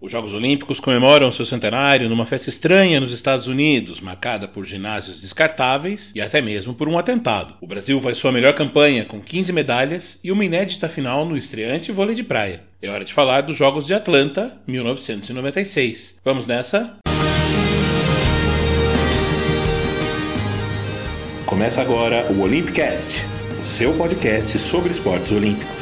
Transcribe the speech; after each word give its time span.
Os 0.00 0.10
Jogos 0.10 0.32
Olímpicos 0.32 0.80
comemoram 0.80 1.30
seu 1.30 1.44
centenário 1.44 2.08
numa 2.08 2.24
festa 2.24 2.48
estranha 2.48 2.98
nos 2.98 3.12
Estados 3.12 3.46
Unidos, 3.46 4.00
marcada 4.00 4.48
por 4.48 4.64
ginásios 4.64 5.20
descartáveis 5.20 6.10
e 6.14 6.22
até 6.22 6.40
mesmo 6.40 6.72
por 6.72 6.88
um 6.88 6.96
atentado. 6.96 7.54
O 7.60 7.66
Brasil 7.66 8.00
vai 8.00 8.14
sua 8.14 8.32
melhor 8.32 8.54
campanha 8.54 9.04
com 9.04 9.20
15 9.20 9.52
medalhas 9.52 10.18
e 10.24 10.32
uma 10.32 10.42
inédita 10.42 10.88
final 10.88 11.26
no 11.26 11.36
estreante 11.36 11.92
vôlei 11.92 12.14
de 12.14 12.24
praia. 12.24 12.62
É 12.80 12.88
hora 12.88 13.04
de 13.04 13.12
falar 13.12 13.42
dos 13.42 13.58
Jogos 13.58 13.86
de 13.86 13.92
Atlanta, 13.92 14.58
1996. 14.66 16.18
Vamos 16.24 16.46
nessa? 16.46 16.96
Começa 21.44 21.82
agora 21.82 22.24
o 22.32 22.40
Olympicast, 22.40 23.22
o 23.62 23.66
seu 23.66 23.92
podcast 23.92 24.58
sobre 24.58 24.92
esportes 24.92 25.30
olímpicos. 25.30 25.79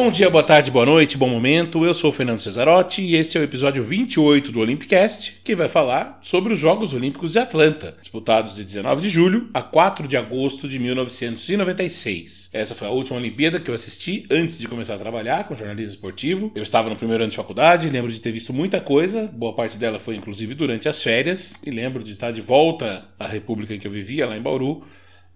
Bom 0.00 0.12
dia, 0.12 0.30
boa 0.30 0.44
tarde, 0.44 0.70
boa 0.70 0.86
noite, 0.86 1.18
bom 1.18 1.28
momento. 1.28 1.84
Eu 1.84 1.92
sou 1.92 2.10
o 2.10 2.12
Fernando 2.12 2.38
Cesarotti 2.38 3.02
e 3.02 3.16
esse 3.16 3.36
é 3.36 3.40
o 3.40 3.42
episódio 3.42 3.82
28 3.82 4.52
do 4.52 4.60
Olympicast, 4.60 5.40
que 5.42 5.56
vai 5.56 5.68
falar 5.68 6.20
sobre 6.22 6.52
os 6.52 6.58
Jogos 6.60 6.94
Olímpicos 6.94 7.32
de 7.32 7.40
Atlanta, 7.40 7.96
disputados 8.00 8.54
de 8.54 8.62
19 8.62 9.02
de 9.02 9.08
julho 9.08 9.50
a 9.52 9.60
4 9.60 10.06
de 10.06 10.16
agosto 10.16 10.68
de 10.68 10.78
1996. 10.78 12.50
Essa 12.52 12.76
foi 12.76 12.86
a 12.86 12.92
última 12.92 13.18
Olimpíada 13.18 13.58
que 13.58 13.68
eu 13.68 13.74
assisti 13.74 14.24
antes 14.30 14.56
de 14.60 14.68
começar 14.68 14.94
a 14.94 14.98
trabalhar 14.98 15.48
com 15.48 15.56
jornalismo 15.56 15.96
esportivo. 15.96 16.52
Eu 16.54 16.62
estava 16.62 16.88
no 16.88 16.94
primeiro 16.94 17.24
ano 17.24 17.30
de 17.32 17.36
faculdade, 17.36 17.90
lembro 17.90 18.12
de 18.12 18.20
ter 18.20 18.30
visto 18.30 18.52
muita 18.52 18.80
coisa, 18.80 19.26
boa 19.26 19.52
parte 19.52 19.76
dela 19.76 19.98
foi 19.98 20.14
inclusive 20.14 20.54
durante 20.54 20.88
as 20.88 21.02
férias, 21.02 21.58
e 21.66 21.72
lembro 21.72 22.04
de 22.04 22.12
estar 22.12 22.30
de 22.30 22.40
volta 22.40 23.04
à 23.18 23.26
república 23.26 23.74
em 23.74 23.80
que 23.80 23.88
eu 23.88 23.92
vivia, 23.92 24.28
lá 24.28 24.36
em 24.36 24.42
Bauru, 24.42 24.84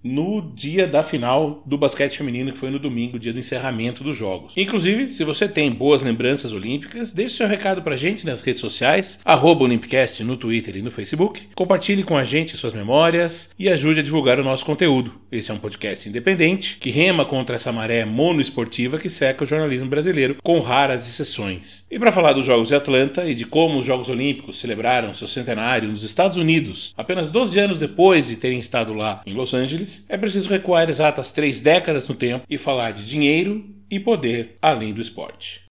no 0.03 0.53
dia 0.55 0.87
da 0.87 1.03
final 1.03 1.63
do 1.67 1.79
basquete 1.79 2.19
feminino, 2.19 2.53
que 2.53 2.59
foi 2.59 2.71
no 2.71 2.79
domingo, 2.79 3.19
dia 3.19 3.33
do 3.33 3.39
encerramento 3.39 4.03
dos 4.03 4.17
Jogos. 4.17 4.53
Inclusive, 4.57 5.11
se 5.11 5.25
você 5.25 5.49
tem 5.49 5.71
boas 5.71 6.03
lembranças 6.03 6.53
olímpicas, 6.53 7.13
deixe 7.13 7.37
seu 7.37 7.47
recado 7.47 7.83
pra 7.83 7.97
gente 7.97 8.27
nas 8.27 8.43
redes 8.43 8.61
sociais, 8.61 9.21
arroba 9.25 9.65
Olympicast 9.65 10.23
no 10.25 10.37
Twitter 10.37 10.77
e 10.77 10.83
no 10.83 10.91
Facebook. 10.91 11.49
Compartilhe 11.55 12.03
com 12.03 12.17
a 12.17 12.25
gente 12.25 12.57
suas 12.57 12.73
memórias 12.73 13.51
e 13.59 13.69
ajude 13.69 14.01
a 14.01 14.03
divulgar 14.03 14.39
o 14.41 14.45
nosso 14.45 14.65
conteúdo. 14.65 15.13
Esse 15.31 15.51
é 15.51 15.55
um 15.55 15.59
podcast 15.59 16.09
independente 16.09 16.77
que 16.79 16.91
rema 16.91 17.25
contra 17.25 17.57
essa 17.57 17.73
maré 17.73 18.05
monoesportiva 18.05 18.99
que 18.99 19.09
seca 19.09 19.45
o 19.45 19.47
jornalismo 19.47 19.89
brasileiro, 19.89 20.37
com 20.43 20.61
raras 20.61 21.09
exceções. 21.09 21.85
E 21.91 21.99
para 21.99 22.13
falar 22.13 22.33
dos 22.33 22.47
Jogos 22.47 22.69
de 22.69 22.75
Atlanta 22.75 23.29
e 23.29 23.35
de 23.35 23.45
como 23.45 23.79
os 23.79 23.87
Jogos 23.87 24.09
Olímpicos 24.09 24.59
celebraram 24.59 25.15
seu 25.15 25.29
centenário 25.29 25.89
nos 25.89 26.03
Estados 26.03 26.37
Unidos, 26.37 26.93
apenas 26.97 27.31
12 27.31 27.59
anos 27.59 27.79
depois 27.79 28.29
de 28.29 28.37
terem 28.37 28.59
estado 28.59 28.93
lá 28.95 29.23
em 29.27 29.35
Los 29.35 29.55
Angeles, 29.55 29.92
é 30.09 30.17
preciso 30.17 30.49
recuar 30.49 30.89
exatas 30.89 31.33
três 31.33 31.61
décadas 31.61 32.09
no 32.09 32.15
tempo 32.15 32.45
e 32.49 32.59
falar 32.59 32.93
de 32.93 33.05
dinheiro 33.05 33.65
e 33.91 33.99
poder 34.01 34.57
além 34.61 34.93
do 34.93 35.01
esporte. 35.01 35.63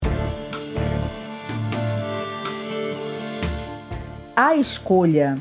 A 4.34 4.56
escolha 4.56 5.38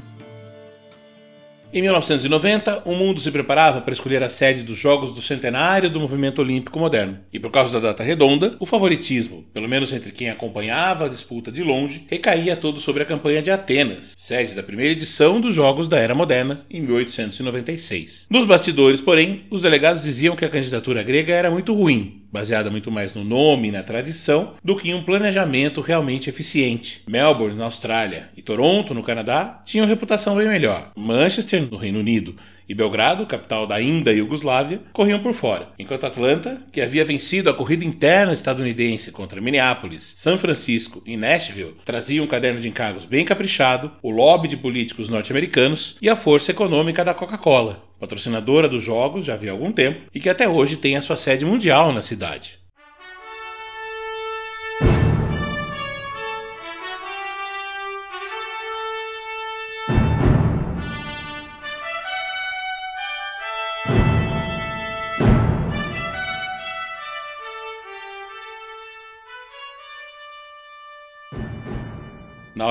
em 1.74 1.82
1990, 1.82 2.84
o 2.86 2.94
mundo 2.94 3.20
se 3.20 3.32
preparava 3.32 3.82
para 3.82 3.94
escolher 3.94 4.22
a 4.24 4.30
sede 4.30 4.64
dos 4.64 4.78
Jogos 4.78 5.14
do 5.14 5.22
Centenário 5.22 5.90
do 5.90 6.00
Movimento 6.00 6.42
Olímpico 6.42 6.80
Moderno. 6.80 7.20
E 7.32 7.40
por 7.40 7.52
causa 7.52 7.80
da 7.80 7.88
data 7.88 8.04
redonda, 8.04 8.56
o 8.60 8.66
favoritismo, 8.66 9.46
pelo 9.54 9.70
menos 9.70 9.94
entre 9.94 10.12
quem 10.12 10.30
acompanhava 10.30 11.06
a 11.06 11.10
disputa 11.10 11.52
de 11.52 11.64
longe, 11.64 12.06
recaía 12.08 12.56
todo 12.56 12.80
sobre 12.80 13.04
a 13.04 13.06
campanha 13.06 13.42
de 13.42 13.52
Atenas, 13.52 14.14
sede 14.18 14.54
da 14.54 14.64
primeira 14.64 14.92
edição 14.92 15.40
dos 15.40 15.56
Jogos 15.56 15.88
da 15.88 15.98
Era 15.98 16.14
Moderna, 16.14 16.66
em 16.70 16.82
1896. 16.82 18.28
Nos 18.30 18.46
bastidores, 18.46 19.02
porém, 19.02 19.46
os 19.50 19.62
delegados 19.62 20.04
diziam 20.04 20.36
que 20.36 20.46
a 20.46 20.50
candidatura 20.50 21.04
grega 21.04 21.34
era 21.34 21.50
muito 21.50 21.74
ruim, 21.74 22.21
baseada 22.32 22.72
muito 22.72 22.90
mais 22.90 23.14
no 23.14 23.24
nome 23.24 23.68
e 23.68 23.72
na 23.72 23.84
tradição 23.84 24.54
do 24.64 24.76
que 24.76 24.90
em 24.90 24.94
um 24.94 25.04
planejamento 25.04 25.82
realmente 25.82 26.30
eficiente. 26.30 27.02
Melbourne, 27.08 27.58
na 27.58 27.66
Austrália, 27.66 28.30
e 28.36 28.42
Toronto, 28.42 28.94
no 28.94 29.04
Canadá, 29.04 29.62
tinham 29.66 29.88
reputação 29.88 30.36
bem 30.36 30.48
melhor. 30.48 30.92
Manchester, 30.96 31.68
no 31.70 31.78
Reino 31.78 32.00
Unido, 32.00 32.36
e 32.72 32.74
Belgrado, 32.74 33.26
capital 33.26 33.68
da 33.68 33.76
ainda 33.76 34.14
Iugoslávia, 34.14 34.80
corriam 34.94 35.20
por 35.20 35.34
fora, 35.34 35.68
enquanto 35.78 36.06
Atlanta, 36.06 36.64
que 36.72 36.80
havia 36.80 37.04
vencido 37.04 37.50
a 37.50 37.54
corrida 37.54 37.84
interna 37.84 38.32
estadunidense 38.32 39.12
contra 39.12 39.42
Minneapolis, 39.42 40.14
São 40.16 40.38
Francisco 40.38 41.04
e 41.06 41.18
Nashville, 41.18 41.76
trazia 41.84 42.24
um 42.24 42.28
caderno 42.28 42.62
de 42.62 42.70
encargos 42.70 43.04
bem 43.04 43.26
caprichado, 43.26 43.92
o 44.02 44.10
lobby 44.10 44.48
de 44.48 44.56
políticos 44.56 45.10
norte-americanos 45.10 45.98
e 46.02 46.10
a 46.10 46.16
força 46.16 46.52
econômica 46.52 47.04
da 47.04 47.14
Coca-Cola, 47.14 47.84
patrocinadora 48.00 48.70
dos 48.70 48.82
Jogos 48.82 49.26
já 49.26 49.34
havia 49.34 49.52
algum 49.52 49.74
tempo 49.74 50.04
e 50.16 50.22
que 50.22 50.30
até 50.30 50.48
hoje 50.48 50.78
tem 50.78 50.96
a 50.96 51.02
sua 51.02 51.18
sede 51.18 51.44
mundial 51.44 51.92
na 51.92 52.02
cidade. 52.02 52.61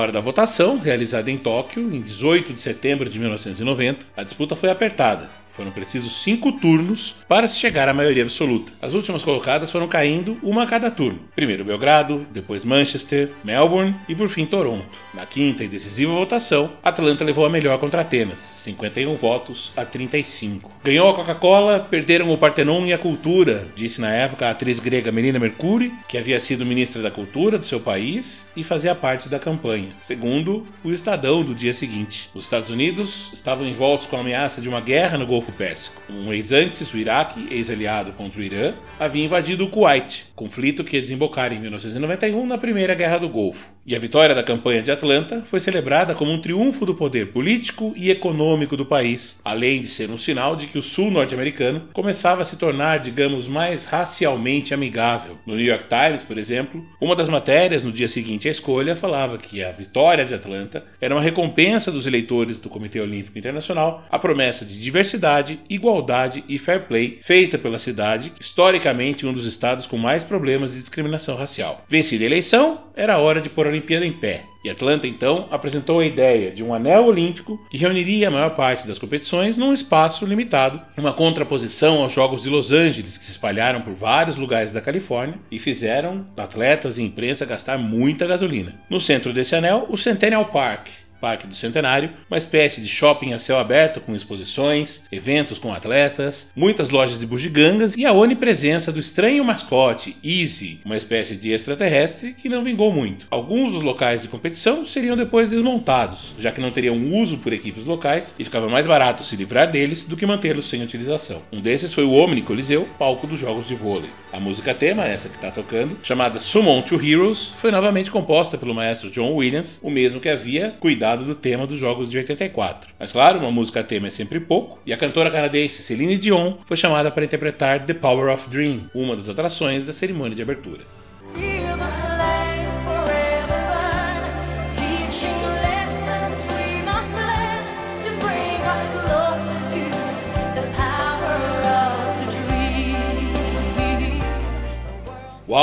Hora 0.01 0.11
da 0.11 0.19
votação, 0.19 0.77
realizada 0.77 1.29
em 1.29 1.37
Tóquio, 1.37 1.93
em 1.93 2.01
18 2.01 2.53
de 2.53 2.59
setembro 2.59 3.09
de 3.09 3.19
1990, 3.19 4.05
a 4.17 4.23
disputa 4.23 4.55
foi 4.55 4.69
apertada 4.69 5.40
foram 5.55 5.71
precisos 5.71 6.21
cinco 6.23 6.51
turnos 6.51 7.15
para 7.27 7.47
se 7.47 7.59
chegar 7.59 7.87
à 7.89 7.93
maioria 7.93 8.23
absoluta. 8.23 8.71
As 8.81 8.93
últimas 8.93 9.23
colocadas 9.23 9.71
foram 9.71 9.87
caindo 9.87 10.37
uma 10.41 10.63
a 10.63 10.67
cada 10.67 10.91
turno. 10.91 11.19
Primeiro 11.35 11.65
Belgrado, 11.65 12.25
depois 12.31 12.65
Manchester, 12.65 13.31
Melbourne 13.43 13.95
e 14.07 14.15
por 14.15 14.29
fim 14.29 14.45
Toronto. 14.45 14.85
Na 15.13 15.25
quinta 15.25 15.63
e 15.63 15.67
decisiva 15.67 16.13
votação, 16.13 16.71
Atlanta 16.83 17.23
levou 17.23 17.45
a 17.45 17.49
melhor 17.49 17.77
contra 17.79 18.01
Atenas, 18.01 18.39
51 18.39 19.15
votos 19.15 19.71
a 19.75 19.85
35. 19.85 20.71
Ganhou 20.83 21.09
a 21.09 21.13
Coca-Cola, 21.13 21.79
perderam 21.79 22.31
o 22.31 22.37
Partenon 22.37 22.85
e 22.85 22.93
a 22.93 22.97
cultura, 22.97 23.67
disse 23.75 24.01
na 24.01 24.11
época 24.11 24.47
a 24.47 24.51
atriz 24.51 24.79
grega 24.79 25.11
Melina 25.11 25.39
Mercuri, 25.39 25.91
que 26.07 26.17
havia 26.17 26.39
sido 26.39 26.65
ministra 26.65 27.01
da 27.01 27.11
Cultura 27.11 27.57
do 27.57 27.65
seu 27.65 27.79
país 27.79 28.47
e 28.55 28.63
fazia 28.63 28.95
parte 28.95 29.29
da 29.29 29.39
campanha. 29.39 29.89
Segundo 30.03 30.65
o 30.83 30.91
Estadão 30.91 31.43
do 31.43 31.55
dia 31.55 31.73
seguinte, 31.73 32.29
os 32.33 32.43
Estados 32.43 32.69
Unidos 32.69 33.29
estavam 33.33 33.65
envoltos 33.65 34.07
com 34.07 34.17
a 34.17 34.19
ameaça 34.19 34.61
de 34.61 34.69
uma 34.69 34.81
guerra 34.81 35.17
no 35.17 35.25
Golfo 35.25 35.40
Golfo 35.41 35.51
Pérsico. 35.53 35.99
Um 36.07 36.29
mês 36.29 36.51
antes, 36.51 36.93
o 36.93 36.97
Iraque, 36.97 37.47
ex-aliado 37.49 38.11
contra 38.11 38.39
o 38.39 38.43
Irã, 38.43 38.75
havia 38.99 39.25
invadido 39.25 39.65
o 39.65 39.69
Kuwait, 39.69 40.25
conflito 40.35 40.83
que 40.83 40.95
ia 40.95 41.01
desembocar 41.01 41.51
em 41.51 41.59
1991 41.59 42.45
na 42.45 42.59
Primeira 42.59 42.93
Guerra 42.93 43.17
do 43.17 43.27
Golfo. 43.27 43.71
E 43.83 43.95
a 43.95 43.99
vitória 43.99 44.35
da 44.35 44.43
campanha 44.43 44.83
de 44.83 44.91
Atlanta 44.91 45.41
foi 45.43 45.59
celebrada 45.59 46.13
como 46.13 46.31
um 46.31 46.39
triunfo 46.39 46.85
do 46.85 46.93
poder 46.93 47.31
político 47.31 47.93
e 47.95 48.11
econômico 48.11 48.77
do 48.77 48.85
país, 48.85 49.39
além 49.43 49.81
de 49.81 49.87
ser 49.87 50.11
um 50.11 50.19
sinal 50.19 50.55
de 50.55 50.67
que 50.67 50.77
o 50.77 50.83
sul 50.83 51.09
norte-americano 51.09 51.89
começava 51.91 52.43
a 52.43 52.45
se 52.45 52.57
tornar, 52.57 52.99
digamos, 52.99 53.47
mais 53.47 53.85
racialmente 53.85 54.71
amigável. 54.71 55.39
No 55.47 55.55
New 55.55 55.65
York 55.65 55.85
Times, 55.89 56.21
por 56.21 56.37
exemplo, 56.37 56.85
uma 57.01 57.15
das 57.15 57.27
matérias 57.27 57.83
no 57.83 57.91
dia 57.91 58.07
seguinte 58.07 58.47
à 58.47 58.51
escolha 58.51 58.95
falava 58.95 59.39
que 59.39 59.63
a 59.63 59.71
vitória 59.71 60.25
de 60.25 60.35
Atlanta 60.35 60.85
era 61.01 61.15
uma 61.15 61.21
recompensa 61.21 61.91
dos 61.91 62.05
eleitores 62.05 62.59
do 62.59 62.69
Comitê 62.69 62.99
Olímpico 62.99 63.39
Internacional 63.39 64.05
à 64.11 64.19
promessa 64.19 64.63
de 64.63 64.79
diversidade, 64.79 65.59
igualdade 65.67 66.43
e 66.47 66.59
fair 66.59 66.81
play 66.81 67.17
feita 67.23 67.57
pela 67.57 67.79
cidade, 67.79 68.31
historicamente 68.39 69.25
um 69.25 69.33
dos 69.33 69.45
estados 69.45 69.87
com 69.87 69.97
mais 69.97 70.23
problemas 70.23 70.73
de 70.73 70.79
discriminação 70.79 71.35
racial. 71.35 71.83
Vencida 71.89 72.23
a 72.23 72.27
eleição, 72.27 72.91
era 72.95 73.17
hora 73.17 73.41
de 73.41 73.49
pôr 73.49 73.70
Olimpíada 73.71 74.05
em 74.05 74.11
pé. 74.11 74.45
E 74.63 74.69
Atlanta, 74.69 75.07
então, 75.07 75.47
apresentou 75.49 75.99
a 75.99 76.05
ideia 76.05 76.51
de 76.51 76.63
um 76.63 76.71
anel 76.71 77.05
olímpico 77.05 77.59
que 77.69 77.77
reuniria 77.77 78.27
a 78.27 78.31
maior 78.31 78.51
parte 78.51 78.85
das 78.85 78.99
competições 78.99 79.57
num 79.57 79.73
espaço 79.73 80.23
limitado, 80.23 80.79
uma 80.95 81.13
contraposição 81.13 82.03
aos 82.03 82.13
Jogos 82.13 82.43
de 82.43 82.49
Los 82.49 82.71
Angeles, 82.71 83.17
que 83.17 83.25
se 83.25 83.31
espalharam 83.31 83.81
por 83.81 83.95
vários 83.95 84.37
lugares 84.37 84.71
da 84.71 84.79
Califórnia 84.79 85.39
e 85.49 85.57
fizeram 85.57 86.27
atletas 86.37 86.99
e 86.99 87.03
imprensa 87.03 87.43
gastar 87.43 87.79
muita 87.79 88.27
gasolina. 88.27 88.79
No 88.87 89.01
centro 89.01 89.33
desse 89.33 89.55
anel, 89.55 89.87
o 89.89 89.97
Centennial 89.97 90.45
Park, 90.45 90.89
Parque 91.21 91.45
do 91.45 91.53
Centenário, 91.53 92.09
uma 92.29 92.37
espécie 92.37 92.81
de 92.81 92.89
shopping 92.89 93.33
a 93.33 93.39
céu 93.39 93.59
aberto 93.59 94.01
com 94.01 94.15
exposições, 94.15 95.03
eventos 95.11 95.59
com 95.59 95.71
atletas, 95.71 96.49
muitas 96.55 96.89
lojas 96.89 97.19
de 97.19 97.27
bugigangas 97.27 97.95
e 97.95 98.05
a 98.07 98.11
onipresença 98.11 98.91
do 98.91 98.99
estranho 98.99 99.45
mascote 99.45 100.17
Easy, 100.23 100.79
uma 100.83 100.97
espécie 100.97 101.35
de 101.35 101.51
extraterrestre 101.51 102.33
que 102.33 102.49
não 102.49 102.63
vingou 102.63 102.91
muito. 102.91 103.27
Alguns 103.29 103.73
dos 103.73 103.83
locais 103.83 104.23
de 104.23 104.27
competição 104.27 104.83
seriam 104.83 105.15
depois 105.15 105.51
desmontados, 105.51 106.33
já 106.39 106.51
que 106.51 106.59
não 106.59 106.71
teriam 106.71 106.97
uso 107.13 107.37
por 107.37 107.53
equipes 107.53 107.85
locais 107.85 108.33
e 108.39 108.43
ficava 108.43 108.67
mais 108.67 108.87
barato 108.87 109.23
se 109.23 109.35
livrar 109.35 109.69
deles 109.69 110.03
do 110.03 110.17
que 110.17 110.25
mantê-los 110.25 110.67
sem 110.67 110.81
utilização. 110.81 111.43
Um 111.51 111.61
desses 111.61 111.93
foi 111.93 112.03
o 112.03 112.13
Omni 112.13 112.41
Coliseu, 112.41 112.87
palco 112.97 113.27
dos 113.27 113.39
jogos 113.39 113.67
de 113.67 113.75
vôlei. 113.75 114.09
A 114.33 114.39
música 114.39 114.73
tema, 114.73 115.05
essa 115.05 115.27
que 115.27 115.35
está 115.35 115.51
tocando, 115.51 115.97
chamada 116.01 116.39
Summon 116.39 116.81
to 116.81 116.95
Heroes, 116.95 117.51
foi 117.59 117.69
novamente 117.69 118.09
composta 118.09 118.57
pelo 118.57 118.73
maestro 118.73 119.11
John 119.11 119.33
Williams, 119.33 119.77
o 119.83 119.89
mesmo 119.89 120.21
que 120.21 120.29
havia 120.29 120.73
cuidado 120.79 121.10
do 121.15 121.35
tema 121.35 121.67
dos 121.67 121.79
Jogos 121.79 122.09
de 122.09 122.17
84. 122.17 122.89
Mas 122.99 123.11
claro, 123.11 123.39
uma 123.39 123.51
música 123.51 123.83
tema 123.83 124.07
é 124.07 124.09
sempre 124.09 124.39
pouco, 124.39 124.79
e 124.85 124.93
a 124.93 124.97
cantora 124.97 125.31
canadense 125.31 125.81
Celine 125.81 126.17
Dion 126.17 126.55
foi 126.65 126.77
chamada 126.77 127.11
para 127.11 127.25
interpretar 127.25 127.85
The 127.85 127.93
Power 127.93 128.33
of 128.33 128.49
Dream, 128.49 128.89
uma 128.93 129.15
das 129.15 129.29
atrações 129.29 129.85
da 129.85 129.93
cerimônia 129.93 130.35
de 130.35 130.41
abertura. 130.41 131.00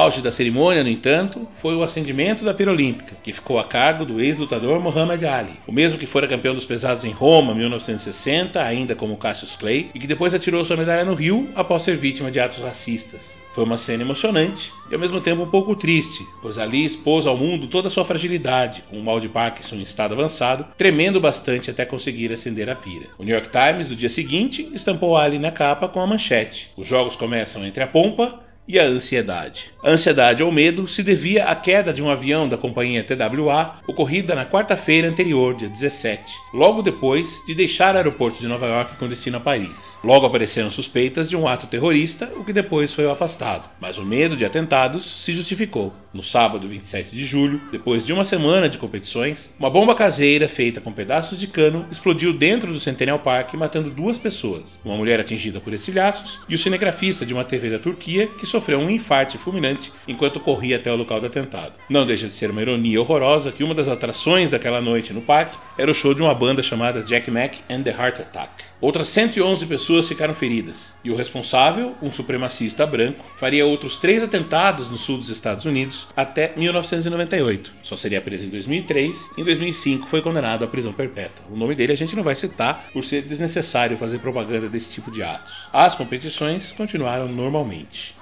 Auge 0.09 0.23
da 0.23 0.33
cerimônia, 0.33 0.83
no 0.83 0.89
entanto, 0.89 1.47
foi 1.61 1.77
o 1.77 1.83
acendimento 1.83 2.43
da 2.43 2.55
pira 2.55 2.71
olímpica, 2.71 3.15
que 3.23 3.31
ficou 3.31 3.59
a 3.59 3.65
cargo 3.65 4.07
do 4.07 4.21
ex-lutador 4.23 4.81
Muhammad 4.81 5.23
Ali, 5.25 5.53
o 5.67 5.73
mesmo 5.73 5.99
que 5.99 6.07
fora 6.07 6.27
campeão 6.27 6.55
dos 6.55 6.65
pesados 6.65 7.05
em 7.05 7.11
Roma 7.11 7.53
em 7.53 7.57
1960, 7.57 8.63
ainda 8.63 8.95
como 8.95 9.19
Cassius 9.19 9.55
Clay, 9.55 9.91
e 9.95 9.99
que 9.99 10.07
depois 10.07 10.35
atirou 10.35 10.65
sua 10.65 10.79
medalha 10.79 11.05
no 11.05 11.13
Rio 11.13 11.51
após 11.55 11.83
ser 11.83 11.95
vítima 11.95 12.31
de 12.31 12.41
atos 12.41 12.65
racistas. 12.65 13.37
Foi 13.53 13.65
uma 13.65 13.77
cena 13.77 14.03
emocionante 14.03 14.73
e 14.91 14.95
ao 14.95 15.01
mesmo 15.01 15.21
tempo 15.21 15.43
um 15.43 15.51
pouco 15.51 15.77
triste, 15.77 16.25
pois 16.41 16.59
Ali 16.59 16.85
expôs 16.85 17.27
ao 17.27 17.37
mundo 17.37 17.67
toda 17.67 17.89
a 17.89 17.91
sua 17.91 18.05
fragilidade, 18.05 18.83
com 18.89 18.99
o 18.99 19.03
mal 19.03 19.21
de 19.21 19.29
Parkinson 19.29 19.77
em 19.77 19.83
estado 19.83 20.15
avançado, 20.15 20.65
tremendo 20.77 21.21
bastante 21.21 21.71
até 21.71 21.85
conseguir 21.85 22.33
acender 22.33 22.71
a 22.71 22.77
pira. 22.77 23.09
O 23.19 23.25
New 23.25 23.35
York 23.35 23.51
Times, 23.51 23.91
no 23.91 23.97
dia 23.97 24.09
seguinte, 24.09 24.71
estampou 24.73 25.17
Ali 25.17 25.39
na 25.39 25.51
capa 25.51 25.89
com 25.89 26.01
a 26.01 26.07
manchete: 26.07 26.71
Os 26.77 26.87
jogos 26.87 27.15
começam 27.15 27.67
entre 27.67 27.83
a 27.83 27.87
pompa 27.87 28.48
e 28.69 28.79
a 28.79 28.85
ansiedade. 28.85 29.73
A 29.83 29.91
ansiedade 29.91 30.43
ou 30.43 30.53
medo 30.53 30.87
se 30.87 31.03
devia 31.03 31.47
à 31.47 31.57
queda 31.57 31.91
de 31.91 32.03
um 32.03 32.11
avião 32.11 32.47
da 32.47 32.59
companhia 32.59 33.03
TWA 33.03 33.77
ocorrida 33.89 34.35
na 34.35 34.45
quarta-feira 34.45 35.09
anterior, 35.09 35.55
dia 35.55 35.71
17, 35.71 36.23
logo 36.53 36.83
depois 36.83 37.43
de 37.47 37.55
deixar 37.55 37.95
o 37.95 37.97
aeroporto 37.97 38.39
de 38.39 38.47
Nova 38.47 38.67
York 38.67 38.97
com 38.97 39.09
destino 39.09 39.39
a 39.39 39.41
Paris. 39.41 39.99
Logo 40.05 40.27
apareceram 40.27 40.69
suspeitas 40.69 41.31
de 41.31 41.37
um 41.37 41.49
ato 41.49 41.67
terrorista, 41.67 42.31
o 42.37 42.45
que 42.45 42.53
depois 42.53 42.93
foi 42.93 43.11
afastado, 43.11 43.71
mas 43.81 43.97
o 43.97 44.05
medo 44.05 44.37
de 44.37 44.45
atentados 44.45 45.25
se 45.25 45.33
justificou. 45.33 45.95
No 46.13 46.23
sábado 46.23 46.67
27 46.67 47.15
de 47.15 47.25
julho, 47.25 47.61
depois 47.71 48.07
de 48.07 48.15
uma 48.15 48.25
semana 48.25 48.67
de 48.69 48.79
competições, 48.79 49.55
uma 49.59 49.69
bomba 49.69 49.95
caseira 49.95 50.49
feita 50.49 50.81
com 50.81 50.91
pedaços 50.91 51.39
de 51.39 51.47
cano 51.47 51.87
explodiu 51.91 52.33
dentro 52.33 52.73
do 52.73 52.81
Centennial 52.81 53.19
Park, 53.19 53.53
matando 53.55 53.91
duas 53.91 54.17
pessoas: 54.17 54.81
uma 54.83 54.97
mulher 54.97 55.21
atingida 55.21 55.61
por 55.61 55.73
estilhaços 55.73 56.41
e 56.49 56.55
o 56.55 56.59
cinegrafista 56.59 57.27
de 57.27 57.35
uma 57.35 57.45
TV 57.45 57.69
da 57.71 57.79
Turquia 57.79 58.27
que 58.27 58.47
sofreu 58.47 58.79
um 58.79 58.89
infarte 58.89 59.37
fulminante 59.37 59.93
enquanto 60.07 60.41
corria 60.41 60.77
até 60.77 60.91
o 60.91 60.97
local 60.97 61.21
do 61.21 61.27
atentado. 61.27 61.75
Não 61.91 62.07
deixa 62.07 62.27
de 62.27 62.33
ser 62.33 62.51
uma 62.51 62.63
ironia 62.63 63.01
horrorosa 63.01 63.53
que 63.53 63.63
uma 63.63 63.75
das 63.75 63.89
atrações 63.89 64.51
daquela 64.51 64.81
noite 64.81 65.13
no 65.13 65.21
parque 65.21 65.59
era 65.77 65.91
o 65.91 65.95
show 65.95 66.15
de 66.15 66.23
uma 66.23 66.35
banda 66.35 66.63
chamada 66.63 67.03
Jack 67.03 67.31
Mack 67.31 67.59
and 67.69 67.83
the 67.83 67.91
Heart 67.91 68.21
Attack. 68.21 68.69
Outras 68.81 69.09
111 69.09 69.67
pessoas 69.67 70.07
ficaram 70.07 70.33
feridas, 70.33 70.95
e 71.03 71.11
o 71.11 71.17
responsável, 71.17 71.97
um 72.01 72.13
supremacista 72.13 72.87
branco, 72.87 73.25
faria 73.37 73.67
outros 73.67 73.97
três 73.97 74.23
atentados 74.23 74.89
no 74.89 74.97
sul 74.97 75.19
dos 75.19 75.31
Estados 75.31 75.65
Unidos 75.65 75.98
até 76.17 76.53
1998. 76.57 77.73
Só 77.83 77.97
seria 77.97 78.21
preso 78.21 78.45
em 78.45 78.49
2003 78.49 79.31
e 79.37 79.41
em 79.41 79.45
2005 79.45 80.09
foi 80.09 80.23
condenado 80.23 80.65
à 80.65 80.69
prisão 80.69 80.93
perpétua. 80.93 81.45
O 81.51 81.57
nome 81.57 81.75
dele 81.75 81.93
a 81.93 81.97
gente 81.97 82.15
não 82.15 82.23
vai 82.23 82.35
citar 82.35 82.89
por 82.93 83.05
ser 83.05 83.23
desnecessário 83.23 83.97
fazer 83.97 84.19
propaganda 84.19 84.69
desse 84.69 84.93
tipo 84.93 85.11
de 85.11 85.23
atos. 85.23 85.53
As 85.73 85.95
competições 85.95 86.73
continuaram 86.73 87.29
normalmente. 87.29 88.17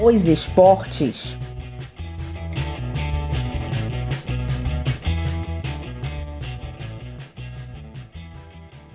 Os 0.00 0.26
esportes 0.26 1.36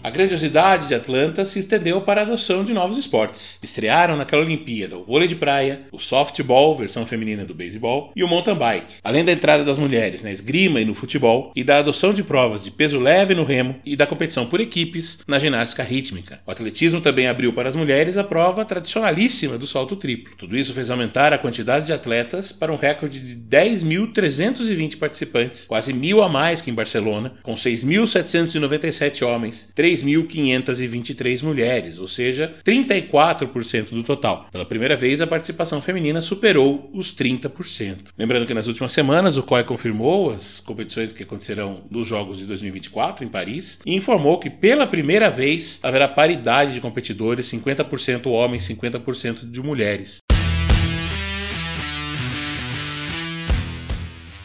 A 0.03 0.09
grandiosidade 0.09 0.89
de 0.89 0.95
Atlanta 0.95 1.45
se 1.45 1.59
estendeu 1.59 2.01
para 2.01 2.19
a 2.19 2.23
adoção 2.25 2.65
de 2.65 2.73
novos 2.73 2.97
esportes. 2.97 3.57
Estrearam 3.63 4.17
naquela 4.17 4.41
Olimpíada 4.44 4.97
o 4.97 5.03
vôlei 5.05 5.29
de 5.29 5.35
praia, 5.35 5.83
o 5.94 5.97
softball, 5.97 6.75
versão 6.75 7.05
feminina 7.05 7.45
do 7.45 7.53
beisebol, 7.55 8.11
e 8.13 8.21
o 8.21 8.27
mountain 8.27 8.55
bike. 8.55 8.95
Além 9.01 9.23
da 9.23 9.31
entrada 9.31 9.63
das 9.63 9.77
mulheres 9.77 10.21
na 10.21 10.29
esgrima 10.29 10.81
e 10.81 10.85
no 10.85 10.94
futebol, 10.94 11.53
e 11.55 11.63
da 11.63 11.77
adoção 11.77 12.13
de 12.13 12.21
provas 12.21 12.65
de 12.65 12.69
peso 12.69 13.00
leve 13.00 13.33
no 13.33 13.45
remo 13.45 13.77
e 13.85 13.95
da 13.95 14.05
competição 14.05 14.45
por 14.45 14.59
equipes 14.59 15.19
na 15.25 15.39
ginástica 15.39 15.83
rítmica. 15.83 16.41
O 16.45 16.51
atletismo 16.51 16.99
também 16.99 17.29
abriu 17.29 17.53
para 17.53 17.69
as 17.69 17.75
mulheres 17.75 18.17
a 18.17 18.25
prova 18.25 18.65
tradicionalíssima 18.65 19.57
do 19.57 19.65
salto 19.65 19.95
triplo. 19.95 20.35
Tudo 20.35 20.57
isso 20.57 20.73
fez 20.73 20.91
aumentar 20.91 21.31
a 21.31 21.38
quantidade 21.38 21.85
de 21.85 21.94
atletas 21.94 22.51
para 22.51 22.73
um 22.73 22.77
recorde 22.77 23.21
de 23.21 23.38
10.320 23.38 24.97
participantes, 24.97 25.63
quase 25.63 25.94
mil 25.94 26.21
a 26.21 26.27
mais 26.27 26.61
que 26.61 26.69
em 26.69 26.73
Barcelona, 26.73 27.35
com 27.41 27.53
6.797 27.53 29.25
homens, 29.25 29.69
3 29.73 29.93
3.523 29.94 31.44
mulheres, 31.44 32.00
ou 32.00 32.07
seja, 32.07 32.54
34% 32.66 33.90
do 33.90 34.04
total. 34.04 34.48
Pela 34.51 34.66
primeira 34.66 34.95
vez, 34.95 35.22
a 35.22 35.28
participação 35.28 35.81
feminina 35.81 36.22
superou 36.22 36.90
os 36.94 37.16
30%. 37.16 37.98
Lembrando 38.18 38.45
que 38.45 38.54
nas 38.54 38.68
últimas 38.68 38.92
semanas 38.92 39.38
o 39.38 39.44
COI 39.44 39.63
confirmou 39.63 40.31
as 40.31 40.60
competições 40.60 41.12
que 41.12 41.24
acontecerão 41.24 41.84
nos 41.90 42.07
Jogos 42.07 42.38
de 42.38 42.45
2024 42.45 43.24
em 43.24 43.28
Paris 43.28 43.80
e 43.86 43.95
informou 43.95 44.40
que 44.40 44.50
pela 44.50 44.88
primeira 44.88 45.30
vez 45.30 45.80
haverá 45.84 46.07
paridade 46.07 46.74
de 46.74 46.81
competidores, 46.81 47.48
50% 47.48 48.28
homens, 48.28 48.68
50% 48.68 49.50
de 49.50 49.62
mulheres. 49.62 50.18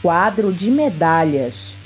Quadro 0.00 0.52
de 0.52 0.70
medalhas. 0.70 1.77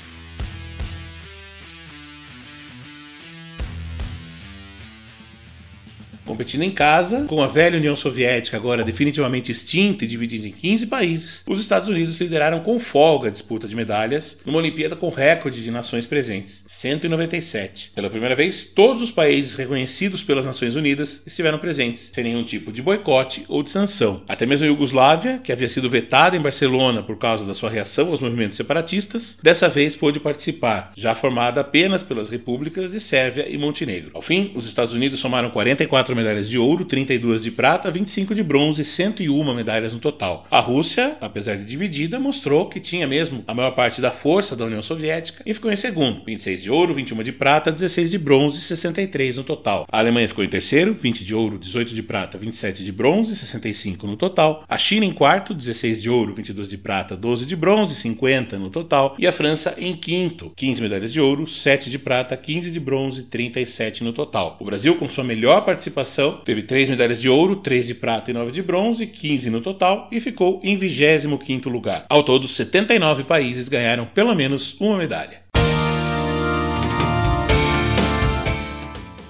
Competindo 6.25 6.63
em 6.63 6.71
casa, 6.71 7.25
com 7.25 7.41
a 7.41 7.47
velha 7.47 7.77
União 7.77 7.95
Soviética 7.95 8.55
agora 8.55 8.83
definitivamente 8.83 9.51
extinta 9.51 10.05
e 10.05 10.07
dividida 10.07 10.47
em 10.47 10.51
15 10.51 10.87
países, 10.87 11.43
os 11.47 11.59
Estados 11.59 11.89
Unidos 11.89 12.19
lideraram 12.19 12.61
com 12.61 12.79
folga 12.79 13.27
a 13.27 13.31
disputa 13.31 13.67
de 13.67 13.75
medalhas 13.75 14.37
numa 14.45 14.59
Olimpíada 14.59 14.95
com 14.95 15.09
recorde 15.09 15.61
de 15.61 15.69
nações 15.69 16.05
presentes, 16.05 16.63
197. 16.67 17.91
Pela 17.93 18.09
primeira 18.09 18.35
vez, 18.35 18.65
todos 18.65 19.03
os 19.03 19.11
países 19.11 19.55
reconhecidos 19.55 20.23
pelas 20.23 20.45
Nações 20.45 20.75
Unidas 20.75 21.21
estiveram 21.25 21.57
presentes, 21.57 22.09
sem 22.13 22.23
nenhum 22.23 22.43
tipo 22.43 22.71
de 22.71 22.81
boicote 22.81 23.43
ou 23.49 23.61
de 23.61 23.69
sanção. 23.69 24.23
Até 24.27 24.45
mesmo 24.45 24.65
a 24.65 24.69
Iugoslávia, 24.69 25.39
que 25.43 25.51
havia 25.51 25.67
sido 25.67 25.89
vetada 25.89 26.37
em 26.37 26.41
Barcelona 26.41 27.03
por 27.03 27.17
causa 27.17 27.45
da 27.45 27.53
sua 27.53 27.69
reação 27.69 28.09
aos 28.09 28.21
movimentos 28.21 28.55
separatistas, 28.55 29.37
dessa 29.43 29.67
vez 29.67 29.95
pôde 29.95 30.19
participar, 30.19 30.93
já 30.95 31.13
formada 31.13 31.61
apenas 31.61 32.01
pelas 32.01 32.29
repúblicas 32.29 32.91
de 32.91 32.99
Sérvia 32.99 33.47
e 33.49 33.57
Montenegro. 33.57 34.11
Ao 34.13 34.21
fim, 34.21 34.51
os 34.55 34.65
Estados 34.65 34.93
Unidos 34.93 35.19
somaram 35.19 35.49
44 35.49 36.12
medalhas 36.15 36.49
de 36.49 36.57
ouro, 36.57 36.85
32 36.85 37.43
de 37.43 37.51
prata, 37.51 37.91
25 37.91 38.35
de 38.35 38.43
bronze 38.43 38.81
e 38.81 38.85
101 38.85 39.53
medalhas 39.53 39.93
no 39.93 39.99
total. 39.99 40.47
A 40.49 40.59
Rússia, 40.59 41.15
apesar 41.19 41.57
de 41.57 41.65
dividida, 41.65 42.19
mostrou 42.19 42.67
que 42.69 42.79
tinha 42.79 43.07
mesmo 43.07 43.43
a 43.47 43.53
maior 43.53 43.71
parte 43.71 44.01
da 44.01 44.11
força 44.11 44.55
da 44.55 44.65
União 44.65 44.81
Soviética 44.81 45.43
e 45.45 45.53
ficou 45.53 45.71
em 45.71 45.75
segundo, 45.75 46.23
26 46.25 46.63
de 46.63 46.71
ouro, 46.71 46.93
21 46.93 47.23
de 47.23 47.31
prata, 47.31 47.71
16 47.71 48.11
de 48.11 48.17
bronze 48.17 48.59
e 48.59 48.61
63 48.61 49.37
no 49.37 49.43
total. 49.43 49.87
A 49.91 49.99
Alemanha 49.99 50.27
ficou 50.27 50.43
em 50.43 50.49
terceiro, 50.49 50.93
20 50.93 51.23
de 51.23 51.33
ouro, 51.33 51.57
18 51.57 51.93
de 51.93 52.03
prata, 52.03 52.37
27 52.37 52.83
de 52.83 52.91
bronze 52.91 53.33
e 53.33 53.35
65 53.35 54.07
no 54.07 54.15
total. 54.15 54.63
A 54.67 54.77
China 54.77 55.05
em 55.05 55.11
quarto, 55.11 55.53
16 55.53 56.01
de 56.01 56.09
ouro, 56.09 56.33
22 56.33 56.69
de 56.69 56.77
prata, 56.77 57.15
12 57.15 57.45
de 57.45 57.55
bronze 57.55 57.93
e 57.93 57.97
50 57.97 58.57
no 58.57 58.69
total. 58.69 59.15
E 59.17 59.27
a 59.27 59.31
França 59.31 59.75
em 59.77 59.95
quinto, 59.95 60.51
15 60.55 60.81
medalhas 60.81 61.11
de 61.11 61.19
ouro, 61.19 61.47
7 61.47 61.89
de 61.89 61.99
prata, 61.99 62.35
15 62.37 62.71
de 62.71 62.79
bronze 62.79 63.21
e 63.21 63.23
37 63.23 64.03
no 64.03 64.13
total. 64.13 64.57
O 64.59 64.65
Brasil, 64.65 64.95
com 64.95 65.09
sua 65.09 65.23
melhor 65.23 65.63
participação 65.65 66.02
participação, 66.03 66.41
teve 66.43 66.63
3 66.63 66.89
medalhas 66.89 67.21
de 67.21 67.29
ouro, 67.29 67.55
3 67.55 67.87
de 67.87 67.95
prata 67.95 68.29
e 68.29 68.33
9 68.33 68.51
de 68.51 68.61
bronze, 68.61 69.07
15 69.07 69.49
no 69.49 69.61
total, 69.61 70.07
e 70.11 70.19
ficou 70.19 70.59
em 70.63 70.77
25º 70.77 71.69
lugar. 71.69 72.05
Ao 72.09 72.23
todo, 72.23 72.47
79 72.47 73.23
países 73.23 73.69
ganharam 73.69 74.05
pelo 74.05 74.35
menos 74.35 74.79
uma 74.79 74.97
medalha. 74.97 75.41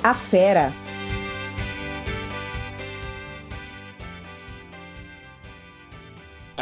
A 0.03 0.13
Fera 0.13 0.73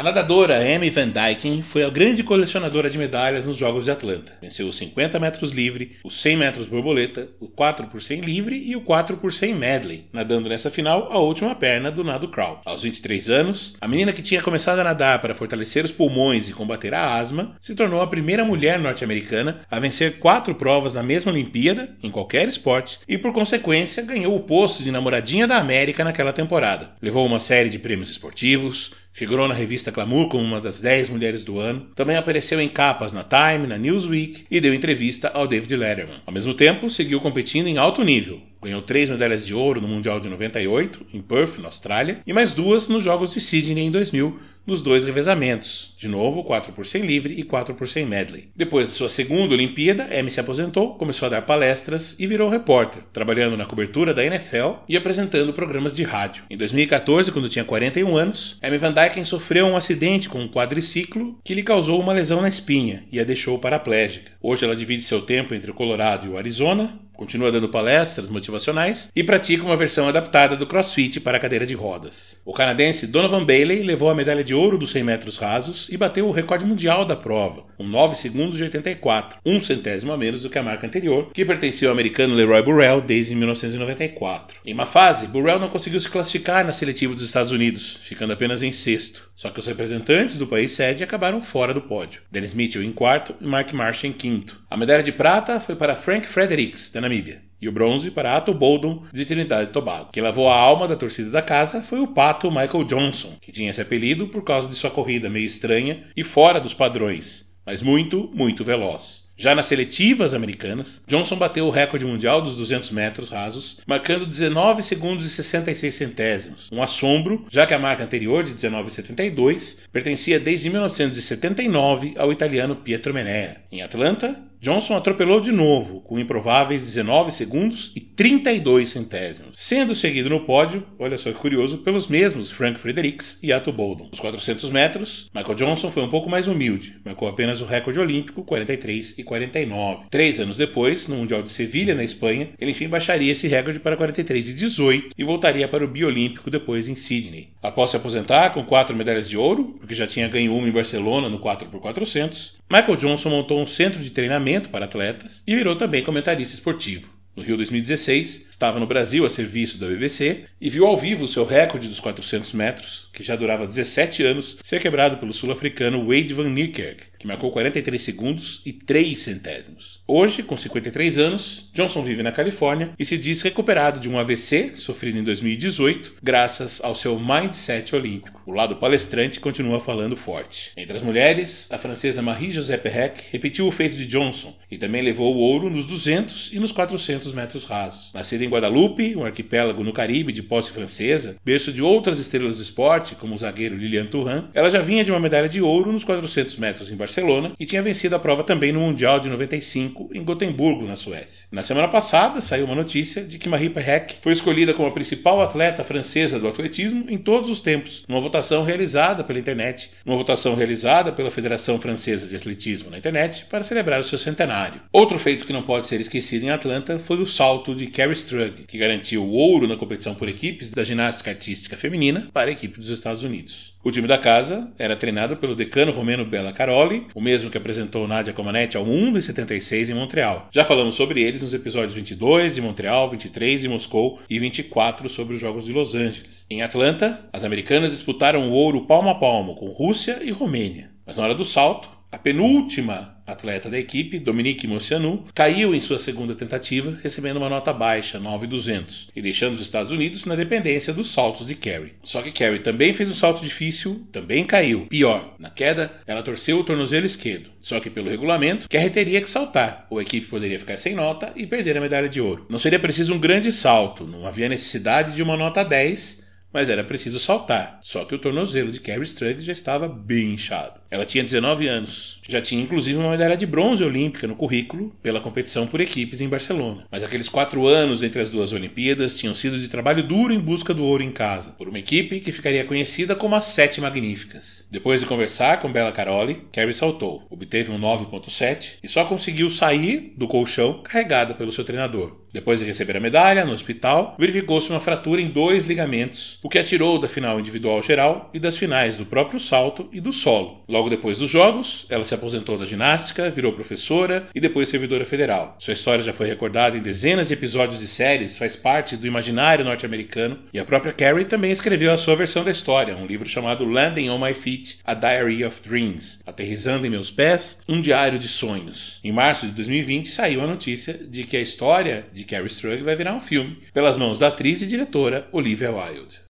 A 0.02 0.04
nadadora 0.04 0.58
Amy 0.58 0.90
Van 0.90 1.10
Dyken 1.10 1.62
foi 1.62 1.84
a 1.84 1.88
grande 1.88 2.24
colecionadora 2.24 2.90
de 2.90 2.98
medalhas 2.98 3.44
nos 3.44 3.56
Jogos 3.56 3.84
de 3.84 3.92
Atlanta. 3.92 4.32
Venceu 4.42 4.66
os 4.66 4.74
50 4.74 5.20
metros 5.20 5.52
livre, 5.52 5.92
os 6.02 6.20
100 6.20 6.36
metros 6.36 6.66
borboleta, 6.66 7.28
o 7.38 7.46
4 7.46 7.86
por 7.86 8.02
100 8.02 8.20
livre 8.22 8.56
e 8.56 8.74
o 8.74 8.80
4 8.80 9.16
por 9.18 9.32
100 9.32 9.54
medley, 9.54 10.08
nadando 10.12 10.48
nessa 10.48 10.72
final 10.72 11.06
a 11.12 11.18
última 11.20 11.54
perna 11.54 11.88
do 11.88 12.02
nado 12.02 12.26
crawl. 12.26 12.60
Aos 12.64 12.82
23 12.82 13.30
anos, 13.30 13.76
a 13.80 13.86
menina 13.86 14.12
que 14.12 14.22
tinha 14.22 14.42
começado 14.42 14.80
a 14.80 14.84
nadar 14.84 15.20
para 15.20 15.36
fortalecer 15.36 15.84
os 15.84 15.92
pulmões 15.92 16.48
e 16.48 16.52
combater 16.52 16.92
a 16.94 17.14
asma 17.14 17.54
se 17.60 17.76
tornou 17.76 18.02
a 18.02 18.06
primeira 18.08 18.44
mulher 18.44 18.80
norte-americana 18.80 19.60
a 19.70 19.78
vencer 19.78 20.18
quatro 20.18 20.56
provas 20.56 20.94
na 20.94 21.02
mesma 21.04 21.30
Olimpíada, 21.30 21.96
em 22.02 22.10
qualquer 22.10 22.48
esporte, 22.48 22.98
e 23.06 23.16
por 23.16 23.32
consequência 23.32 24.02
ganhou 24.02 24.34
o 24.34 24.40
posto 24.40 24.82
de 24.82 24.90
namoradinha 24.90 25.46
da 25.46 25.58
América 25.58 26.02
naquela 26.02 26.32
temporada. 26.32 26.90
Levou 27.00 27.24
uma 27.24 27.38
série 27.38 27.68
de 27.68 27.78
prêmios 27.78 28.10
esportivos, 28.10 29.00
Figurou 29.14 29.46
na 29.46 29.52
revista 29.52 29.90
Glamour 29.90 30.28
como 30.28 30.42
uma 30.42 30.58
das 30.58 30.80
10 30.80 31.10
mulheres 31.10 31.44
do 31.44 31.58
ano. 31.58 31.86
Também 31.94 32.16
apareceu 32.16 32.58
em 32.58 32.68
capas 32.68 33.12
na 33.12 33.22
Time, 33.22 33.66
na 33.66 33.76
Newsweek 33.76 34.46
e 34.50 34.58
deu 34.58 34.72
entrevista 34.72 35.28
ao 35.34 35.46
David 35.46 35.76
Letterman. 35.76 36.20
Ao 36.24 36.32
mesmo 36.32 36.54
tempo, 36.54 36.88
seguiu 36.88 37.20
competindo 37.20 37.66
em 37.66 37.76
alto 37.76 38.02
nível. 38.02 38.40
Ganhou 38.62 38.80
três 38.80 39.10
medalhas 39.10 39.44
de 39.44 39.52
ouro 39.52 39.80
no 39.80 39.88
Mundial 39.88 40.18
de 40.18 40.30
98, 40.30 41.06
em 41.12 41.20
Perth, 41.20 41.58
na 41.58 41.66
Austrália, 41.66 42.20
e 42.26 42.32
mais 42.32 42.54
duas 42.54 42.88
nos 42.88 43.04
Jogos 43.04 43.34
de 43.34 43.40
Sydney 43.40 43.84
em 43.84 43.90
2000, 43.90 44.38
nos 44.66 44.82
dois 44.82 45.04
revezamentos, 45.04 45.94
de 45.98 46.08
novo 46.08 46.44
4 46.44 46.72
por 46.72 46.86
100 46.86 47.02
livre 47.02 47.34
e 47.34 47.42
4 47.42 47.74
por 47.74 47.88
100 47.88 48.06
medley. 48.06 48.48
Depois 48.54 48.88
de 48.88 48.94
sua 48.94 49.08
segunda 49.08 49.54
Olimpíada, 49.54 50.08
Amy 50.18 50.30
se 50.30 50.40
aposentou, 50.40 50.94
começou 50.94 51.26
a 51.26 51.30
dar 51.30 51.42
palestras 51.42 52.16
e 52.18 52.26
virou 52.26 52.48
repórter, 52.48 53.02
trabalhando 53.12 53.56
na 53.56 53.66
cobertura 53.66 54.14
da 54.14 54.24
NFL 54.24 54.82
e 54.88 54.96
apresentando 54.96 55.52
programas 55.52 55.96
de 55.96 56.02
rádio. 56.02 56.44
Em 56.48 56.56
2014, 56.56 57.32
quando 57.32 57.48
tinha 57.48 57.64
41 57.64 58.16
anos, 58.16 58.58
Amy 58.62 58.78
Van 58.78 58.92
Dyken 58.92 59.24
sofreu 59.24 59.66
um 59.66 59.76
acidente 59.76 60.28
com 60.28 60.40
um 60.40 60.48
quadriciclo 60.48 61.38
que 61.44 61.54
lhe 61.54 61.62
causou 61.62 62.00
uma 62.00 62.12
lesão 62.12 62.40
na 62.40 62.48
espinha 62.48 63.04
e 63.10 63.18
a 63.18 63.24
deixou 63.24 63.58
paraplégica. 63.58 64.32
Hoje 64.40 64.64
ela 64.64 64.76
divide 64.76 65.02
seu 65.02 65.22
tempo 65.22 65.54
entre 65.54 65.70
o 65.70 65.74
Colorado 65.74 66.26
e 66.26 66.30
o 66.30 66.38
Arizona, 66.38 67.00
continua 67.22 67.52
dando 67.52 67.68
palestras 67.68 68.28
motivacionais 68.28 69.08
e 69.14 69.22
pratica 69.22 69.62
uma 69.62 69.76
versão 69.76 70.08
adaptada 70.08 70.56
do 70.56 70.66
CrossFit 70.66 71.20
para 71.20 71.36
a 71.36 71.40
cadeira 71.40 71.64
de 71.64 71.72
rodas. 71.72 72.36
O 72.44 72.52
canadense 72.52 73.06
Donovan 73.06 73.44
Bailey 73.44 73.84
levou 73.84 74.10
a 74.10 74.14
medalha 74.14 74.42
de 74.42 74.52
ouro 74.52 74.76
dos 74.76 74.90
100 74.90 75.04
metros 75.04 75.38
rasos 75.38 75.88
e 75.88 75.96
bateu 75.96 76.26
o 76.26 76.32
recorde 76.32 76.64
mundial 76.64 77.04
da 77.04 77.14
prova, 77.14 77.62
com 77.76 77.84
9 77.84 78.16
segundos 78.16 78.56
de 78.56 78.64
84, 78.64 79.38
um 79.46 79.60
centésimo 79.60 80.12
a 80.12 80.18
menos 80.18 80.42
do 80.42 80.50
que 80.50 80.58
a 80.58 80.64
marca 80.64 80.84
anterior, 80.84 81.30
que 81.32 81.44
pertencia 81.44 81.86
ao 81.86 81.92
americano 81.92 82.34
Leroy 82.34 82.60
Burrell 82.60 83.00
desde 83.00 83.36
1994. 83.36 84.56
Em 84.66 84.74
uma 84.74 84.84
fase, 84.84 85.28
Burrell 85.28 85.60
não 85.60 85.68
conseguiu 85.68 86.00
se 86.00 86.08
classificar 86.08 86.64
na 86.64 86.72
seletiva 86.72 87.14
dos 87.14 87.22
Estados 87.22 87.52
Unidos, 87.52 88.00
ficando 88.02 88.32
apenas 88.32 88.64
em 88.64 88.72
sexto. 88.72 89.30
Só 89.36 89.48
que 89.48 89.60
os 89.60 89.66
representantes 89.66 90.36
do 90.36 90.46
país 90.46 90.72
sede 90.72 91.04
acabaram 91.04 91.40
fora 91.40 91.72
do 91.72 91.80
pódio. 91.80 92.22
Dennis 92.30 92.52
Mitchell 92.52 92.82
em 92.82 92.92
quarto 92.92 93.34
e 93.40 93.46
Mark 93.46 93.72
Marsh 93.72 94.04
em 94.04 94.12
quinto. 94.12 94.60
A 94.68 94.76
medalha 94.76 95.02
de 95.02 95.12
prata 95.12 95.60
foi 95.60 95.76
para 95.76 95.94
Frank 95.94 96.26
Fredericks, 96.26 96.90
da 96.90 97.00
Namíbia. 97.12 97.42
E 97.60 97.68
o 97.68 97.72
bronze 97.72 98.10
para 98.10 98.36
Ato 98.36 98.52
Boldon, 98.52 99.04
de 99.12 99.24
Trinidade 99.24 99.70
e 99.70 99.72
Tobago. 99.72 100.10
Quem 100.12 100.22
lavou 100.22 100.48
a 100.48 100.56
alma 100.56 100.88
da 100.88 100.96
torcida 100.96 101.30
da 101.30 101.42
casa 101.42 101.80
foi 101.80 102.00
o 102.00 102.08
pato 102.08 102.50
Michael 102.50 102.84
Johnson, 102.84 103.36
que 103.40 103.52
tinha 103.52 103.70
esse 103.70 103.80
apelido 103.80 104.26
por 104.26 104.42
causa 104.42 104.68
de 104.68 104.74
sua 104.74 104.90
corrida 104.90 105.30
meio 105.30 105.46
estranha 105.46 106.04
e 106.16 106.24
fora 106.24 106.58
dos 106.58 106.74
padrões, 106.74 107.46
mas 107.64 107.80
muito, 107.80 108.28
muito 108.34 108.64
veloz. 108.64 109.22
Já 109.36 109.54
nas 109.54 109.66
seletivas 109.66 110.34
americanas, 110.34 111.02
Johnson 111.06 111.36
bateu 111.36 111.66
o 111.66 111.70
recorde 111.70 112.04
mundial 112.04 112.42
dos 112.42 112.56
200 112.56 112.90
metros 112.90 113.28
rasos, 113.28 113.78
marcando 113.86 114.26
19 114.26 114.82
segundos 114.82 115.24
e 115.24 115.30
66 115.30 115.94
centésimos. 115.94 116.68
Um 116.72 116.82
assombro, 116.82 117.46
já 117.48 117.66
que 117.66 117.74
a 117.74 117.78
marca 117.78 118.04
anterior, 118.04 118.44
de 118.44 118.54
19,72, 118.54 119.78
pertencia 119.92 120.38
desde 120.38 120.68
1979 120.68 122.14
ao 122.18 122.32
italiano 122.32 122.76
Pietro 122.76 123.14
Menea. 123.14 123.62
Em 123.70 123.82
Atlanta, 123.82 124.51
Johnson 124.62 124.94
atropelou 124.94 125.40
de 125.40 125.50
novo, 125.50 126.02
com 126.02 126.20
improváveis 126.20 126.82
19 126.82 127.32
segundos 127.32 127.90
e 127.96 128.00
32 128.00 128.90
centésimos, 128.90 129.58
sendo 129.58 129.92
seguido 129.92 130.30
no 130.30 130.44
pódio, 130.44 130.86
olha 131.00 131.18
só 131.18 131.32
que 131.32 131.38
curioso, 131.40 131.78
pelos 131.78 132.06
mesmos 132.06 132.52
Frank 132.52 132.78
Fredericks 132.78 133.40
e 133.42 133.52
Ato 133.52 133.72
Boldon. 133.72 134.06
Nos 134.12 134.20
400 134.20 134.70
metros, 134.70 135.28
Michael 135.34 135.56
Johnson 135.56 135.90
foi 135.90 136.04
um 136.04 136.08
pouco 136.08 136.30
mais 136.30 136.46
humilde, 136.46 136.96
marcou 137.04 137.26
apenas 137.26 137.60
o 137.60 137.64
recorde 137.64 137.98
olímpico 137.98 138.44
43 138.44 139.18
e 139.18 139.24
49. 139.24 140.04
Três 140.08 140.38
anos 140.38 140.56
depois, 140.56 141.08
no 141.08 141.16
Mundial 141.16 141.42
de 141.42 141.50
Sevilha, 141.50 141.96
na 141.96 142.04
Espanha, 142.04 142.50
ele 142.56 142.70
enfim 142.70 142.86
baixaria 142.86 143.32
esse 143.32 143.48
recorde 143.48 143.80
para 143.80 143.96
43 143.96 144.50
e 144.50 144.54
18 144.54 145.10
e 145.18 145.24
voltaria 145.24 145.66
para 145.66 145.84
o 145.84 145.88
biolímpico 145.88 146.48
depois 146.48 146.86
em 146.86 146.94
Sydney. 146.94 147.51
Após 147.62 147.90
se 147.90 147.96
aposentar 147.96 148.50
com 148.50 148.64
quatro 148.64 148.96
medalhas 148.96 149.28
de 149.28 149.36
ouro, 149.36 149.76
porque 149.78 149.94
já 149.94 150.04
tinha 150.04 150.26
ganho 150.26 150.52
uma 150.52 150.66
em 150.66 150.72
Barcelona 150.72 151.28
no 151.28 151.38
4x400, 151.38 152.54
Michael 152.68 152.96
Johnson 152.96 153.30
montou 153.30 153.62
um 153.62 153.66
centro 153.68 154.00
de 154.00 154.10
treinamento 154.10 154.68
para 154.68 154.86
atletas 154.86 155.44
e 155.46 155.54
virou 155.54 155.76
também 155.76 156.02
comentarista 156.02 156.54
esportivo. 156.54 157.08
No 157.34 157.42
Rio 157.42 157.56
2016, 157.56 158.48
estava 158.50 158.78
no 158.78 158.86
Brasil 158.86 159.24
a 159.24 159.30
serviço 159.30 159.78
da 159.78 159.86
BBC 159.86 160.44
e 160.60 160.68
viu 160.68 160.86
ao 160.86 160.98
vivo 160.98 161.24
o 161.24 161.28
seu 161.28 161.46
recorde 161.46 161.88
dos 161.88 161.98
400 161.98 162.52
metros, 162.52 163.08
que 163.10 163.22
já 163.22 163.34
durava 163.36 163.66
17 163.66 164.22
anos, 164.22 164.58
ser 164.62 164.80
quebrado 164.80 165.16
pelo 165.16 165.32
sul-africano 165.32 166.06
Wade 166.06 166.34
van 166.34 166.50
Niekerk, 166.50 167.04
que 167.22 167.28
marcou 167.28 167.52
43 167.52 168.02
segundos 168.02 168.60
e 168.66 168.72
3 168.72 169.16
centésimos. 169.16 170.00
Hoje, 170.08 170.42
com 170.42 170.56
53 170.56 171.18
anos, 171.20 171.70
Johnson 171.72 172.02
vive 172.02 172.20
na 172.20 172.32
Califórnia 172.32 172.90
e 172.98 173.04
se 173.04 173.16
diz 173.16 173.40
recuperado 173.42 174.00
de 174.00 174.08
um 174.08 174.18
AVC 174.18 174.72
sofrido 174.74 175.18
em 175.18 175.22
2018, 175.22 176.14
graças 176.20 176.80
ao 176.82 176.96
seu 176.96 177.16
mindset 177.20 177.94
olímpico. 177.94 178.42
O 178.44 178.50
lado 178.50 178.74
palestrante 178.74 179.38
continua 179.38 179.78
falando 179.78 180.16
forte. 180.16 180.72
Entre 180.76 180.96
as 180.96 181.02
mulheres, 181.02 181.68
a 181.70 181.78
francesa 181.78 182.20
Marie-José 182.20 182.76
Perrec 182.76 183.22
repetiu 183.30 183.68
o 183.68 183.70
feito 183.70 183.94
de 183.94 184.04
Johnson 184.04 184.52
e 184.68 184.76
também 184.76 185.00
levou 185.00 185.32
o 185.32 185.38
ouro 185.38 185.70
nos 185.70 185.86
200 185.86 186.52
e 186.52 186.58
nos 186.58 186.72
400 186.72 187.32
metros 187.32 187.62
rasos. 187.62 188.10
Nascida 188.12 188.44
em 188.44 188.48
Guadalupe, 188.48 189.14
um 189.14 189.24
arquipélago 189.24 189.84
no 189.84 189.92
Caribe 189.92 190.32
de 190.32 190.42
posse 190.42 190.72
francesa, 190.72 191.36
berço 191.44 191.72
de 191.72 191.84
outras 191.84 192.18
estrelas 192.18 192.56
do 192.56 192.64
esporte, 192.64 193.14
como 193.14 193.36
o 193.36 193.38
zagueiro 193.38 193.76
Lilian 193.76 194.06
Thuram, 194.06 194.48
ela 194.52 194.68
já 194.68 194.82
vinha 194.82 195.04
de 195.04 195.12
uma 195.12 195.20
medalha 195.20 195.48
de 195.48 195.62
ouro 195.62 195.92
nos 195.92 196.02
400 196.02 196.56
metros 196.56 196.90
em 196.90 196.96
Barcelona 196.96 197.11
e 197.58 197.66
tinha 197.66 197.82
vencido 197.82 198.16
a 198.16 198.18
prova 198.18 198.44
também 198.44 198.72
no 198.72 198.80
Mundial 198.80 199.20
de 199.20 199.28
95 199.28 200.10
em 200.14 200.22
Gotemburgo, 200.22 200.86
na 200.86 200.96
Suécia. 200.96 201.46
Na 201.50 201.62
semana 201.62 201.88
passada, 201.88 202.40
saiu 202.40 202.64
uma 202.64 202.74
notícia 202.74 203.22
de 203.22 203.38
que 203.38 203.48
Marie 203.48 203.70
Perrec 203.70 204.16
foi 204.20 204.32
escolhida 204.32 204.74
como 204.74 204.88
a 204.88 204.92
principal 204.92 205.40
atleta 205.40 205.84
francesa 205.84 206.38
do 206.38 206.48
atletismo 206.48 207.06
em 207.08 207.18
todos 207.18 207.50
os 207.50 207.60
tempos, 207.60 208.04
numa 208.08 208.20
votação 208.20 208.64
realizada 208.64 209.24
pela 209.24 209.38
internet, 209.38 209.90
uma 210.04 210.16
votação 210.16 210.54
realizada 210.54 211.12
pela 211.12 211.30
Federação 211.30 211.78
Francesa 211.78 212.26
de 212.26 212.36
Atletismo 212.36 212.90
na 212.90 212.98
internet 212.98 213.46
para 213.46 213.62
celebrar 213.62 214.00
o 214.00 214.04
seu 214.04 214.18
centenário. 214.18 214.80
Outro 214.92 215.18
feito 215.18 215.44
que 215.44 215.52
não 215.52 215.62
pode 215.62 215.86
ser 215.86 216.00
esquecido 216.00 216.44
em 216.44 216.50
Atlanta 216.50 216.98
foi 216.98 217.18
o 217.18 217.26
salto 217.26 217.74
de 217.74 217.86
Carrie 217.86 218.12
Strug 218.14 218.64
que 218.66 218.78
garantiu 218.78 219.24
o 219.24 219.32
ouro 219.32 219.68
na 219.68 219.76
competição 219.76 220.14
por 220.14 220.28
equipes 220.28 220.70
da 220.70 220.84
ginástica 220.84 221.30
artística 221.30 221.76
feminina 221.76 222.28
para 222.32 222.50
a 222.50 222.52
equipe 222.52 222.78
dos 222.78 222.90
Estados 222.90 223.22
Unidos. 223.22 223.71
O 223.84 223.90
time 223.90 224.06
da 224.06 224.16
casa 224.16 224.72
era 224.78 224.94
treinado 224.94 225.36
pelo 225.38 225.56
decano 225.56 225.90
romeno 225.90 226.24
Bela 226.24 226.52
Caroli, 226.52 227.08
o 227.16 227.20
mesmo 227.20 227.50
que 227.50 227.58
apresentou 227.58 228.06
Nadia 228.06 228.32
Comaneci 228.32 228.76
ao 228.76 228.84
mundo 228.84 229.18
em 229.18 229.20
76 229.20 229.90
em 229.90 229.94
Montreal. 229.94 230.48
Já 230.52 230.64
falamos 230.64 230.94
sobre 230.94 231.20
eles 231.20 231.42
nos 231.42 231.52
episódios 231.52 231.94
22 231.94 232.54
de 232.54 232.60
Montreal, 232.60 233.08
23 233.08 233.60
de 233.60 233.68
Moscou 233.68 234.20
e 234.30 234.38
24 234.38 235.08
sobre 235.08 235.34
os 235.34 235.40
Jogos 235.40 235.64
de 235.64 235.72
Los 235.72 235.96
Angeles. 235.96 236.46
Em 236.48 236.62
Atlanta, 236.62 237.28
as 237.32 237.42
americanas 237.42 237.90
disputaram 237.90 238.48
o 238.48 238.52
ouro 238.52 238.86
palmo 238.86 239.10
a 239.10 239.16
palmo 239.16 239.56
com 239.56 239.66
Rússia 239.70 240.20
e 240.22 240.30
Romênia. 240.30 240.92
Mas 241.04 241.16
na 241.16 241.24
hora 241.24 241.34
do 241.34 241.44
salto, 241.44 241.90
a 242.12 242.18
penúltima 242.18 243.16
atleta 243.32 243.68
da 243.68 243.78
equipe, 243.78 244.18
Dominique 244.18 244.66
Moncianu, 244.66 245.24
caiu 245.34 245.74
em 245.74 245.80
sua 245.80 245.98
segunda 245.98 246.34
tentativa, 246.34 246.98
recebendo 247.02 247.36
uma 247.36 247.48
nota 247.48 247.72
baixa, 247.72 248.18
9,200, 248.18 249.10
e 249.14 249.22
deixando 249.22 249.54
os 249.54 249.60
Estados 249.60 249.90
Unidos 249.90 250.24
na 250.24 250.34
dependência 250.34 250.92
dos 250.92 251.10
saltos 251.10 251.46
de 251.46 251.54
Carey. 251.54 251.94
Só 252.02 252.22
que 252.22 252.32
Carey 252.32 252.60
também 252.60 252.92
fez 252.92 253.10
um 253.10 253.14
salto 253.14 253.42
difícil, 253.42 254.06
também 254.12 254.44
caiu. 254.44 254.86
Pior, 254.86 255.34
na 255.38 255.50
queda, 255.50 255.92
ela 256.06 256.22
torceu 256.22 256.58
o 256.58 256.64
tornozelo 256.64 257.06
esquerdo. 257.06 257.50
Só 257.60 257.80
que 257.80 257.90
pelo 257.90 258.10
regulamento, 258.10 258.68
Carey 258.68 258.90
teria 258.90 259.20
que 259.20 259.30
saltar, 259.30 259.86
ou 259.90 259.98
a 259.98 260.02
equipe 260.02 260.26
poderia 260.26 260.58
ficar 260.58 260.76
sem 260.76 260.94
nota 260.94 261.32
e 261.36 261.46
perder 261.46 261.76
a 261.76 261.80
medalha 261.80 262.08
de 262.08 262.20
ouro. 262.20 262.46
Não 262.48 262.58
seria 262.58 262.78
preciso 262.78 263.14
um 263.14 263.18
grande 263.18 263.52
salto, 263.52 264.04
não 264.04 264.26
havia 264.26 264.48
necessidade 264.48 265.14
de 265.14 265.22
uma 265.22 265.36
nota 265.36 265.64
10, 265.64 266.22
mas 266.52 266.68
era 266.68 266.84
preciso 266.84 267.18
saltar. 267.18 267.78
Só 267.80 268.04
que 268.04 268.14
o 268.14 268.18
tornozelo 268.18 268.70
de 268.70 268.80
Carrie 268.80 269.04
Strug 269.04 269.40
já 269.40 269.52
estava 269.52 269.88
bem 269.88 270.34
inchado. 270.34 270.81
Ela 270.92 271.06
tinha 271.06 271.24
19 271.24 271.66
anos. 271.68 272.18
Já 272.28 272.42
tinha 272.42 272.62
inclusive 272.62 272.98
uma 272.98 273.12
medalha 273.12 273.34
de 273.34 273.46
bronze 273.46 273.82
olímpica 273.82 274.26
no 274.26 274.36
currículo 274.36 274.94
pela 275.02 275.22
competição 275.22 275.66
por 275.66 275.80
equipes 275.80 276.20
em 276.20 276.28
Barcelona. 276.28 276.86
Mas 276.90 277.02
aqueles 277.02 277.30
quatro 277.30 277.66
anos 277.66 278.02
entre 278.02 278.20
as 278.20 278.30
duas 278.30 278.52
Olimpíadas 278.52 279.16
tinham 279.16 279.34
sido 279.34 279.58
de 279.58 279.68
trabalho 279.68 280.02
duro 280.02 280.34
em 280.34 280.38
busca 280.38 280.74
do 280.74 280.84
ouro 280.84 281.02
em 281.02 281.10
casa, 281.10 281.52
por 281.52 281.66
uma 281.66 281.78
equipe 281.78 282.20
que 282.20 282.30
ficaria 282.30 282.62
conhecida 282.64 283.16
como 283.16 283.34
as 283.34 283.44
Sete 283.44 283.80
Magníficas. 283.80 284.66
Depois 284.70 285.00
de 285.00 285.06
conversar 285.06 285.60
com 285.60 285.72
Bela 285.72 285.92
Caroli, 285.92 286.42
Carrie 286.52 286.74
saltou, 286.74 287.26
obteve 287.30 287.72
um 287.72 287.80
9.7 287.80 288.72
e 288.82 288.88
só 288.88 289.06
conseguiu 289.06 289.48
sair 289.48 290.12
do 290.16 290.28
colchão 290.28 290.82
carregada 290.82 291.32
pelo 291.32 291.52
seu 291.52 291.64
treinador. 291.64 292.20
Depois 292.32 292.60
de 292.60 292.64
receber 292.64 292.96
a 292.96 293.00
medalha 293.00 293.44
no 293.44 293.52
hospital, 293.52 294.16
verificou-se 294.18 294.70
uma 294.70 294.80
fratura 294.80 295.20
em 295.20 295.28
dois 295.28 295.66
ligamentos, 295.66 296.38
o 296.42 296.48
que 296.48 296.58
a 296.58 296.64
tirou 296.64 296.98
da 296.98 297.06
final 297.06 297.38
individual 297.38 297.82
geral 297.82 298.30
e 298.32 298.38
das 298.38 298.56
finais 298.56 298.96
do 298.96 299.04
próprio 299.04 299.38
salto 299.38 299.86
e 299.92 300.00
do 300.00 300.14
solo. 300.14 300.62
Logo 300.66 300.81
depois 300.90 301.18
dos 301.18 301.30
Jogos, 301.30 301.86
ela 301.88 302.04
se 302.04 302.14
aposentou 302.14 302.58
da 302.58 302.66
ginástica, 302.66 303.30
virou 303.30 303.52
professora 303.52 304.28
e 304.34 304.40
depois 304.40 304.68
servidora 304.68 305.04
federal. 305.04 305.56
Sua 305.58 305.74
história 305.74 306.04
já 306.04 306.12
foi 306.12 306.26
recordada 306.26 306.76
em 306.76 306.80
dezenas 306.80 307.28
de 307.28 307.34
episódios 307.34 307.80
de 307.80 307.88
séries, 307.88 308.38
faz 308.38 308.56
parte 308.56 308.96
do 308.96 309.06
imaginário 309.06 309.64
norte-americano 309.64 310.38
e 310.52 310.58
a 310.58 310.64
própria 310.64 310.92
Carrie 310.92 311.24
também 311.24 311.50
escreveu 311.50 311.92
a 311.92 311.98
sua 311.98 312.16
versão 312.16 312.44
da 312.44 312.50
história, 312.50 312.96
um 312.96 313.06
livro 313.06 313.28
chamado 313.28 313.64
Landing 313.64 314.08
on 314.10 314.18
My 314.18 314.34
Feet: 314.34 314.78
A 314.84 314.94
Diary 314.94 315.44
of 315.44 315.60
Dreams, 315.62 316.20
Aterrizando 316.26 316.86
em 316.86 316.90
Meus 316.90 317.10
Pés, 317.10 317.58
um 317.68 317.80
diário 317.80 318.18
de 318.18 318.28
sonhos. 318.28 319.00
Em 319.02 319.12
março 319.12 319.46
de 319.46 319.52
2020 319.52 320.08
saiu 320.08 320.42
a 320.42 320.46
notícia 320.46 320.94
de 320.94 321.24
que 321.24 321.36
a 321.36 321.40
história 321.40 322.06
de 322.12 322.24
Carrie 322.24 322.46
Strug 322.46 322.82
vai 322.82 322.96
virar 322.96 323.14
um 323.14 323.20
filme, 323.20 323.58
pelas 323.72 323.96
mãos 323.96 324.18
da 324.18 324.28
atriz 324.28 324.62
e 324.62 324.66
diretora 324.66 325.28
Olivia 325.32 325.70
Wilde. 325.70 326.20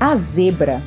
A 0.00 0.14
zebra. 0.14 0.80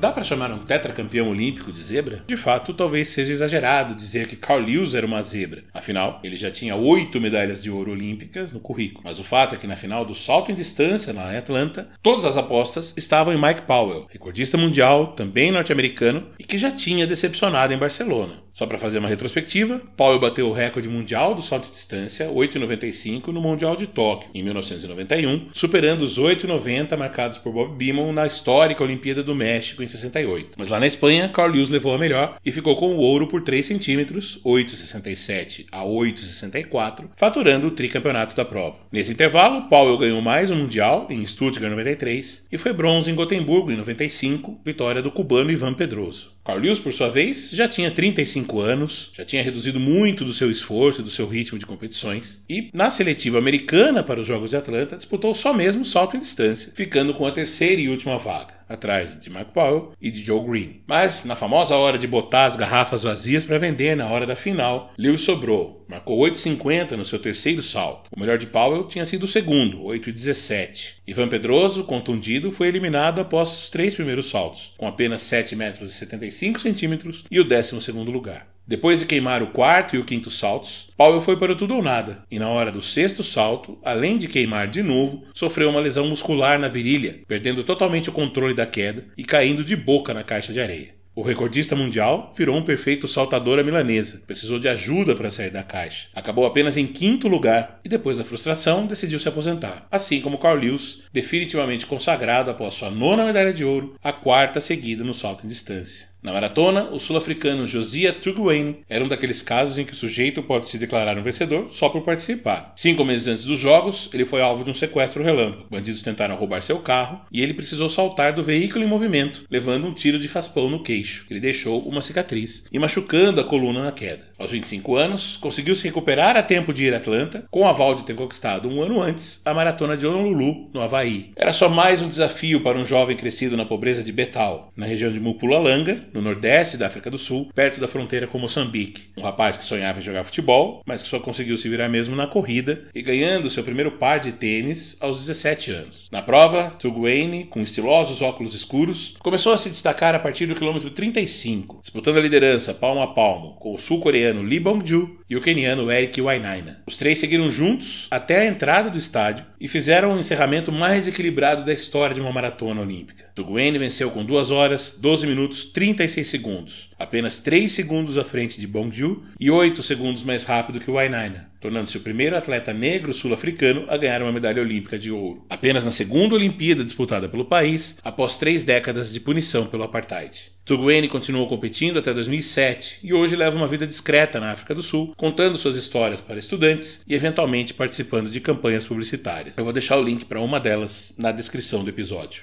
Dá 0.00 0.10
para 0.10 0.24
chamar 0.24 0.50
um 0.50 0.60
tetracampeão 0.60 1.28
olímpico 1.28 1.70
de 1.70 1.82
zebra? 1.82 2.24
De 2.26 2.34
fato, 2.34 2.72
talvez 2.72 3.10
seja 3.10 3.34
exagerado 3.34 3.94
dizer 3.94 4.26
que 4.26 4.34
Carl 4.34 4.58
Lewis 4.58 4.94
era 4.94 5.04
uma 5.04 5.22
zebra. 5.22 5.64
Afinal, 5.74 6.20
ele 6.24 6.38
já 6.38 6.50
tinha 6.50 6.74
oito 6.74 7.20
medalhas 7.20 7.62
de 7.62 7.70
ouro 7.70 7.92
olímpicas 7.92 8.50
no 8.50 8.60
currículo. 8.60 9.02
Mas 9.04 9.18
o 9.18 9.24
fato 9.24 9.54
é 9.54 9.58
que 9.58 9.66
na 9.66 9.76
final 9.76 10.06
do 10.06 10.14
salto 10.14 10.50
em 10.50 10.54
distância 10.54 11.12
na 11.12 11.36
Atlanta, 11.36 11.90
todas 12.02 12.24
as 12.24 12.38
apostas 12.38 12.94
estavam 12.96 13.34
em 13.34 13.38
Mike 13.38 13.66
Powell, 13.66 14.06
recordista 14.08 14.56
mundial, 14.56 15.08
também 15.08 15.52
norte-americano, 15.52 16.28
e 16.38 16.44
que 16.44 16.56
já 16.56 16.70
tinha 16.70 17.06
decepcionado 17.06 17.74
em 17.74 17.78
Barcelona. 17.78 18.36
Só 18.60 18.66
para 18.66 18.76
fazer 18.76 18.98
uma 18.98 19.08
retrospectiva, 19.08 19.80
Powell 19.96 20.20
bateu 20.20 20.46
o 20.46 20.52
recorde 20.52 20.86
mundial 20.86 21.34
do 21.34 21.40
salto 21.40 21.68
de 21.68 21.70
distância, 21.70 22.28
8,95, 22.28 23.28
no 23.28 23.40
Mundial 23.40 23.74
de 23.74 23.86
Tóquio, 23.86 24.28
em 24.34 24.42
1991, 24.42 25.48
superando 25.54 26.02
os 26.02 26.18
8,90 26.18 26.94
marcados 26.94 27.38
por 27.38 27.54
Bob 27.54 27.74
Beamon 27.74 28.12
na 28.12 28.26
histórica 28.26 28.84
Olimpíada 28.84 29.22
do 29.22 29.34
México 29.34 29.82
em 29.82 29.86
68. 29.86 30.56
Mas 30.58 30.68
lá 30.68 30.78
na 30.78 30.86
Espanha, 30.86 31.30
Carl 31.30 31.50
Lewis 31.50 31.70
levou 31.70 31.94
a 31.94 31.98
melhor 31.98 32.36
e 32.44 32.52
ficou 32.52 32.76
com 32.76 32.92
o 32.92 32.98
ouro 32.98 33.26
por 33.26 33.40
3 33.40 33.64
centímetros, 33.64 34.38
8,67 34.44 35.64
a 35.72 35.82
8,64, 35.82 37.08
faturando 37.16 37.68
o 37.68 37.70
tricampeonato 37.70 38.36
da 38.36 38.44
prova. 38.44 38.76
Nesse 38.92 39.10
intervalo, 39.10 39.70
Powell 39.70 39.96
ganhou 39.96 40.20
mais 40.20 40.50
um 40.50 40.56
Mundial, 40.56 41.06
em 41.08 41.24
Stuttgart 41.24 41.70
93, 41.70 42.46
e 42.52 42.58
foi 42.58 42.74
bronze 42.74 43.10
em 43.10 43.14
Gotemburgo 43.14 43.72
em 43.72 43.76
95, 43.78 44.60
vitória 44.62 45.00
do 45.00 45.10
cubano 45.10 45.50
Ivan 45.50 45.72
Pedroso. 45.72 46.38
Carl 46.44 46.60
por 46.82 46.92
sua 46.92 47.08
vez, 47.08 47.50
já 47.52 47.68
tinha 47.68 47.90
35 47.90 48.60
anos, 48.60 49.10
já 49.12 49.24
tinha 49.24 49.42
reduzido 49.42 49.78
muito 49.78 50.24
do 50.24 50.32
seu 50.32 50.50
esforço 50.50 51.00
e 51.00 51.04
do 51.04 51.10
seu 51.10 51.28
ritmo 51.28 51.58
de 51.58 51.66
competições, 51.66 52.42
e 52.48 52.70
na 52.72 52.90
seletiva 52.90 53.38
americana 53.38 54.02
para 54.02 54.20
os 54.20 54.26
Jogos 54.26 54.50
de 54.50 54.56
Atlanta 54.56 54.96
disputou 54.96 55.34
só 55.34 55.52
mesmo 55.52 55.84
salto 55.84 56.16
em 56.16 56.20
distância, 56.20 56.72
ficando 56.74 57.14
com 57.14 57.26
a 57.26 57.32
terceira 57.32 57.80
e 57.80 57.88
última 57.88 58.18
vaga 58.18 58.59
atrás 58.70 59.18
de 59.18 59.28
Mark 59.28 59.48
Powell 59.52 59.92
e 60.00 60.10
de 60.10 60.24
Joe 60.24 60.42
Green. 60.42 60.80
Mas 60.86 61.24
na 61.24 61.34
famosa 61.34 61.74
hora 61.74 61.98
de 61.98 62.06
botar 62.06 62.46
as 62.46 62.56
garrafas 62.56 63.02
vazias 63.02 63.44
para 63.44 63.58
vender 63.58 63.96
na 63.96 64.06
hora 64.06 64.24
da 64.24 64.36
final, 64.36 64.92
Lewis 64.96 65.22
sobrou. 65.22 65.84
Marcou 65.88 66.20
8,50 66.20 66.92
no 66.92 67.04
seu 67.04 67.18
terceiro 67.18 67.62
salto. 67.62 68.08
O 68.16 68.20
melhor 68.20 68.38
de 68.38 68.46
Powell 68.46 68.84
tinha 68.84 69.04
sido 69.04 69.24
o 69.24 69.28
segundo, 69.28 69.82
8,17. 69.82 70.94
Ivan 71.04 71.28
Pedroso, 71.28 71.82
contundido, 71.82 72.52
foi 72.52 72.68
eliminado 72.68 73.20
após 73.20 73.50
os 73.64 73.70
três 73.70 73.94
primeiros 73.94 74.30
saltos, 74.30 74.72
com 74.78 74.86
apenas 74.86 75.22
7 75.22 75.56
metros 75.56 75.94
75 75.94 76.60
centímetros 76.60 77.24
e 77.30 77.40
o 77.40 77.44
décimo 77.44 77.82
segundo 77.82 78.10
lugar. 78.10 78.46
Depois 78.70 79.00
de 79.00 79.06
queimar 79.06 79.42
o 79.42 79.48
quarto 79.48 79.96
e 79.96 79.98
o 79.98 80.04
quinto 80.04 80.30
saltos, 80.30 80.90
Powell 80.96 81.20
foi 81.20 81.36
para 81.36 81.56
tudo 81.56 81.74
ou 81.74 81.82
nada, 81.82 82.22
e 82.30 82.38
na 82.38 82.48
hora 82.48 82.70
do 82.70 82.80
sexto 82.80 83.24
salto, 83.24 83.76
além 83.84 84.16
de 84.16 84.28
queimar 84.28 84.68
de 84.68 84.80
novo, 84.80 85.24
sofreu 85.34 85.70
uma 85.70 85.80
lesão 85.80 86.06
muscular 86.06 86.56
na 86.56 86.68
virilha, 86.68 87.18
perdendo 87.26 87.64
totalmente 87.64 88.10
o 88.10 88.12
controle 88.12 88.54
da 88.54 88.64
queda 88.64 89.08
e 89.18 89.24
caindo 89.24 89.64
de 89.64 89.74
boca 89.74 90.14
na 90.14 90.22
caixa 90.22 90.52
de 90.52 90.60
areia. 90.60 90.94
O 91.16 91.22
recordista 91.22 91.74
mundial 91.74 92.32
virou 92.36 92.56
um 92.56 92.62
perfeito 92.62 93.08
saltador 93.08 93.58
à 93.58 93.64
milanesa, 93.64 94.22
precisou 94.24 94.60
de 94.60 94.68
ajuda 94.68 95.16
para 95.16 95.32
sair 95.32 95.50
da 95.50 95.64
caixa. 95.64 96.06
Acabou 96.14 96.46
apenas 96.46 96.76
em 96.76 96.86
quinto 96.86 97.26
lugar 97.26 97.80
e, 97.84 97.88
depois 97.88 98.18
da 98.18 98.24
frustração, 98.24 98.86
decidiu 98.86 99.18
se 99.18 99.28
aposentar. 99.28 99.88
Assim 99.90 100.20
como 100.20 100.38
Carl 100.38 100.56
Lewis, 100.56 101.00
definitivamente 101.12 101.86
consagrado 101.86 102.52
após 102.52 102.74
sua 102.74 102.88
nona 102.88 103.24
medalha 103.24 103.52
de 103.52 103.64
ouro, 103.64 103.96
a 104.00 104.12
quarta 104.12 104.60
seguida 104.60 105.02
no 105.02 105.12
salto 105.12 105.44
em 105.44 105.48
distância. 105.48 106.09
Na 106.22 106.34
maratona, 106.34 106.90
o 106.90 106.98
sul-africano 106.98 107.66
Josiah 107.66 108.12
Tugwayne 108.12 108.80
era 108.88 109.02
um 109.02 109.08
daqueles 109.08 109.40
casos 109.40 109.78
em 109.78 109.86
que 109.86 109.94
o 109.94 109.96
sujeito 109.96 110.42
pode 110.42 110.66
se 110.66 110.76
declarar 110.76 111.16
um 111.16 111.22
vencedor 111.22 111.68
só 111.70 111.88
por 111.88 112.02
participar. 112.02 112.74
Cinco 112.76 113.06
meses 113.06 113.26
antes 113.26 113.44
dos 113.46 113.58
jogos, 113.58 114.10
ele 114.12 114.26
foi 114.26 114.42
alvo 114.42 114.62
de 114.62 114.70
um 114.70 114.74
sequestro 114.74 115.22
relâmpago. 115.22 115.66
Bandidos 115.70 116.02
tentaram 116.02 116.36
roubar 116.36 116.60
seu 116.60 116.78
carro 116.80 117.22
e 117.32 117.42
ele 117.42 117.54
precisou 117.54 117.88
saltar 117.88 118.34
do 118.34 118.44
veículo 118.44 118.84
em 118.84 118.88
movimento, 118.88 119.44
levando 119.50 119.86
um 119.86 119.94
tiro 119.94 120.18
de 120.18 120.28
raspão 120.28 120.68
no 120.68 120.82
queixo. 120.82 121.24
Ele 121.30 121.40
deixou 121.40 121.80
uma 121.88 122.02
cicatriz 122.02 122.64
e 122.70 122.78
machucando 122.78 123.40
a 123.40 123.44
coluna 123.44 123.82
na 123.82 123.92
queda. 123.92 124.29
Aos 124.40 124.52
25 124.52 124.96
anos, 124.96 125.36
conseguiu 125.36 125.74
se 125.74 125.84
recuperar 125.84 126.34
a 126.34 126.42
tempo 126.42 126.72
de 126.72 126.84
ir 126.84 126.94
a 126.94 126.96
Atlanta, 126.96 127.44
com 127.50 127.60
o 127.60 127.66
aval 127.66 127.94
de 127.94 128.06
ter 128.06 128.14
conquistado 128.14 128.70
um 128.70 128.80
ano 128.80 128.98
antes 128.98 129.42
a 129.44 129.52
maratona 129.52 129.98
de 129.98 130.06
Honolulu, 130.06 130.70
no 130.72 130.80
Havaí. 130.80 131.30
Era 131.36 131.52
só 131.52 131.68
mais 131.68 132.00
um 132.00 132.08
desafio 132.08 132.62
para 132.62 132.78
um 132.78 132.86
jovem 132.86 133.18
crescido 133.18 133.54
na 133.54 133.66
pobreza 133.66 134.02
de 134.02 134.10
Betal, 134.10 134.72
na 134.74 134.86
região 134.86 135.12
de 135.12 135.20
Mpulalanga, 135.20 136.06
no 136.14 136.22
nordeste 136.22 136.78
da 136.78 136.86
África 136.86 137.10
do 137.10 137.18
Sul, 137.18 137.50
perto 137.54 137.78
da 137.78 137.86
fronteira 137.86 138.26
com 138.26 138.38
Moçambique. 138.38 139.10
Um 139.14 139.20
rapaz 139.20 139.58
que 139.58 139.64
sonhava 139.64 139.98
em 139.98 140.02
jogar 140.02 140.24
futebol, 140.24 140.80
mas 140.86 141.02
que 141.02 141.08
só 141.08 141.20
conseguiu 141.20 141.58
se 141.58 141.68
virar 141.68 141.90
mesmo 141.90 142.16
na 142.16 142.26
corrida 142.26 142.84
e 142.94 143.02
ganhando 143.02 143.50
seu 143.50 143.62
primeiro 143.62 143.92
par 143.92 144.20
de 144.20 144.32
tênis 144.32 144.96
aos 145.00 145.18
17 145.18 145.70
anos. 145.70 146.08
Na 146.10 146.22
prova, 146.22 146.70
Tugwayne, 146.78 147.44
com 147.44 147.60
estilosos 147.60 148.22
óculos 148.22 148.54
escuros, 148.54 149.16
começou 149.18 149.52
a 149.52 149.58
se 149.58 149.68
destacar 149.68 150.14
a 150.14 150.18
partir 150.18 150.46
do 150.46 150.54
quilômetro 150.54 150.88
35, 150.88 151.80
disputando 151.82 152.16
a 152.16 152.22
liderança 152.22 152.72
palmo 152.72 153.02
a 153.02 153.08
palmo 153.08 153.56
com 153.60 153.74
o 153.74 153.78
sul-coreano 153.78 154.29
coreano 154.30 154.42
Lee 154.42 154.60
Bong-ju 154.60 155.18
e 155.28 155.36
o 155.36 155.40
keniano 155.40 155.90
Eric 155.90 156.20
Wainaina. 156.20 156.82
Os 156.86 156.96
três 156.96 157.18
seguiram 157.18 157.50
juntos 157.50 158.06
até 158.10 158.42
a 158.42 158.46
entrada 158.46 158.88
do 158.88 158.98
estádio 158.98 159.44
e 159.60 159.68
fizeram 159.68 160.14
o 160.14 160.18
encerramento 160.18 160.72
mais 160.72 161.06
equilibrado 161.06 161.64
da 161.64 161.72
história 161.72 162.14
de 162.14 162.20
uma 162.20 162.32
maratona 162.32 162.80
olímpica. 162.80 163.26
Tuguen 163.34 163.76
venceu 163.78 164.10
com 164.10 164.24
2 164.24 164.50
horas, 164.50 164.96
12 165.00 165.26
minutos 165.26 165.64
36 165.66 166.26
segundos, 166.26 166.90
apenas 166.98 167.38
3 167.38 167.70
segundos 167.70 168.16
à 168.18 168.24
frente 168.24 168.60
de 168.60 168.66
Bong-ju 168.66 169.22
e 169.38 169.50
8 169.50 169.82
segundos 169.82 170.22
mais 170.22 170.44
rápido 170.44 170.80
que 170.80 170.90
Wainaina, 170.90 171.49
tornando-se 171.60 171.96
o 171.96 172.00
primeiro 172.00 172.36
atleta 172.36 172.72
negro 172.72 173.12
sul-africano 173.12 173.84
a 173.88 173.96
ganhar 173.96 174.22
uma 174.22 174.32
medalha 174.32 174.62
olímpica 174.62 174.98
de 174.98 175.10
ouro. 175.10 175.44
Apenas 175.48 175.84
na 175.84 175.90
segunda 175.90 176.34
Olimpíada 176.34 176.84
disputada 176.84 177.28
pelo 177.28 177.44
país, 177.44 177.98
após 178.02 178.38
três 178.38 178.64
décadas 178.64 179.12
de 179.12 179.20
punição 179.20 179.66
pelo 179.66 179.84
apartheid. 179.84 180.50
Tugwene 180.64 181.08
continuou 181.08 181.48
competindo 181.48 181.98
até 181.98 182.14
2007 182.14 183.00
e 183.02 183.12
hoje 183.12 183.34
leva 183.34 183.56
uma 183.56 183.66
vida 183.66 183.86
discreta 183.86 184.38
na 184.38 184.52
África 184.52 184.74
do 184.74 184.82
Sul, 184.82 185.12
contando 185.16 185.58
suas 185.58 185.76
histórias 185.76 186.20
para 186.20 186.38
estudantes 186.38 187.02
e 187.08 187.14
eventualmente 187.14 187.74
participando 187.74 188.30
de 188.30 188.40
campanhas 188.40 188.86
publicitárias. 188.86 189.58
Eu 189.58 189.64
vou 189.64 189.72
deixar 189.72 189.96
o 189.98 190.02
link 190.02 190.24
para 190.24 190.40
uma 190.40 190.60
delas 190.60 191.14
na 191.18 191.32
descrição 191.32 191.82
do 191.82 191.90
episódio. 191.90 192.42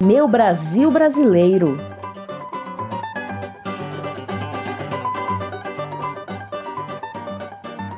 Meu 0.00 0.28
Brasil 0.28 0.90
brasileiro. 0.90 1.95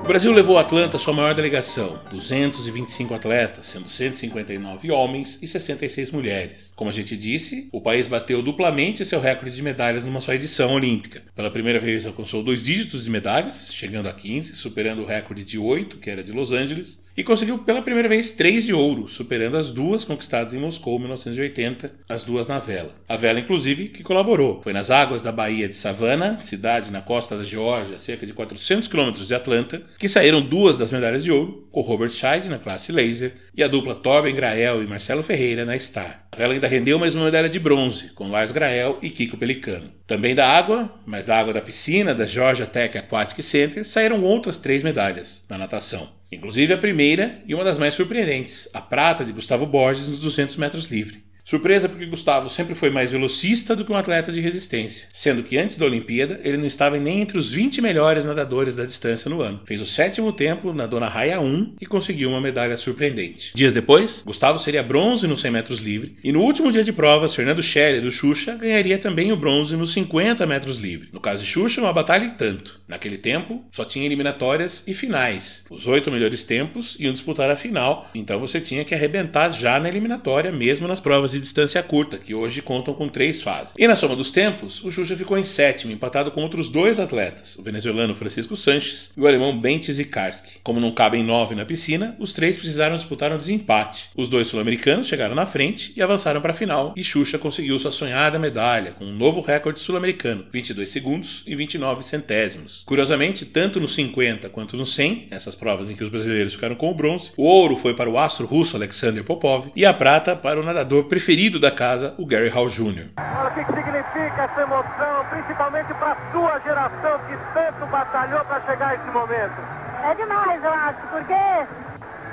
O 0.09 0.15
Brasil 0.19 0.33
levou 0.33 0.57
a 0.57 0.63
Atlanta 0.63 0.97
sua 0.97 1.13
maior 1.13 1.35
delegação, 1.35 2.01
225 2.11 3.13
atletas, 3.13 3.67
sendo 3.67 3.91
159 3.91 4.91
homens 4.91 5.39
e 5.43 5.47
66 5.47 6.11
mulheres. 6.13 6.73
Como 6.75 6.89
a 6.89 6.93
gente 6.95 7.15
disse, 7.15 7.69
o 7.71 7.79
país 7.79 8.07
bateu 8.07 8.41
duplamente 8.41 9.05
seu 9.05 9.21
recorde 9.21 9.55
de 9.55 9.63
medalhas 9.63 10.07
numa 10.07 10.23
só 10.23 10.33
edição 10.33 10.73
olímpica. 10.73 11.25
Pela 11.37 11.51
primeira 11.51 11.79
vez 11.79 12.07
alcançou 12.07 12.43
dois 12.43 12.65
dígitos 12.65 13.05
de 13.05 13.11
medalhas, 13.11 13.69
chegando 13.71 14.09
a 14.09 14.15
15, 14.15 14.57
superando 14.57 15.03
o 15.03 15.05
recorde 15.05 15.45
de 15.45 15.59
8, 15.59 15.99
que 15.99 16.09
era 16.09 16.25
de 16.25 16.33
Los 16.33 16.53
Angeles, 16.53 17.07
e 17.19 17.25
conseguiu 17.25 17.59
pela 17.59 17.83
primeira 17.83 18.09
vez 18.09 18.31
três 18.31 18.63
de 18.63 18.73
ouro, 18.73 19.09
superando 19.09 19.57
as 19.57 19.73
duas 19.73 20.05
conquistadas 20.05 20.55
em 20.55 20.59
Moscou 20.59 20.95
em 20.95 21.01
1980, 21.01 21.91
as 22.09 22.23
duas 22.23 22.47
na 22.47 22.61
vela. 22.61 22.95
A 23.09 23.17
vela, 23.17 23.41
inclusive, 23.41 23.89
que 23.89 24.05
colaborou. 24.05 24.63
Foi 24.63 24.73
nas 24.73 24.89
águas 24.89 25.21
da 25.21 25.33
Baía 25.33 25.69
de 25.69 25.75
Savannah, 25.75 26.39
cidade 26.39 26.93
na 26.93 27.01
costa 27.01 27.37
da 27.37 27.43
Geórgia, 27.43 27.99
cerca 27.99 28.25
de 28.25 28.33
400 28.33 28.87
quilômetros 28.87 29.27
de 29.27 29.35
Atlanta, 29.35 29.83
que 29.99 30.09
saíram 30.09 30.41
duas 30.41 30.79
das 30.79 30.93
medalhas 30.93 31.25
de 31.25 31.33
ouro, 31.33 31.69
com 31.73 31.81
Robert 31.81 32.11
Scheid 32.11 32.49
na 32.49 32.61
classe 32.61 32.93
laser 32.93 33.33
e 33.53 33.65
a 33.65 33.69
dupla 33.69 33.97
Torben 33.97 34.37
Grael 34.37 34.81
e 34.81 34.87
Marcelo 34.87 35.25
Ferreira 35.25 35.65
na 35.65 35.77
Star. 35.77 36.25
A 36.31 36.37
vela 36.37 36.55
ainda 36.55 36.69
rendeu 36.69 37.01
mais 37.01 37.17
uma 37.17 37.25
medalha 37.25 37.49
de 37.49 37.59
bronze, 37.59 38.11
com 38.15 38.31
Lars 38.31 38.53
Grael 38.53 38.97
e 39.03 39.11
Kiko 39.11 39.37
Pelicano. 39.37 39.91
Também 40.07 40.37
da 40.37 40.49
água, 40.49 40.89
mas 41.05 41.27
da 41.27 41.37
água 41.37 41.53
da 41.53 41.61
piscina 41.61 42.15
da 42.15 42.27
Georgia 42.27 42.65
Tech 42.65 42.97
Aquatic 42.97 43.43
Center, 43.43 43.85
saíram 43.85 44.23
outras 44.23 44.57
três 44.57 44.85
medalhas 44.85 45.45
na 45.51 45.59
natação. 45.59 46.17
Inclusive 46.31 46.75
a 46.75 46.79
primeira 46.79 47.43
e 47.47 47.55
uma 47.55 47.65
das 47.65 47.79
mais 47.79 47.95
surpreendentes, 47.95 48.69
a 48.75 48.81
prata 48.81 49.25
de 49.25 49.33
Gustavo 49.33 49.65
Borges 49.67 50.09
nos 50.09 50.19
200 50.19 50.57
metros 50.57 50.85
livre. 50.85 51.28
Surpresa 51.49 51.89
porque 51.89 52.05
Gustavo 52.05 52.51
sempre 52.51 52.75
foi 52.75 52.91
mais 52.91 53.11
velocista 53.11 53.75
do 53.75 53.83
que 53.83 53.91
um 53.91 53.97
atleta 53.97 54.31
de 54.31 54.39
resistência, 54.39 55.07
sendo 55.15 55.43
que 55.43 55.57
antes 55.57 55.79
da 55.79 55.87
Olimpíada 55.87 56.39
ele 56.45 56.59
não 56.59 56.67
estava 56.67 56.99
nem 56.99 57.23
entre 57.23 57.39
os 57.39 57.51
20 57.51 57.81
melhores 57.81 58.23
nadadores 58.23 58.77
da 58.77 58.85
distância 58.85 59.31
no 59.31 59.41
ano. 59.41 59.63
Fez 59.65 59.81
o 59.81 59.87
sétimo 59.87 60.31
tempo 60.31 60.75
na 60.75 60.85
Dona 60.85 61.09
Raia 61.09 61.41
1 61.41 61.77
e 61.81 61.87
conseguiu 61.87 62.29
uma 62.29 62.39
medalha 62.39 62.77
surpreendente. 62.77 63.53
Dias 63.55 63.73
depois, 63.73 64.23
Gustavo 64.27 64.59
seria 64.59 64.83
bronze 64.83 65.27
nos 65.27 65.41
100 65.41 65.51
metros 65.51 65.81
livre 65.81 66.19
e 66.23 66.31
no 66.31 66.43
último 66.43 66.71
dia 66.71 66.85
de 66.85 66.93
provas, 66.93 67.35
Fernando 67.35 67.63
Scherer 67.63 68.03
do 68.03 68.13
Xuxa 68.13 68.55
ganharia 68.55 68.99
também 68.99 69.33
o 69.33 69.37
bronze 69.37 69.75
nos 69.75 69.95
50 69.95 70.45
metros 70.45 70.77
livre. 70.77 71.09
No 71.15 71.19
caso 71.19 71.43
de 71.43 71.49
Xuxa, 71.49 71.81
uma 71.81 71.95
batalha 71.95 72.27
e 72.27 72.33
tanto. 72.33 72.79
Naquele 72.87 73.17
tempo, 73.17 73.65
só 73.73 73.87
tinha 73.87 74.05
eliminatórias 74.05 74.87
e 74.87 74.93
finais. 74.93 75.65
Os 75.71 75.87
oito 75.87 76.11
melhores 76.11 76.45
tempos 76.45 76.95
iam 76.99 77.13
disputar 77.15 77.51
a 77.51 77.57
final, 77.57 78.11
então 78.15 78.39
você 78.39 78.61
tinha 78.61 78.85
que 78.85 78.95
arrebentar 78.95 79.49
já 79.51 79.81
na 79.81 79.89
eliminatória, 79.89 80.53
mesmo 80.53 80.87
nas 80.87 81.01
provas 81.01 81.31
de 81.31 81.38
distância 81.41 81.83
curta, 81.83 82.19
que 82.19 82.35
hoje 82.35 82.63
contam 82.63 82.95
com 82.95 83.09
três 83.09 83.41
fases. 83.41 83.75
E 83.77 83.87
na 83.87 83.97
soma 83.97 84.17
dos 84.17 84.31
tempos, 84.31 84.83
o 84.85 84.91
Xuxa 84.91 85.17
ficou 85.17 85.39
em 85.39 85.45
sétimo, 85.45 85.93
empatado 85.93 86.31
com 86.31 86.43
outros 86.43 86.69
dois 86.69 87.01
atletas, 87.01 87.57
o 87.57 87.63
venezuelano 87.63 88.15
Francisco 88.15 88.57
Sanches 88.57 89.13
e 89.17 89.21
o 89.21 89.27
alemão 89.27 89.59
Bentes 89.59 89.97
Zikarski. 89.97 90.61
Como 90.63 90.81
não 90.81 90.93
cabem 90.93 91.23
nove 91.23 91.55
na 91.55 91.65
piscina, 91.65 92.17
os 92.19 92.33
três 92.33 92.57
precisaram 92.57 92.97
disputar 92.97 93.33
um 93.33 93.39
desempate. 93.39 94.11
Os 94.17 94.29
dois 94.29 94.47
sul-americanos 94.49 95.07
chegaram 95.07 95.35
na 95.35 95.47
frente 95.47 95.93
e 95.97 96.03
avançaram 96.03 96.41
para 96.41 96.53
a 96.53 96.57
final, 96.57 96.93
e 96.97 97.05
Xuxa 97.05 97.39
conseguiu 97.39 97.79
sua 97.79 97.93
sonhada 97.93 98.39
medalha, 98.39 98.93
com 98.93 99.05
um 99.05 99.17
novo 99.17 99.41
recorde 99.41 99.81
sul-americano, 99.81 100.47
22 100.53 100.91
segundos 100.91 101.43
e 101.47 101.55
29 101.55 102.05
centésimos. 102.05 102.83
Curiosamente, 102.85 103.45
tanto 103.47 103.81
no 103.81 103.89
50 103.89 104.49
quanto 104.49 104.77
no 104.77 104.87
100, 104.87 105.29
essas 105.31 105.55
provas 105.55 105.91
em 105.91 105.95
que 105.95 106.05
os 106.05 106.11
brasileiros 106.11 106.55
ficaram 106.55 106.75
com 106.75 106.91
o 106.91 106.95
bronze, 106.95 107.31
o 107.37 107.45
ouro 107.45 107.77
foi 107.77 107.95
para 107.95 108.11
o 108.11 108.19
astro 108.19 108.47
russo 108.47 108.77
Alexander 108.77 109.25
Popov 109.25 109.69
e 109.75 109.85
a 109.85 109.95
prata 109.95 110.35
para 110.35 110.61
o 110.61 110.65
nadador 110.65 111.05
preferido 111.05 111.28
da 111.29 111.71
casa, 111.71 112.15
o 112.17 112.25
Gary 112.25 112.49
Hall 112.49 112.71
Jr. 112.71 113.13
Olha 113.19 113.49
o 113.49 113.53
que 113.53 113.61
significa 113.61 114.49
essa 114.49 114.63
emoção, 114.63 115.27
principalmente 115.29 115.93
para 115.93 116.13
a 116.13 116.17
sua 116.33 116.59
geração 116.61 117.21
que 117.29 117.37
tanto 117.53 117.87
batalhou 117.91 118.43
para 118.47 118.63
chegar 118.63 118.89
a 118.89 118.95
esse 118.95 119.11
momento. 119.13 119.61
É 120.09 120.15
demais, 120.15 120.65
eu 120.65 120.73
acho, 120.73 120.99
porque 121.13 121.67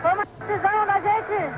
foi 0.01 0.11
uma 0.13 0.25
decisão 0.39 0.85
da 0.87 0.93
gente, 0.93 1.51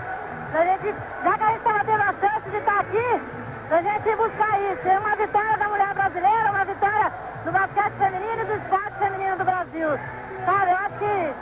da 0.51 0.65
gente, 0.65 0.95
já 1.23 1.37
que 1.37 1.43
a 1.43 1.47
gente 1.47 1.57
estava 1.57 1.83
tendo 1.85 2.01
a 2.01 2.13
chance 2.17 2.49
de 2.49 2.57
estar 2.57 2.79
aqui, 2.79 3.21
da 3.69 3.81
gente 3.83 4.15
buscar 4.15 4.61
isso. 4.71 4.87
É 4.87 4.97
uma 4.99 5.15
vitória 5.15 5.57
da 5.57 5.69
mulher 5.69 5.93
brasileira, 5.93 6.49
uma 6.49 6.65
vitória 6.65 7.13
do 7.45 7.51
basquete 7.51 7.93
feminino 7.99 8.41
e 8.41 8.45
do 8.45 8.53
esporte 8.55 8.97
feminino 8.97 9.37
do 9.37 9.45
Brasil. 9.45 9.89
Sabe, 10.43 10.71
eu 10.71 10.77
acho 10.77 10.97
que 10.97 11.33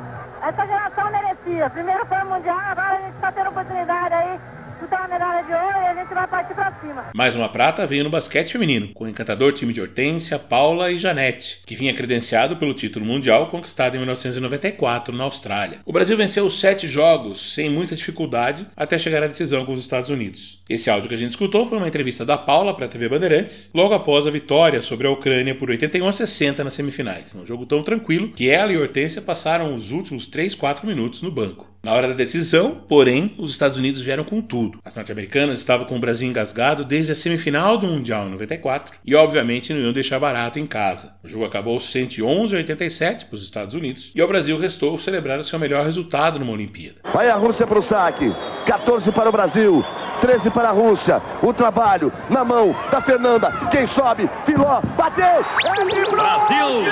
essa 0.43 0.67
geração 0.67 1.09
merecia. 1.09 1.69
Primeiro 1.69 2.05
foi 2.05 2.17
o 2.17 2.25
Mundial, 2.25 2.59
agora 2.67 2.95
a 2.95 2.99
gente 2.99 3.15
está 3.15 3.31
tendo 3.31 3.49
oportunidade 3.49 4.13
aí 4.13 4.39
disputar 4.85 4.99
uma 5.01 5.07
medalha 5.07 5.43
de 5.43 5.53
ouro 5.53 5.79
e 5.81 5.87
a 5.87 5.94
gente 6.05 6.13
vai 6.13 6.27
partir 6.27 6.53
pra 6.53 6.71
cima. 6.79 7.05
Mais 7.13 7.35
uma 7.35 7.49
prata 7.49 7.85
veio 7.85 8.03
no 8.03 8.09
basquete 8.09 8.51
feminino, 8.51 8.89
com 8.93 9.05
o 9.05 9.07
encantador 9.07 9.53
time 9.53 9.73
de 9.73 9.81
Hortência, 9.81 10.37
Paula 10.37 10.91
e 10.91 10.99
Janete, 10.99 11.61
que 11.65 11.75
vinha 11.75 11.93
credenciado 11.93 12.55
pelo 12.57 12.73
título 12.73 13.05
mundial 13.05 13.47
conquistado 13.47 13.95
em 13.95 13.99
1994 13.99 15.15
na 15.15 15.23
Austrália. 15.23 15.79
O 15.85 15.91
Brasil 15.91 16.15
venceu 16.15 16.49
sete 16.49 16.87
jogos 16.87 17.53
sem 17.53 17.69
muita 17.69 17.95
dificuldade 17.95 18.67
até 18.75 18.97
chegar 18.99 19.23
à 19.23 19.27
decisão 19.27 19.65
com 19.65 19.73
os 19.73 19.81
Estados 19.81 20.09
Unidos. 20.09 20.63
Esse 20.67 20.89
áudio 20.89 21.07
que 21.07 21.13
a 21.13 21.17
gente 21.17 21.29
escutou 21.29 21.67
foi 21.67 21.77
uma 21.77 21.87
entrevista 21.87 22.25
da 22.25 22.39
Paula 22.39 22.73
para 22.73 22.85
a 22.85 22.89
TV 22.89 23.07
Bandeirantes, 23.07 23.69
logo 23.71 23.93
após 23.93 24.25
a 24.25 24.31
vitória 24.31 24.81
sobre 24.81 25.05
a 25.05 25.11
Ucrânia 25.11 25.53
por 25.53 25.69
81 25.69 26.07
a 26.07 26.11
60 26.11 26.63
nas 26.63 26.73
semifinais. 26.73 27.35
Um 27.35 27.45
jogo 27.45 27.67
tão 27.67 27.83
tranquilo 27.83 28.29
que 28.29 28.49
ela 28.49 28.73
e 28.73 28.77
Hortência 28.77 29.21
passaram 29.21 29.75
os 29.75 29.91
últimos 29.91 30.25
3, 30.25 30.55
4 30.55 30.87
minutos 30.87 31.21
no 31.21 31.29
banco. 31.29 31.67
Na 31.83 31.93
hora 31.93 32.07
da 32.07 32.15
decisão, 32.15 32.83
porém, 32.89 33.29
os 33.37 33.51
Estados 33.51 33.77
Unidos 33.77 34.01
vieram 34.01 34.23
com 34.23 34.41
tudo. 34.41 34.79
As 34.83 34.95
norte-americanas 34.95 35.59
estavam 35.59 35.85
com 35.85 35.97
o 35.97 35.99
Brasil 35.99 36.27
engasgado 36.27 36.83
desde 36.83 37.11
a 37.11 37.15
semifinal 37.15 37.77
do 37.77 37.85
Mundial 37.85 38.25
em 38.25 38.31
94 38.31 38.95
e, 39.05 39.13
obviamente, 39.13 39.71
não 39.71 39.81
iam 39.81 39.93
deixar 39.93 40.17
barato 40.17 40.57
em 40.57 40.65
casa. 40.65 41.13
O 41.23 41.27
jogo 41.29 41.45
acabou 41.45 41.79
111 41.79 42.55
a 42.55 42.57
87 42.57 43.25
para 43.25 43.35
os 43.35 43.43
Estados 43.43 43.75
Unidos 43.75 44.11
e 44.15 44.19
ao 44.19 44.27
Brasil 44.27 44.57
restou 44.57 44.97
celebrar 44.97 45.37
o 45.37 45.43
seu 45.43 45.59
melhor 45.59 45.85
resultado 45.85 46.39
numa 46.39 46.53
Olimpíada. 46.53 47.01
Vai 47.13 47.29
a 47.29 47.35
Rússia 47.35 47.67
para 47.67 47.77
o 47.77 47.83
saque. 47.83 48.33
14 48.65 49.11
para 49.11 49.29
o 49.29 49.31
Brasil. 49.31 49.85
13 50.21 50.49
para 50.55 50.69
a 50.69 50.71
Rússia. 50.71 51.21
O 51.43 51.53
trabalho 51.53 52.11
na 52.29 52.45
mão 52.45 52.73
da 52.89 53.01
Fernanda. 53.01 53.51
Quem 53.69 53.85
sobe? 53.85 54.29
Filó. 54.45 54.79
Bateu. 54.95 55.25
É 55.25 56.11
Brasil! 56.11 56.85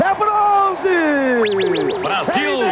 É 0.00 0.14
bronze! 0.14 2.00
Brasil! 2.00 2.62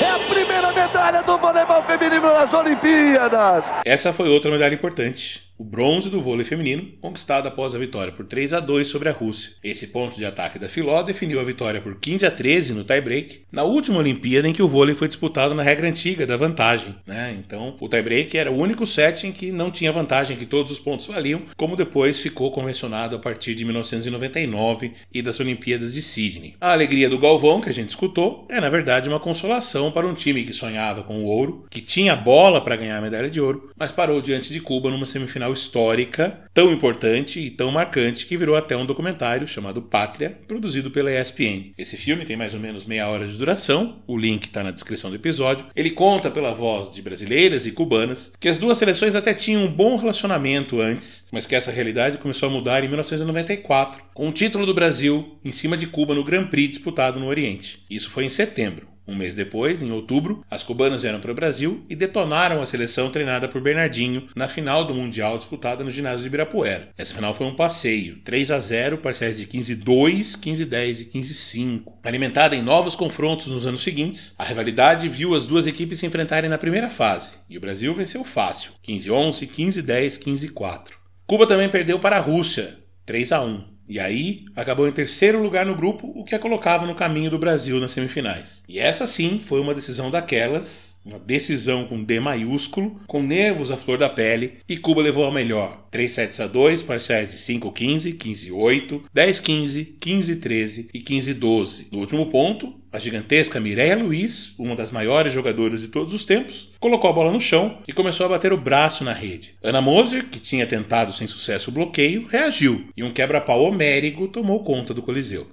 É 0.00 0.10
a 0.10 0.18
primeira 0.28 0.72
medalha 0.72 1.22
do 1.22 1.38
voleibol 1.38 1.82
feminino 1.84 2.32
nas 2.34 2.52
Olimpíadas. 2.52 3.64
Essa 3.84 4.12
foi 4.12 4.28
outra 4.28 4.50
medalha 4.50 4.74
importante 4.74 5.47
o 5.58 5.64
bronze 5.64 6.08
do 6.08 6.22
vôlei 6.22 6.44
feminino, 6.44 6.88
conquistado 7.00 7.48
após 7.48 7.74
a 7.74 7.78
vitória 7.78 8.12
por 8.12 8.24
3 8.24 8.54
a 8.54 8.60
2 8.60 8.86
sobre 8.86 9.08
a 9.08 9.12
Rússia. 9.12 9.52
Esse 9.62 9.88
ponto 9.88 10.16
de 10.16 10.24
ataque 10.24 10.58
da 10.58 10.68
Filó 10.68 11.02
definiu 11.02 11.40
a 11.40 11.44
vitória 11.44 11.80
por 11.80 11.96
15 11.96 12.24
a 12.24 12.30
13 12.30 12.74
no 12.74 12.84
tie-break, 12.84 13.42
na 13.50 13.64
última 13.64 13.98
Olimpíada 13.98 14.48
em 14.48 14.52
que 14.52 14.62
o 14.62 14.68
vôlei 14.68 14.94
foi 14.94 15.08
disputado 15.08 15.56
na 15.56 15.62
regra 15.64 15.88
antiga 15.88 16.24
da 16.24 16.36
vantagem. 16.36 16.94
Né? 17.04 17.36
Então, 17.38 17.76
o 17.80 17.88
tie-break 17.88 18.38
era 18.38 18.52
o 18.52 18.56
único 18.56 18.86
set 18.86 19.26
em 19.26 19.32
que 19.32 19.50
não 19.50 19.70
tinha 19.70 19.90
vantagem, 19.90 20.36
que 20.36 20.46
todos 20.46 20.70
os 20.70 20.78
pontos 20.78 21.06
valiam, 21.06 21.42
como 21.56 21.76
depois 21.76 22.20
ficou 22.20 22.52
convencionado 22.52 23.16
a 23.16 23.18
partir 23.18 23.56
de 23.56 23.64
1999 23.64 24.92
e 25.12 25.20
das 25.20 25.40
Olimpíadas 25.40 25.94
de 25.94 26.02
Sydney. 26.02 26.54
A 26.60 26.72
alegria 26.72 27.10
do 27.10 27.18
Galvão, 27.18 27.60
que 27.60 27.68
a 27.68 27.74
gente 27.74 27.90
escutou, 27.90 28.46
é 28.48 28.60
na 28.60 28.68
verdade 28.68 29.08
uma 29.08 29.18
consolação 29.18 29.90
para 29.90 30.06
um 30.06 30.14
time 30.14 30.44
que 30.44 30.52
sonhava 30.52 31.02
com 31.02 31.24
o 31.24 31.26
ouro, 31.26 31.66
que 31.68 31.80
tinha 31.80 32.14
bola 32.14 32.60
para 32.60 32.76
ganhar 32.76 32.98
a 32.98 33.02
medalha 33.02 33.28
de 33.28 33.40
ouro, 33.40 33.72
mas 33.76 33.90
parou 33.90 34.20
diante 34.20 34.52
de 34.52 34.60
Cuba 34.60 34.90
numa 34.90 35.06
semifinal 35.06 35.47
final 35.48 35.52
histórica 35.52 36.40
tão 36.52 36.72
importante 36.72 37.38
e 37.38 37.50
tão 37.50 37.70
marcante 37.70 38.26
que 38.26 38.36
virou 38.36 38.56
até 38.56 38.76
um 38.76 38.84
documentário 38.84 39.46
chamado 39.46 39.80
Pátria, 39.80 40.36
produzido 40.48 40.90
pela 40.90 41.12
ESPN. 41.12 41.72
Esse 41.78 41.96
filme 41.96 42.24
tem 42.24 42.36
mais 42.36 42.52
ou 42.52 42.58
menos 42.58 42.84
meia 42.84 43.08
hora 43.08 43.28
de 43.28 43.36
duração, 43.36 44.02
o 44.08 44.18
link 44.18 44.46
está 44.46 44.64
na 44.64 44.72
descrição 44.72 45.08
do 45.08 45.16
episódio. 45.16 45.66
Ele 45.76 45.90
conta 45.90 46.30
pela 46.30 46.52
voz 46.52 46.90
de 46.90 47.00
brasileiras 47.00 47.64
e 47.64 47.70
cubanas 47.70 48.32
que 48.40 48.48
as 48.48 48.58
duas 48.58 48.76
seleções 48.76 49.14
até 49.14 49.32
tinham 49.32 49.64
um 49.64 49.70
bom 49.70 49.96
relacionamento 49.96 50.80
antes, 50.80 51.28
mas 51.30 51.46
que 51.46 51.54
essa 51.54 51.70
realidade 51.70 52.18
começou 52.18 52.48
a 52.48 52.52
mudar 52.52 52.82
em 52.82 52.88
1994, 52.88 54.02
com 54.12 54.28
o 54.28 54.32
título 54.32 54.66
do 54.66 54.74
Brasil 54.74 55.38
em 55.44 55.52
cima 55.52 55.76
de 55.76 55.86
Cuba 55.86 56.14
no 56.14 56.24
Grand 56.24 56.48
Prix 56.48 56.70
disputado 56.70 57.20
no 57.20 57.28
Oriente. 57.28 57.84
Isso 57.88 58.10
foi 58.10 58.24
em 58.24 58.28
setembro. 58.28 58.87
Um 59.08 59.14
mês 59.14 59.34
depois, 59.34 59.80
em 59.80 59.90
outubro, 59.90 60.44
as 60.50 60.62
cubanas 60.62 61.00
vieram 61.00 61.18
para 61.18 61.32
o 61.32 61.34
Brasil 61.34 61.82
e 61.88 61.96
detonaram 61.96 62.60
a 62.60 62.66
seleção 62.66 63.10
treinada 63.10 63.48
por 63.48 63.62
Bernardinho 63.62 64.28
na 64.36 64.46
final 64.46 64.84
do 64.84 64.92
Mundial 64.92 65.38
disputada 65.38 65.82
no 65.82 65.90
ginásio 65.90 66.20
de 66.20 66.26
Ibirapuera. 66.26 66.90
Essa 66.96 67.14
final 67.14 67.32
foi 67.32 67.46
um 67.46 67.56
passeio, 67.56 68.18
3 68.22 68.50
a 68.50 68.58
0, 68.58 68.98
parciais 68.98 69.38
de 69.38 69.46
15-2, 69.46 70.38
15-10 70.38 71.00
e 71.00 71.04
15-5. 71.06 71.92
Alimentada 72.04 72.54
em 72.54 72.62
novos 72.62 72.94
confrontos 72.94 73.46
nos 73.46 73.66
anos 73.66 73.82
seguintes, 73.82 74.34
a 74.38 74.44
rivalidade 74.44 75.08
viu 75.08 75.34
as 75.34 75.46
duas 75.46 75.66
equipes 75.66 75.98
se 75.98 76.06
enfrentarem 76.06 76.50
na 76.50 76.58
primeira 76.58 76.90
fase, 76.90 77.30
e 77.48 77.56
o 77.56 77.60
Brasil 77.60 77.94
venceu 77.94 78.22
fácil, 78.24 78.72
15-11, 78.86 79.48
15-10, 79.48 80.18
15-4. 80.22 80.90
Cuba 81.26 81.46
também 81.46 81.70
perdeu 81.70 81.98
para 81.98 82.16
a 82.16 82.20
Rússia, 82.20 82.76
3 83.06 83.32
a 83.32 83.42
1. 83.42 83.77
E 83.88 83.98
aí 83.98 84.44
acabou 84.54 84.86
em 84.86 84.92
terceiro 84.92 85.42
lugar 85.42 85.64
no 85.64 85.74
grupo, 85.74 86.12
o 86.14 86.22
que 86.22 86.34
a 86.34 86.38
colocava 86.38 86.84
no 86.84 86.94
caminho 86.94 87.30
do 87.30 87.38
Brasil 87.38 87.80
nas 87.80 87.92
semifinais. 87.92 88.62
E 88.68 88.78
essa 88.78 89.06
sim 89.06 89.38
foi 89.38 89.60
uma 89.60 89.74
decisão 89.74 90.10
daquelas, 90.10 90.87
uma 91.04 91.18
decisão 91.18 91.86
com 91.86 92.02
D 92.02 92.20
maiúsculo, 92.20 93.00
com 93.06 93.22
nervos 93.22 93.70
à 93.70 93.76
flor 93.76 93.98
da 93.98 94.08
pele, 94.08 94.58
e 94.68 94.76
Cuba 94.76 95.00
levou 95.00 95.24
a 95.24 95.32
melhor. 95.32 95.86
3 95.90 96.10
sets 96.10 96.40
a 96.40 96.46
2, 96.46 96.82
parciais 96.82 97.32
de 97.32 97.38
5-15, 97.38 98.16
15-8, 98.18 99.02
10-15, 99.14 99.98
15-13 99.98 100.88
e 100.92 101.00
15-12. 101.00 101.86
No 101.90 102.00
último 102.00 102.26
ponto, 102.26 102.74
a 102.92 102.98
gigantesca 102.98 103.60
Mireia 103.60 103.96
Luiz, 103.96 104.54
uma 104.58 104.76
das 104.76 104.90
maiores 104.90 105.32
jogadoras 105.32 105.80
de 105.80 105.88
todos 105.88 106.12
os 106.12 106.24
tempos, 106.24 106.72
colocou 106.78 107.08
a 107.08 107.12
bola 107.12 107.32
no 107.32 107.40
chão 107.40 107.78
e 107.86 107.92
começou 107.92 108.26
a 108.26 108.30
bater 108.30 108.52
o 108.52 108.56
braço 108.56 109.04
na 109.04 109.12
rede. 109.12 109.54
Ana 109.62 109.80
Moser, 109.80 110.28
que 110.28 110.38
tinha 110.38 110.66
tentado 110.66 111.12
sem 111.12 111.26
sucesso 111.26 111.70
o 111.70 111.72
bloqueio, 111.72 112.26
reagiu 112.26 112.88
e 112.96 113.02
um 113.02 113.12
quebra-pau 113.12 113.62
homérico 113.62 114.28
tomou 114.28 114.62
conta 114.62 114.92
do 114.92 115.02
Coliseu. 115.02 115.46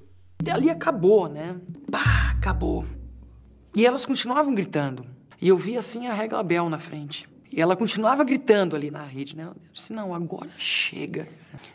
E 0.46 0.50
ali 0.50 0.70
acabou, 0.70 1.30
né? 1.30 1.56
Pá, 1.90 2.32
acabou. 2.38 2.86
E 3.76 3.86
elas 3.86 4.06
continuavam 4.06 4.54
gritando. 4.54 5.15
E 5.42 5.48
eu 5.48 5.58
vi 5.58 5.78
assim 5.78 6.08
a 6.08 6.14
Regla 6.14 6.44
Bel 6.44 6.70
na 6.70 6.80
frente. 6.80 7.28
E 7.52 7.62
ela 7.62 7.76
continuava 7.76 8.24
gritando 8.24 8.76
ali 8.76 8.92
na 8.92 9.04
rede, 9.04 9.36
né? 9.36 9.46
Eu 9.46 9.56
disse, 9.72 9.94
não, 9.94 10.14
agora 10.14 10.50
chega. 10.58 11.28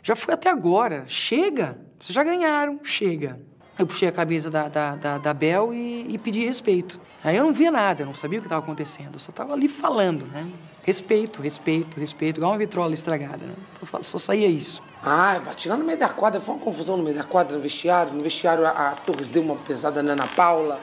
Já 0.03 0.15
foi 0.15 0.33
até 0.33 0.49
agora, 0.49 1.05
chega. 1.07 1.77
Vocês 1.99 2.13
já 2.13 2.23
ganharam, 2.23 2.79
chega. 2.83 3.39
Eu 3.79 3.87
puxei 3.87 4.07
a 4.07 4.11
camisa 4.11 4.49
da, 4.51 4.67
da, 4.67 4.95
da, 4.95 5.17
da 5.17 5.33
Bel 5.33 5.73
e, 5.73 6.05
e, 6.07 6.17
pedi 6.19 6.45
respeito. 6.45 6.99
Aí 7.23 7.35
eu 7.35 7.43
não 7.43 7.53
via 7.53 7.71
nada, 7.71 8.03
eu 8.03 8.05
não 8.05 8.13
sabia 8.13 8.37
o 8.37 8.41
que 8.41 8.45
estava 8.45 8.61
acontecendo. 8.61 9.13
Eu 9.13 9.19
só 9.19 9.31
estava 9.31 9.53
ali 9.53 9.67
falando, 9.67 10.27
né? 10.27 10.47
Respeito, 10.83 11.41
respeito, 11.41 11.99
respeito, 11.99 12.37
igual 12.37 12.51
uma 12.51 12.57
vitrola 12.59 12.93
estragada, 12.93 13.43
né? 13.43 13.53
Então, 13.81 14.03
só 14.03 14.17
saía 14.19 14.47
isso. 14.47 14.83
Ah, 15.03 15.39
bati 15.43 15.67
lá 15.67 15.77
no 15.77 15.83
meio 15.83 15.97
da 15.97 16.09
quadra, 16.09 16.39
foi 16.39 16.53
uma 16.53 16.63
confusão 16.63 16.95
no 16.95 17.03
meio 17.03 17.15
da 17.15 17.23
quadra, 17.23 17.55
no 17.55 17.61
vestiário. 17.61 18.13
No 18.13 18.21
vestiário 18.21 18.67
a, 18.67 18.69
a 18.69 18.91
Torres 18.91 19.29
deu 19.29 19.41
uma 19.41 19.55
pesada 19.55 20.03
na 20.03 20.13
Ana 20.13 20.27
Paula 20.27 20.79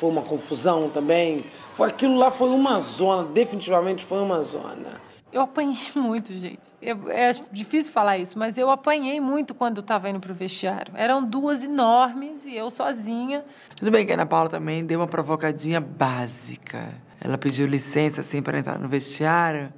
foi 0.00 0.08
uma 0.08 0.22
confusão 0.22 0.88
também. 0.88 1.44
Foi 1.74 1.88
aquilo 1.88 2.16
lá 2.16 2.30
foi 2.30 2.48
uma 2.48 2.80
zona, 2.80 3.28
definitivamente 3.28 4.02
foi 4.02 4.22
uma 4.22 4.42
zona. 4.42 4.98
Eu 5.30 5.42
apanhei 5.42 5.76
muito, 5.94 6.34
gente. 6.34 6.72
Eu, 6.80 7.10
é 7.10 7.30
difícil 7.52 7.92
falar 7.92 8.16
isso, 8.16 8.38
mas 8.38 8.56
eu 8.56 8.70
apanhei 8.70 9.20
muito 9.20 9.54
quando 9.54 9.80
estava 9.80 10.08
indo 10.08 10.18
para 10.18 10.32
o 10.32 10.34
vestiário. 10.34 10.94
Eram 10.96 11.22
duas 11.22 11.62
enormes 11.62 12.46
e 12.46 12.56
eu 12.56 12.70
sozinha. 12.70 13.44
Tudo 13.76 13.90
bem 13.90 14.06
que 14.06 14.12
a 14.12 14.14
Ana 14.14 14.24
Paula 14.24 14.48
também 14.48 14.84
deu 14.84 15.00
uma 15.00 15.06
provocadinha 15.06 15.80
básica. 15.82 16.94
Ela 17.20 17.36
pediu 17.36 17.66
licença 17.66 18.22
assim 18.22 18.40
para 18.40 18.58
entrar 18.58 18.78
no 18.78 18.88
vestiário. 18.88 19.70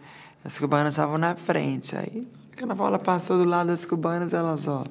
As 0.44 0.56
cubanas 0.56 0.94
estavam 0.94 1.18
na 1.18 1.34
frente. 1.34 1.96
Aí, 1.96 2.28
a 2.60 2.62
Ana 2.62 2.76
Paula 2.76 2.98
passou 3.00 3.36
do 3.36 3.44
lado 3.44 3.66
das 3.66 3.84
cubanas, 3.84 4.32
elas, 4.32 4.68
ó, 4.68 4.84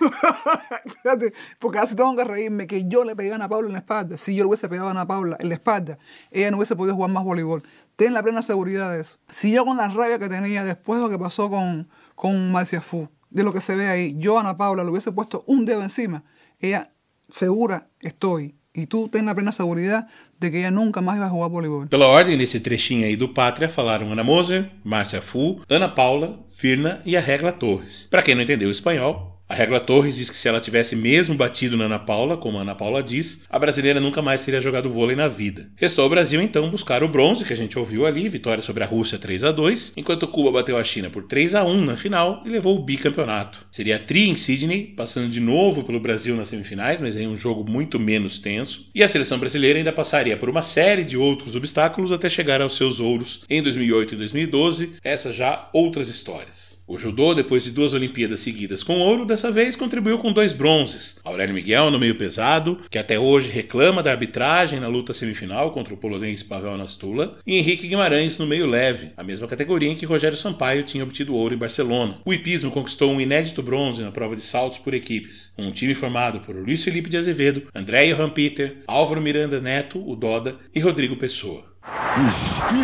Porque 1.58 1.78
así 1.78 1.94
tengo 1.94 2.16
que 2.16 2.24
reírme 2.24 2.66
que 2.66 2.86
yo 2.86 3.04
le 3.04 3.14
pegué 3.16 3.32
a 3.32 3.34
Ana 3.36 3.48
Paula 3.48 3.68
en 3.68 3.72
la 3.72 3.78
espalda. 3.80 4.18
Si 4.18 4.34
yo 4.34 4.44
le 4.44 4.48
hubiese 4.48 4.68
pegado 4.68 4.88
a 4.88 4.90
Ana 4.92 5.06
Paula 5.06 5.36
en 5.40 5.48
la 5.48 5.54
espalda, 5.54 5.98
ella 6.30 6.50
no 6.50 6.56
hubiese 6.56 6.76
podido 6.76 6.94
jugar 6.94 7.10
más 7.10 7.24
voleibol. 7.24 7.62
Ten 7.96 8.14
la 8.14 8.22
plena 8.22 8.42
seguridad 8.42 8.92
de 8.92 9.00
eso. 9.00 9.18
Si 9.28 9.52
yo 9.52 9.64
con 9.64 9.76
la 9.76 9.88
rabia 9.88 10.18
que 10.18 10.28
tenía 10.28 10.64
después 10.64 11.00
de 11.00 11.06
lo 11.06 11.10
que 11.10 11.18
pasó 11.18 11.50
con, 11.50 11.88
con 12.14 12.52
Marcia 12.52 12.80
Fu, 12.80 13.08
de 13.30 13.42
lo 13.42 13.52
que 13.52 13.60
se 13.60 13.76
ve 13.76 13.88
ahí, 13.88 14.14
yo 14.18 14.38
a 14.38 14.40
Ana 14.40 14.56
Paula 14.56 14.84
le 14.84 14.90
hubiese 14.90 15.12
puesto 15.12 15.44
un 15.46 15.64
dedo 15.64 15.82
encima, 15.82 16.24
ella 16.58 16.92
segura 17.30 17.88
estoy. 18.00 18.56
E 18.72 18.86
tu 18.86 19.08
tem 19.08 19.28
a 19.28 19.34
plena 19.34 19.50
segurança 19.50 20.06
de 20.38 20.48
que 20.48 20.58
ela 20.58 20.70
nunca 20.70 21.02
mais 21.02 21.18
vai 21.18 21.28
jogar 21.28 21.48
voleibol. 21.48 21.88
Pela 21.88 22.06
ordem 22.06 22.38
desse 22.38 22.60
trechinho 22.60 23.04
aí 23.04 23.16
do 23.16 23.28
Pátria, 23.28 23.68
falaram 23.68 24.12
Ana 24.12 24.22
Moser, 24.22 24.70
Márcia 24.84 25.20
Fu, 25.20 25.60
Ana 25.68 25.88
Paula, 25.88 26.38
Firna 26.50 27.02
e 27.04 27.16
a 27.16 27.20
Regla 27.20 27.50
Torres. 27.50 28.06
Para 28.08 28.22
quem 28.22 28.36
não 28.36 28.42
entendeu 28.42 28.68
o 28.68 28.72
espanhol, 28.72 29.29
a 29.50 29.54
regra 29.54 29.80
Torres 29.80 30.14
diz 30.14 30.30
que 30.30 30.36
se 30.36 30.46
ela 30.46 30.60
tivesse 30.60 30.94
mesmo 30.94 31.34
batido 31.34 31.76
na 31.76 31.86
Ana 31.86 31.98
Paula, 31.98 32.36
como 32.36 32.56
a 32.56 32.60
Ana 32.62 32.72
Paula 32.72 33.02
diz, 33.02 33.40
a 33.50 33.58
brasileira 33.58 33.98
nunca 33.98 34.22
mais 34.22 34.44
teria 34.44 34.60
jogado 34.60 34.88
vôlei 34.88 35.16
na 35.16 35.26
vida. 35.26 35.68
Restou 35.74 36.04
ao 36.04 36.08
Brasil 36.08 36.40
então 36.40 36.70
buscar 36.70 37.02
o 37.02 37.08
bronze, 37.08 37.44
que 37.44 37.52
a 37.52 37.56
gente 37.56 37.76
ouviu 37.76 38.06
ali, 38.06 38.28
vitória 38.28 38.62
sobre 38.62 38.84
a 38.84 38.86
Rússia 38.86 39.18
3 39.18 39.42
a 39.42 39.50
2, 39.50 39.94
enquanto 39.96 40.28
Cuba 40.28 40.52
bateu 40.52 40.76
a 40.76 40.84
China 40.84 41.10
por 41.10 41.24
3 41.24 41.56
a 41.56 41.64
1 41.64 41.84
na 41.84 41.96
final 41.96 42.44
e 42.46 42.48
levou 42.48 42.76
o 42.76 42.82
bicampeonato. 42.84 43.66
Seria 43.72 43.98
tri 43.98 44.28
em 44.28 44.36
Sydney, 44.36 44.94
passando 44.96 45.28
de 45.28 45.40
novo 45.40 45.82
pelo 45.82 45.98
Brasil 45.98 46.36
nas 46.36 46.46
semifinais, 46.46 47.00
mas 47.00 47.16
em 47.16 47.26
um 47.26 47.36
jogo 47.36 47.68
muito 47.68 47.98
menos 47.98 48.38
tenso, 48.38 48.88
e 48.94 49.02
a 49.02 49.08
seleção 49.08 49.36
brasileira 49.36 49.80
ainda 49.80 49.92
passaria 49.92 50.36
por 50.36 50.48
uma 50.48 50.62
série 50.62 51.02
de 51.02 51.16
outros 51.16 51.56
obstáculos 51.56 52.12
até 52.12 52.28
chegar 52.28 52.62
aos 52.62 52.76
seus 52.76 53.00
ouros 53.00 53.42
em 53.50 53.60
2008 53.60 54.14
e 54.14 54.16
2012, 54.16 54.92
essas 55.02 55.34
já 55.34 55.68
outras 55.72 56.08
histórias. 56.08 56.69
O 56.90 56.98
judô, 56.98 57.34
depois 57.34 57.62
de 57.62 57.70
duas 57.70 57.94
Olimpíadas 57.94 58.40
seguidas 58.40 58.82
com 58.82 58.98
ouro, 58.98 59.24
dessa 59.24 59.52
vez 59.52 59.76
contribuiu 59.76 60.18
com 60.18 60.32
dois 60.32 60.52
bronzes. 60.52 61.20
Aurélio 61.22 61.54
Miguel 61.54 61.88
no 61.88 62.00
meio 62.00 62.16
pesado, 62.16 62.80
que 62.90 62.98
até 62.98 63.16
hoje 63.16 63.48
reclama 63.48 64.02
da 64.02 64.10
arbitragem 64.10 64.80
na 64.80 64.88
luta 64.88 65.14
semifinal 65.14 65.70
contra 65.70 65.94
o 65.94 65.96
polonês 65.96 66.42
Pavel 66.42 66.76
Nastula, 66.76 67.38
e 67.46 67.56
Henrique 67.56 67.86
Guimarães 67.86 68.38
no 68.38 68.46
meio 68.46 68.66
leve, 68.66 69.12
a 69.16 69.22
mesma 69.22 69.46
categoria 69.46 69.88
em 69.88 69.94
que 69.94 70.04
Rogério 70.04 70.36
Sampaio 70.36 70.82
tinha 70.82 71.04
obtido 71.04 71.32
ouro 71.32 71.54
em 71.54 71.58
Barcelona. 71.58 72.18
O 72.24 72.34
hipismo 72.34 72.72
conquistou 72.72 73.12
um 73.12 73.20
inédito 73.20 73.62
bronze 73.62 74.02
na 74.02 74.10
prova 74.10 74.34
de 74.34 74.42
saltos 74.42 74.78
por 74.78 74.92
equipes. 74.92 75.52
Um 75.56 75.70
time 75.70 75.94
formado 75.94 76.40
por 76.40 76.56
Luiz 76.56 76.82
Felipe 76.82 77.08
de 77.08 77.16
Azevedo, 77.16 77.68
André 77.72 78.12
Johan 78.12 78.30
Peter, 78.30 78.78
Álvaro 78.88 79.22
Miranda 79.22 79.60
Neto, 79.60 80.02
o 80.04 80.16
Doda 80.16 80.56
e 80.74 80.80
Rodrigo 80.80 81.14
Pessoa. 81.14 81.62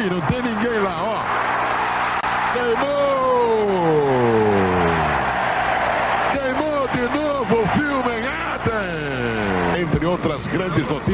Não 0.08 0.20
tem 0.28 0.42
ninguém 0.42 0.80
lá, 0.80 1.45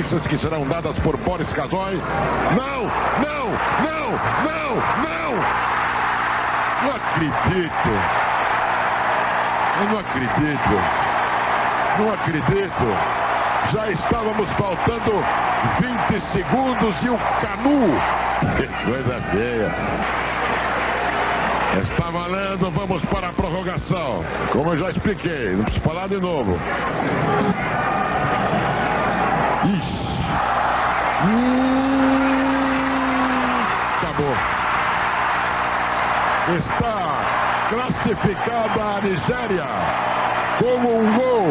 que 0.09 0.37
serão 0.39 0.67
dadas 0.67 0.97
por 0.99 1.17
Boris 1.17 1.49
Casoy. 1.51 1.95
Não, 2.57 2.83
não, 3.23 3.47
não, 3.83 4.11
não, 4.43 4.75
não! 5.03 5.33
Não 6.83 6.97
acredito! 6.97 7.89
Eu 9.81 9.89
não 9.89 9.99
acredito! 10.01 10.75
Não 11.99 12.13
acredito! 12.13 13.23
Já 13.73 13.91
estávamos 13.91 14.49
faltando 14.51 15.25
20 15.81 16.21
segundos 16.33 16.97
e 17.03 17.09
o 17.09 17.19
Canu. 17.41 18.01
Que 18.57 18.67
coisa 18.85 19.21
feia! 19.31 19.73
Está 21.81 22.11
valendo, 22.11 22.71
vamos 22.71 23.03
para 23.05 23.29
a 23.29 23.33
prorrogação. 23.33 24.25
Como 24.51 24.75
eu 24.75 24.79
já 24.79 24.91
expliquei, 24.91 25.51
não 25.51 25.65
preciso 25.65 25.85
falar 25.85 26.09
de 26.09 26.19
novo. 26.19 26.59
Acabou. 33.97 34.35
Está 36.59 37.69
classificada 37.71 38.83
a 38.83 39.01
Nigéria 39.01 39.67
com 40.59 40.75
um 40.79 41.13
gol 41.17 41.47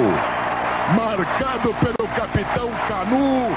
marcado 0.93 1.73
pelo 1.75 2.09
capitão 2.09 2.69
Canu. 2.89 3.55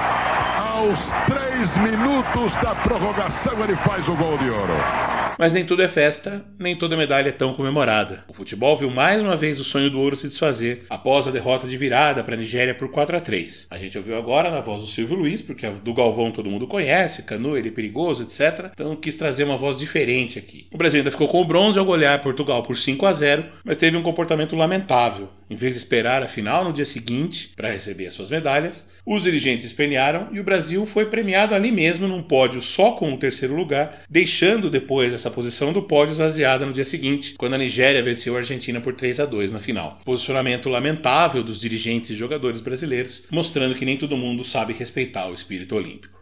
Aos 0.72 1.00
três 1.26 1.76
minutos 1.78 2.52
da 2.62 2.76
prorrogação, 2.76 3.54
ele 3.64 3.74
faz 3.76 4.06
o 4.06 4.14
gol 4.14 4.38
de 4.38 4.50
ouro. 4.50 5.13
Mas 5.38 5.52
nem 5.52 5.64
tudo 5.64 5.82
é 5.82 5.88
festa, 5.88 6.44
nem 6.58 6.76
toda 6.76 6.96
medalha 6.96 7.28
é 7.28 7.32
tão 7.32 7.54
comemorada. 7.54 8.24
O 8.28 8.32
futebol 8.32 8.76
viu 8.76 8.90
mais 8.90 9.20
uma 9.20 9.36
vez 9.36 9.58
o 9.58 9.64
sonho 9.64 9.90
do 9.90 10.00
ouro 10.00 10.16
se 10.16 10.28
desfazer 10.28 10.86
após 10.88 11.26
a 11.26 11.30
derrota 11.30 11.66
de 11.66 11.76
virada 11.76 12.22
para 12.22 12.34
a 12.34 12.36
Nigéria 12.36 12.74
por 12.74 12.88
4 12.90 13.16
a 13.16 13.20
3 13.20 13.66
A 13.70 13.78
gente 13.78 13.98
ouviu 13.98 14.16
agora 14.16 14.50
na 14.50 14.60
voz 14.60 14.82
do 14.82 14.88
Silvio 14.88 15.16
Luiz, 15.16 15.42
porque 15.42 15.68
do 15.68 15.94
Galvão 15.94 16.30
todo 16.30 16.50
mundo 16.50 16.66
conhece, 16.66 17.22
Canu, 17.22 17.56
ele 17.56 17.68
é 17.68 17.72
perigoso, 17.72 18.22
etc. 18.22 18.70
Então 18.72 18.94
quis 18.96 19.16
trazer 19.16 19.44
uma 19.44 19.56
voz 19.56 19.76
diferente 19.76 20.38
aqui. 20.38 20.68
O 20.72 20.78
Brasil 20.78 21.00
ainda 21.00 21.10
ficou 21.10 21.28
com 21.28 21.40
o 21.40 21.44
bronze 21.44 21.78
ao 21.78 21.84
golear 21.84 22.22
Portugal 22.22 22.62
por 22.62 22.76
5 22.76 23.04
a 23.06 23.12
0 23.12 23.44
mas 23.64 23.76
teve 23.76 23.96
um 23.96 24.02
comportamento 24.02 24.56
lamentável. 24.56 25.28
Em 25.50 25.56
vez 25.56 25.74
de 25.74 25.78
esperar 25.78 26.22
a 26.22 26.28
final 26.28 26.64
no 26.64 26.72
dia 26.72 26.84
seguinte 26.84 27.50
para 27.56 27.70
receber 27.70 28.06
as 28.06 28.14
suas 28.14 28.30
medalhas, 28.30 28.88
os 29.06 29.22
dirigentes 29.22 29.66
espernearam 29.66 30.28
e 30.32 30.40
o 30.40 30.44
Brasil 30.44 30.86
foi 30.86 31.06
premiado 31.06 31.54
ali 31.54 31.70
mesmo 31.70 32.08
num 32.08 32.22
pódio 32.22 32.62
só 32.62 32.92
com 32.92 33.12
o 33.12 33.18
terceiro 33.18 33.54
lugar, 33.54 34.02
deixando 34.08 34.70
depois 34.70 35.12
essa 35.12 35.30
posição 35.30 35.72
do 35.72 35.82
pódio 35.82 36.12
esvaziada 36.12 36.64
no 36.64 36.72
dia 36.72 36.84
seguinte, 36.84 37.34
quando 37.36 37.54
a 37.54 37.58
Nigéria 37.58 38.02
venceu 38.02 38.34
a 38.34 38.38
Argentina 38.38 38.80
por 38.80 38.94
3 38.94 39.20
a 39.20 39.26
2 39.26 39.52
na 39.52 39.58
final. 39.58 40.00
Posicionamento 40.04 40.68
lamentável 40.68 41.42
dos 41.42 41.60
dirigentes 41.60 42.10
e 42.10 42.14
jogadores 42.14 42.60
brasileiros, 42.60 43.24
mostrando 43.30 43.74
que 43.74 43.84
nem 43.84 43.96
todo 43.96 44.16
mundo 44.16 44.44
sabe 44.44 44.72
respeitar 44.72 45.28
o 45.28 45.34
espírito 45.34 45.76
olímpico. 45.76 46.14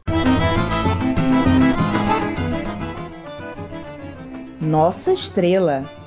Nossa 4.61 5.13
estrela. 5.13 6.02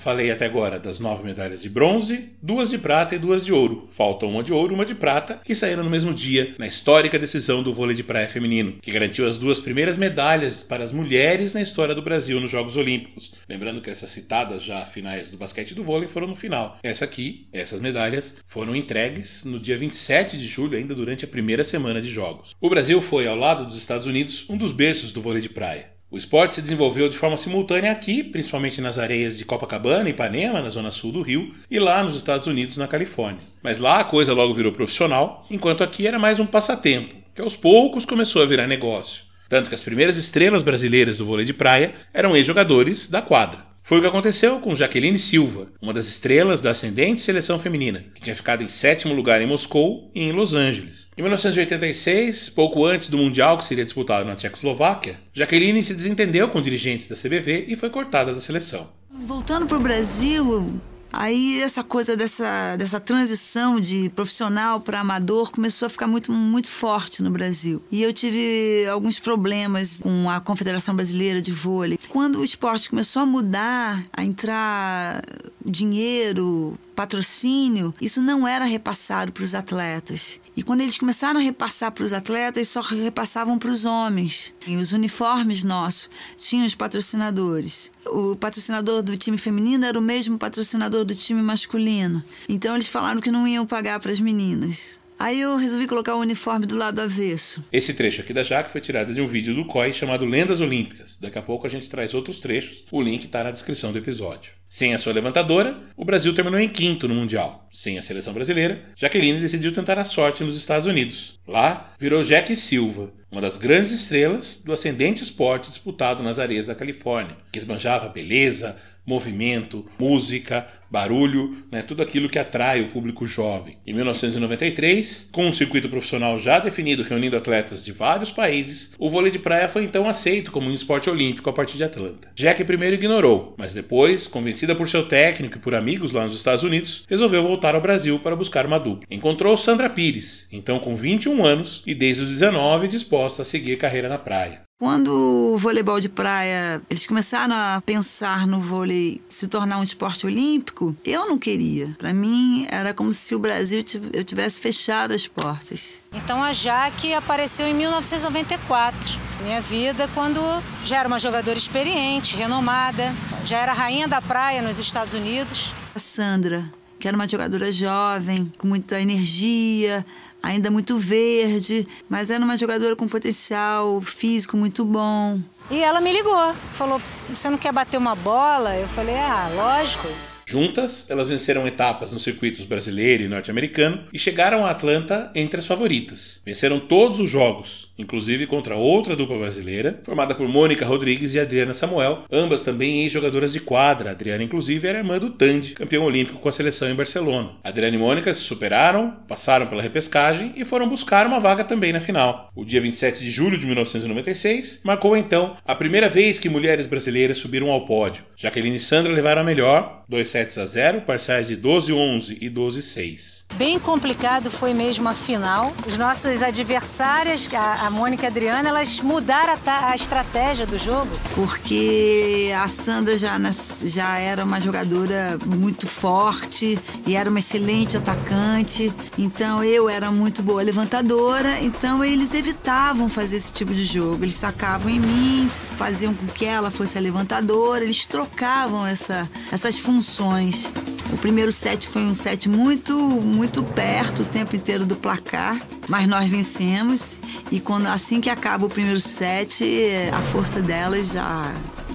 Falei 0.00 0.30
até 0.30 0.46
agora 0.46 0.78
das 0.78 0.98
nove 0.98 1.22
medalhas 1.22 1.60
de 1.60 1.68
bronze, 1.68 2.30
duas 2.42 2.70
de 2.70 2.78
prata 2.78 3.14
e 3.14 3.18
duas 3.18 3.44
de 3.44 3.52
ouro. 3.52 3.86
Falta 3.90 4.24
uma 4.24 4.42
de 4.42 4.50
ouro 4.50 4.72
e 4.72 4.74
uma 4.74 4.86
de 4.86 4.94
prata, 4.94 5.38
que 5.44 5.54
saíram 5.54 5.84
no 5.84 5.90
mesmo 5.90 6.14
dia, 6.14 6.54
na 6.58 6.66
histórica 6.66 7.18
decisão 7.18 7.62
do 7.62 7.70
vôlei 7.70 7.94
de 7.94 8.02
praia 8.02 8.26
feminino, 8.26 8.78
que 8.80 8.90
garantiu 8.90 9.28
as 9.28 9.36
duas 9.36 9.60
primeiras 9.60 9.98
medalhas 9.98 10.62
para 10.62 10.82
as 10.82 10.90
mulheres 10.90 11.52
na 11.52 11.60
história 11.60 11.94
do 11.94 12.00
Brasil 12.00 12.40
nos 12.40 12.50
Jogos 12.50 12.78
Olímpicos. 12.78 13.34
Lembrando 13.46 13.82
que 13.82 13.90
essas 13.90 14.08
citadas 14.08 14.62
já 14.62 14.86
finais 14.86 15.30
do 15.30 15.36
basquete 15.36 15.72
e 15.72 15.74
do 15.74 15.84
vôlei 15.84 16.08
foram 16.08 16.28
no 16.28 16.34
final. 16.34 16.78
Essa 16.82 17.04
aqui, 17.04 17.46
essas 17.52 17.78
medalhas, 17.78 18.36
foram 18.46 18.74
entregues 18.74 19.44
no 19.44 19.60
dia 19.60 19.76
27 19.76 20.38
de 20.38 20.46
julho, 20.46 20.78
ainda 20.78 20.94
durante 20.94 21.26
a 21.26 21.28
primeira 21.28 21.62
semana 21.62 22.00
de 22.00 22.08
Jogos. 22.08 22.56
O 22.58 22.70
Brasil 22.70 23.02
foi, 23.02 23.28
ao 23.28 23.36
lado 23.36 23.66
dos 23.66 23.76
Estados 23.76 24.06
Unidos, 24.06 24.48
um 24.48 24.56
dos 24.56 24.72
berços 24.72 25.12
do 25.12 25.20
vôlei 25.20 25.42
de 25.42 25.50
praia. 25.50 25.99
O 26.12 26.18
esporte 26.18 26.56
se 26.56 26.62
desenvolveu 26.62 27.08
de 27.08 27.16
forma 27.16 27.36
simultânea 27.36 27.92
aqui, 27.92 28.24
principalmente 28.24 28.80
nas 28.80 28.98
areias 28.98 29.38
de 29.38 29.44
Copacabana 29.44 30.08
e 30.08 30.12
Ipanema, 30.12 30.60
na 30.60 30.68
zona 30.68 30.90
sul 30.90 31.12
do 31.12 31.22
Rio, 31.22 31.54
e 31.70 31.78
lá 31.78 32.02
nos 32.02 32.16
Estados 32.16 32.48
Unidos, 32.48 32.76
na 32.76 32.88
Califórnia. 32.88 33.44
Mas 33.62 33.78
lá 33.78 34.00
a 34.00 34.04
coisa 34.04 34.34
logo 34.34 34.52
virou 34.52 34.72
profissional, 34.72 35.46
enquanto 35.48 35.84
aqui 35.84 36.08
era 36.08 36.18
mais 36.18 36.40
um 36.40 36.46
passatempo, 36.46 37.14
que 37.32 37.40
aos 37.40 37.56
poucos 37.56 38.04
começou 38.04 38.42
a 38.42 38.46
virar 38.46 38.66
negócio. 38.66 39.22
Tanto 39.48 39.68
que 39.68 39.74
as 39.74 39.82
primeiras 39.82 40.16
estrelas 40.16 40.64
brasileiras 40.64 41.18
do 41.18 41.26
vôlei 41.26 41.46
de 41.46 41.52
praia 41.52 41.94
eram 42.12 42.36
ex-jogadores 42.36 43.08
da 43.08 43.22
quadra. 43.22 43.69
Foi 43.90 43.98
o 43.98 44.00
que 44.00 44.06
aconteceu 44.06 44.60
com 44.60 44.72
Jaqueline 44.72 45.18
Silva, 45.18 45.66
uma 45.82 45.92
das 45.92 46.06
estrelas 46.06 46.62
da 46.62 46.70
ascendente 46.70 47.20
seleção 47.20 47.58
feminina, 47.58 48.04
que 48.14 48.20
tinha 48.20 48.36
ficado 48.36 48.62
em 48.62 48.68
sétimo 48.68 49.12
lugar 49.12 49.42
em 49.42 49.48
Moscou 49.48 50.12
e 50.14 50.22
em 50.22 50.30
Los 50.30 50.54
Angeles. 50.54 51.08
Em 51.18 51.22
1986, 51.22 52.50
pouco 52.50 52.86
antes 52.86 53.08
do 53.08 53.18
Mundial 53.18 53.58
que 53.58 53.64
seria 53.64 53.84
disputado 53.84 54.24
na 54.24 54.36
Tchecoslováquia, 54.36 55.18
Jaqueline 55.34 55.82
se 55.82 55.92
desentendeu 55.92 56.48
com 56.50 56.62
dirigentes 56.62 57.08
da 57.08 57.16
CBV 57.16 57.64
e 57.66 57.74
foi 57.74 57.90
cortada 57.90 58.32
da 58.32 58.40
seleção. 58.40 58.86
Voltando 59.10 59.66
para 59.66 59.78
o 59.78 59.80
Brasil, 59.80 60.80
Aí 61.12 61.60
essa 61.60 61.82
coisa 61.82 62.16
dessa, 62.16 62.76
dessa 62.76 63.00
transição 63.00 63.80
de 63.80 64.08
profissional 64.10 64.80
para 64.80 65.00
amador 65.00 65.50
começou 65.52 65.86
a 65.86 65.88
ficar 65.88 66.06
muito, 66.06 66.32
muito 66.32 66.68
forte 66.68 67.22
no 67.22 67.30
Brasil. 67.30 67.82
E 67.90 68.02
eu 68.02 68.12
tive 68.12 68.86
alguns 68.90 69.18
problemas 69.18 70.00
com 70.00 70.30
a 70.30 70.40
Confederação 70.40 70.94
Brasileira 70.94 71.40
de 71.40 71.52
Vôlei. 71.52 71.98
Quando 72.08 72.38
o 72.40 72.44
esporte 72.44 72.88
começou 72.88 73.22
a 73.22 73.26
mudar, 73.26 74.02
a 74.12 74.24
entrar 74.24 75.22
dinheiro, 75.64 76.78
patrocínio, 77.00 77.94
isso 77.98 78.20
não 78.20 78.46
era 78.46 78.66
repassado 78.66 79.32
para 79.32 79.42
os 79.42 79.54
atletas. 79.54 80.38
E 80.54 80.62
quando 80.62 80.82
eles 80.82 80.98
começaram 80.98 81.40
a 81.40 81.42
repassar 81.42 81.90
para 81.92 82.04
os 82.04 82.12
atletas, 82.12 82.68
só 82.68 82.82
repassavam 82.82 83.58
para 83.58 83.70
os 83.70 83.86
homens. 83.86 84.52
E 84.66 84.76
os 84.76 84.92
uniformes 84.92 85.64
nossos 85.64 86.10
tinham 86.36 86.66
os 86.66 86.74
patrocinadores. 86.74 87.90
O 88.04 88.36
patrocinador 88.36 89.02
do 89.02 89.16
time 89.16 89.38
feminino 89.38 89.86
era 89.86 89.98
o 89.98 90.02
mesmo 90.02 90.36
patrocinador 90.36 91.06
do 91.06 91.14
time 91.14 91.40
masculino. 91.40 92.22
Então 92.46 92.74
eles 92.74 92.88
falaram 92.88 93.22
que 93.22 93.30
não 93.30 93.48
iam 93.48 93.64
pagar 93.64 93.98
para 93.98 94.12
as 94.12 94.20
meninas. 94.20 95.00
Aí 95.20 95.38
eu 95.38 95.54
resolvi 95.56 95.86
colocar 95.86 96.16
o 96.16 96.20
uniforme 96.20 96.64
do 96.64 96.78
lado 96.78 96.98
avesso. 96.98 97.62
Esse 97.70 97.92
trecho 97.92 98.22
aqui 98.22 98.32
da 98.32 98.42
Jaque 98.42 98.70
foi 98.70 98.80
tirado 98.80 99.12
de 99.12 99.20
um 99.20 99.26
vídeo 99.26 99.54
do 99.54 99.66
COI 99.66 99.92
chamado 99.92 100.24
Lendas 100.24 100.62
Olímpicas. 100.62 101.18
Daqui 101.18 101.38
a 101.38 101.42
pouco 101.42 101.66
a 101.66 101.70
gente 101.70 101.90
traz 101.90 102.14
outros 102.14 102.40
trechos, 102.40 102.86
o 102.90 103.02
link 103.02 103.26
está 103.26 103.44
na 103.44 103.50
descrição 103.50 103.92
do 103.92 103.98
episódio. 103.98 104.52
Sem 104.66 104.94
a 104.94 104.98
sua 104.98 105.12
levantadora, 105.12 105.78
o 105.94 106.06
Brasil 106.06 106.32
terminou 106.32 106.58
em 106.58 106.70
quinto 106.70 107.06
no 107.06 107.14
Mundial. 107.14 107.68
Sem 107.70 107.98
a 107.98 108.02
seleção 108.02 108.32
brasileira, 108.32 108.82
Jaqueline 108.96 109.40
decidiu 109.40 109.72
tentar 109.72 109.98
a 109.98 110.06
sorte 110.06 110.42
nos 110.42 110.56
Estados 110.56 110.86
Unidos. 110.86 111.38
Lá, 111.46 111.92
virou 111.98 112.24
Jack 112.24 112.56
Silva, 112.56 113.12
uma 113.30 113.42
das 113.42 113.58
grandes 113.58 113.90
estrelas 113.90 114.62
do 114.64 114.72
ascendente 114.72 115.22
esporte 115.22 115.68
disputado 115.68 116.22
nas 116.22 116.38
areias 116.38 116.68
da 116.68 116.74
Califórnia, 116.74 117.36
que 117.52 117.58
esbanjava 117.58 118.08
beleza, 118.08 118.76
movimento, 119.04 119.84
música, 119.98 120.66
barulho, 120.90 121.56
né, 121.70 121.82
tudo 121.82 122.02
aquilo 122.02 122.28
que 122.28 122.38
atrai 122.38 122.80
o 122.80 122.88
público 122.88 123.26
jovem. 123.26 123.78
Em 123.86 123.94
1993, 123.94 125.28
com 125.32 125.46
um 125.46 125.52
circuito 125.52 125.88
profissional 125.88 126.38
já 126.38 126.58
definido 126.58 127.02
reunindo 127.02 127.36
atletas 127.36 127.84
de 127.84 127.92
vários 127.92 128.30
países, 128.30 128.94
o 128.98 129.08
vôlei 129.08 129.30
de 129.30 129.38
praia 129.38 129.68
foi 129.68 129.84
então 129.84 130.08
aceito 130.08 130.50
como 130.50 130.68
um 130.68 130.74
esporte 130.74 131.08
olímpico 131.08 131.48
a 131.48 131.52
partir 131.52 131.76
de 131.76 131.84
Atlanta. 131.84 132.30
Jack 132.34 132.64
primeiro 132.64 132.96
ignorou, 132.96 133.54
mas 133.56 133.74
depois, 133.74 134.26
convencida 134.26 134.74
por 134.74 134.88
seu 134.88 135.06
técnico 135.06 135.58
e 135.58 135.60
por 135.60 135.74
amigos 135.74 136.12
lá 136.12 136.24
nos 136.24 136.36
Estados 136.36 136.64
Unidos, 136.64 137.04
resolveu 137.08 137.42
voltar 137.42 137.74
ao 137.74 137.80
Brasil 137.80 138.18
para 138.18 138.36
buscar 138.36 138.66
uma 138.66 138.78
dupla. 138.78 139.06
Encontrou 139.10 139.56
Sandra 139.56 139.88
Pires, 139.88 140.48
então 140.50 140.78
com 140.78 140.96
21 140.96 141.44
anos 141.44 141.82
e 141.86 141.94
desde 141.94 142.22
os 142.22 142.30
19 142.30 142.88
disposta 142.88 143.42
a 143.42 143.44
seguir 143.44 143.76
carreira 143.76 144.08
na 144.08 144.18
praia. 144.18 144.69
Quando 144.80 145.12
o 145.52 145.58
voleibol 145.58 146.00
de 146.00 146.08
praia, 146.08 146.80
eles 146.88 147.06
começaram 147.06 147.54
a 147.54 147.82
pensar 147.84 148.46
no 148.46 148.58
vôlei 148.58 149.20
se 149.28 149.46
tornar 149.46 149.76
um 149.76 149.82
esporte 149.82 150.24
olímpico, 150.24 150.96
eu 151.04 151.28
não 151.28 151.38
queria. 151.38 151.94
Para 151.98 152.14
mim, 152.14 152.66
era 152.70 152.94
como 152.94 153.12
se 153.12 153.34
o 153.34 153.38
Brasil 153.38 153.84
eu 154.10 154.24
tivesse 154.24 154.58
fechado 154.58 155.12
as 155.12 155.28
portas. 155.28 156.04
Então 156.14 156.42
a 156.42 156.54
Jaque 156.54 157.12
apareceu 157.12 157.66
em 157.66 157.74
1994. 157.74 159.18
Minha 159.42 159.60
vida 159.60 160.08
quando 160.14 160.40
já 160.82 161.00
era 161.00 161.08
uma 161.08 161.20
jogadora 161.20 161.58
experiente, 161.58 162.34
renomada, 162.34 163.14
já 163.44 163.58
era 163.58 163.74
rainha 163.74 164.08
da 164.08 164.22
praia 164.22 164.62
nos 164.62 164.78
Estados 164.78 165.12
Unidos. 165.12 165.74
A 165.94 165.98
Sandra, 165.98 166.64
que 166.98 167.06
era 167.06 167.14
uma 167.14 167.28
jogadora 167.28 167.70
jovem, 167.70 168.50
com 168.56 168.66
muita 168.66 168.98
energia, 168.98 170.06
ainda 170.42 170.70
muito 170.70 170.98
verde, 170.98 171.86
mas 172.08 172.30
era 172.30 172.44
uma 172.44 172.56
jogadora 172.56 172.96
com 172.96 173.06
potencial 173.08 174.00
físico 174.00 174.56
muito 174.56 174.84
bom. 174.84 175.40
E 175.70 175.78
ela 175.78 176.00
me 176.00 176.12
ligou, 176.12 176.54
falou: 176.72 177.00
Você 177.28 177.48
não 177.48 177.58
quer 177.58 177.72
bater 177.72 177.96
uma 177.96 178.14
bola? 178.14 178.76
Eu 178.76 178.88
falei: 178.88 179.16
Ah, 179.16 179.50
lógico. 179.54 180.08
Juntas, 180.50 181.08
elas 181.08 181.28
venceram 181.28 181.64
etapas 181.64 182.12
nos 182.12 182.24
circuitos 182.24 182.64
brasileiro 182.64 183.22
e 183.22 183.28
norte-americano 183.28 184.00
e 184.12 184.18
chegaram 184.18 184.66
a 184.66 184.70
Atlanta 184.70 185.30
entre 185.32 185.60
as 185.60 185.66
favoritas. 185.66 186.42
Venceram 186.44 186.80
todos 186.80 187.20
os 187.20 187.30
jogos, 187.30 187.88
inclusive 187.96 188.48
contra 188.48 188.74
outra 188.74 189.14
dupla 189.14 189.38
brasileira, 189.38 190.00
formada 190.02 190.34
por 190.34 190.48
Mônica 190.48 190.84
Rodrigues 190.84 191.34
e 191.34 191.38
Adriana 191.38 191.72
Samuel, 191.72 192.24
ambas 192.32 192.64
também 192.64 193.02
ex-jogadoras 193.02 193.52
de 193.52 193.60
quadra. 193.60 194.08
A 194.08 194.12
Adriana, 194.12 194.42
inclusive, 194.42 194.88
era 194.88 194.98
irmã 194.98 195.20
do 195.20 195.30
Tandy, 195.30 195.70
campeão 195.70 196.02
olímpico 196.02 196.40
com 196.40 196.48
a 196.48 196.52
seleção 196.52 196.90
em 196.90 196.96
Barcelona. 196.96 197.52
Adriana 197.62 197.94
e 197.94 198.00
Mônica 198.00 198.34
se 198.34 198.40
superaram, 198.40 199.18
passaram 199.28 199.68
pela 199.68 199.80
repescagem 199.80 200.52
e 200.56 200.64
foram 200.64 200.88
buscar 200.88 201.28
uma 201.28 201.38
vaga 201.38 201.62
também 201.62 201.92
na 201.92 202.00
final. 202.00 202.50
O 202.56 202.64
dia 202.64 202.80
27 202.80 203.22
de 203.22 203.30
julho 203.30 203.56
de 203.56 203.66
1996 203.66 204.80
marcou 204.82 205.16
então 205.16 205.56
a 205.64 205.76
primeira 205.76 206.08
vez 206.08 206.40
que 206.40 206.48
mulheres 206.48 206.88
brasileiras 206.88 207.38
subiram 207.38 207.70
ao 207.70 207.84
pódio. 207.84 208.24
Jaqueline 208.34 208.78
e 208.78 208.80
Sandra 208.80 209.12
levaram 209.12 209.42
a 209.42 209.44
melhor, 209.44 210.04
2 210.08 210.28
sets 210.40 210.58
a 210.58 210.66
0, 210.66 211.02
parciais 211.02 211.48
de 211.48 211.56
12-11 211.56 212.38
e 212.40 212.48
12-6. 212.48 213.39
Bem 213.56 213.78
complicado 213.78 214.50
foi 214.50 214.72
mesmo 214.72 215.08
a 215.08 215.14
final. 215.14 215.72
Os 215.86 215.98
nossos 215.98 216.40
adversárias, 216.40 217.48
a, 217.52 217.86
a 217.86 217.90
Mônica 217.90 218.22
e 218.22 218.26
a 218.26 218.30
Adriana, 218.30 218.68
elas 218.70 219.00
mudaram 219.00 219.52
a, 219.66 219.90
a, 219.90 219.94
estratégia 219.94 220.66
do 220.66 220.78
jogo. 220.78 221.10
Porque 221.34 222.50
a 222.58 222.66
Sandra 222.68 223.18
já, 223.18 223.38
já 223.84 224.18
era 224.18 224.44
uma 224.44 224.60
jogadora 224.60 225.38
muito 225.44 225.86
forte 225.86 226.78
e 227.06 227.14
era 227.14 227.28
uma 227.28 227.38
excelente 227.38 227.96
atacante. 227.96 228.92
Então 229.18 229.62
eu 229.62 229.90
era 229.90 230.10
muito 230.10 230.42
boa 230.42 230.62
levantadora. 230.62 231.60
Então 231.60 232.02
eles 232.02 232.32
evitavam 232.32 233.08
fazer 233.08 233.36
esse 233.36 233.52
tipo 233.52 233.74
de 233.74 233.84
jogo. 233.84 234.24
Eles 234.24 234.36
sacavam 234.36 234.90
em 234.90 235.00
mim, 235.00 235.48
faziam 235.50 236.14
com 236.14 236.26
que 236.28 236.46
ela 236.46 236.70
fosse 236.70 236.96
a 236.96 237.00
levantadora. 237.00 237.84
Eles 237.84 238.06
trocavam 238.06 238.86
essa, 238.86 239.28
essas 239.52 239.78
funções. 239.78 240.72
O 241.12 241.18
primeiro 241.18 241.50
set 241.50 241.88
foi 241.88 242.02
um 242.02 242.14
set 242.14 242.48
muito, 242.48 242.94
muito 242.96 243.39
perto 243.62 244.22
o 244.22 244.24
tempo 244.24 244.54
inteiro 244.54 244.84
do 244.84 244.96
placar, 244.96 245.60
mas 245.88 246.06
nós 246.06 246.28
vencemos. 246.28 247.20
E 247.50 247.60
quando 247.60 247.86
assim 247.86 248.20
que 248.20 248.30
acaba 248.30 248.66
o 248.66 248.68
primeiro 248.68 249.00
set, 249.00 249.64
a 250.12 250.20
força 250.20 250.60
delas 250.60 251.12
já 251.12 251.52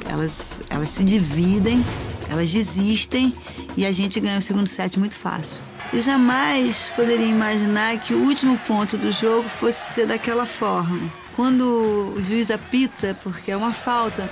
elas, 0.10 0.64
elas 0.70 0.90
se 0.90 1.04
dividem, 1.04 1.84
elas 2.30 2.52
desistem 2.52 3.34
e 3.76 3.86
a 3.86 3.92
gente 3.92 4.20
ganha 4.20 4.38
o 4.38 4.42
segundo 4.42 4.68
set 4.68 5.00
muito 5.00 5.18
fácil. 5.18 5.62
Eu 5.94 6.02
jamais 6.02 6.92
poderia 6.96 7.28
imaginar 7.28 7.98
que 8.00 8.14
o 8.14 8.24
último 8.24 8.58
ponto 8.60 8.98
do 8.98 9.12
jogo 9.12 9.48
fosse 9.48 9.94
ser 9.94 10.08
daquela 10.08 10.46
forma. 10.46 11.12
Quando 11.36 12.14
o 12.16 12.22
juiz 12.22 12.50
apita, 12.50 13.18
porque 13.22 13.52
é 13.52 13.58
uma 13.58 13.74
falta, 13.74 14.30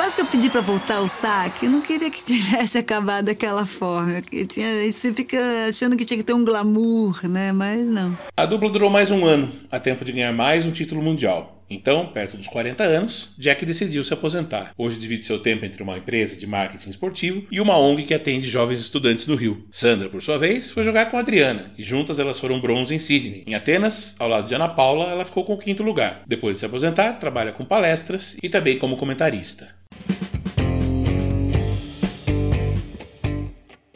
quase 0.00 0.16
que 0.16 0.22
eu 0.22 0.26
pedi 0.26 0.48
para 0.48 0.62
voltar 0.62 1.02
o 1.02 1.08
saque. 1.08 1.66
Eu 1.66 1.70
não 1.70 1.82
queria 1.82 2.10
que 2.10 2.24
tivesse 2.24 2.78
acabado 2.78 3.26
daquela 3.26 3.66
forma. 3.66 4.22
Eu 4.32 4.46
tinha, 4.46 4.66
você 4.90 5.12
fica 5.12 5.38
achando 5.68 5.94
que 5.94 6.06
tinha 6.06 6.16
que 6.16 6.24
ter 6.24 6.32
um 6.32 6.42
glamour, 6.42 7.28
né? 7.28 7.52
Mas 7.52 7.86
não. 7.86 8.16
A 8.34 8.46
dupla 8.46 8.70
durou 8.70 8.88
mais 8.88 9.10
um 9.10 9.26
ano, 9.26 9.52
a 9.70 9.78
tempo 9.78 10.02
de 10.02 10.12
ganhar 10.12 10.32
mais 10.32 10.64
um 10.64 10.70
título 10.70 11.02
mundial. 11.02 11.59
Então, 11.70 12.06
perto 12.06 12.36
dos 12.36 12.48
40 12.48 12.82
anos, 12.82 13.30
Jack 13.38 13.64
decidiu 13.64 14.02
se 14.02 14.12
aposentar. 14.12 14.72
Hoje 14.76 14.98
divide 14.98 15.24
seu 15.24 15.38
tempo 15.38 15.64
entre 15.64 15.82
uma 15.82 15.96
empresa 15.96 16.36
de 16.36 16.46
marketing 16.46 16.90
esportivo 16.90 17.46
e 17.50 17.60
uma 17.60 17.78
ONG 17.78 18.02
que 18.02 18.14
atende 18.14 18.50
jovens 18.50 18.80
estudantes 18.80 19.26
no 19.28 19.36
Rio. 19.36 19.64
Sandra, 19.70 20.08
por 20.08 20.20
sua 20.20 20.36
vez, 20.36 20.72
foi 20.72 20.82
jogar 20.82 21.10
com 21.10 21.16
Adriana 21.16 21.72
e 21.78 21.84
juntas 21.84 22.18
elas 22.18 22.40
foram 22.40 22.60
bronze 22.60 22.92
em 22.92 22.98
Sydney. 22.98 23.44
Em 23.46 23.54
Atenas, 23.54 24.16
ao 24.18 24.28
lado 24.28 24.48
de 24.48 24.54
Ana 24.54 24.68
Paula, 24.68 25.04
ela 25.04 25.24
ficou 25.24 25.44
com 25.44 25.54
o 25.54 25.58
quinto 25.58 25.84
lugar. 25.84 26.22
Depois 26.26 26.56
de 26.56 26.60
se 26.60 26.66
aposentar, 26.66 27.12
trabalha 27.14 27.52
com 27.52 27.64
palestras 27.64 28.36
e 28.42 28.48
também 28.48 28.76
como 28.76 28.96
comentarista. 28.96 29.68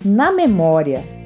Na 0.05 0.31
memória. 0.31 1.24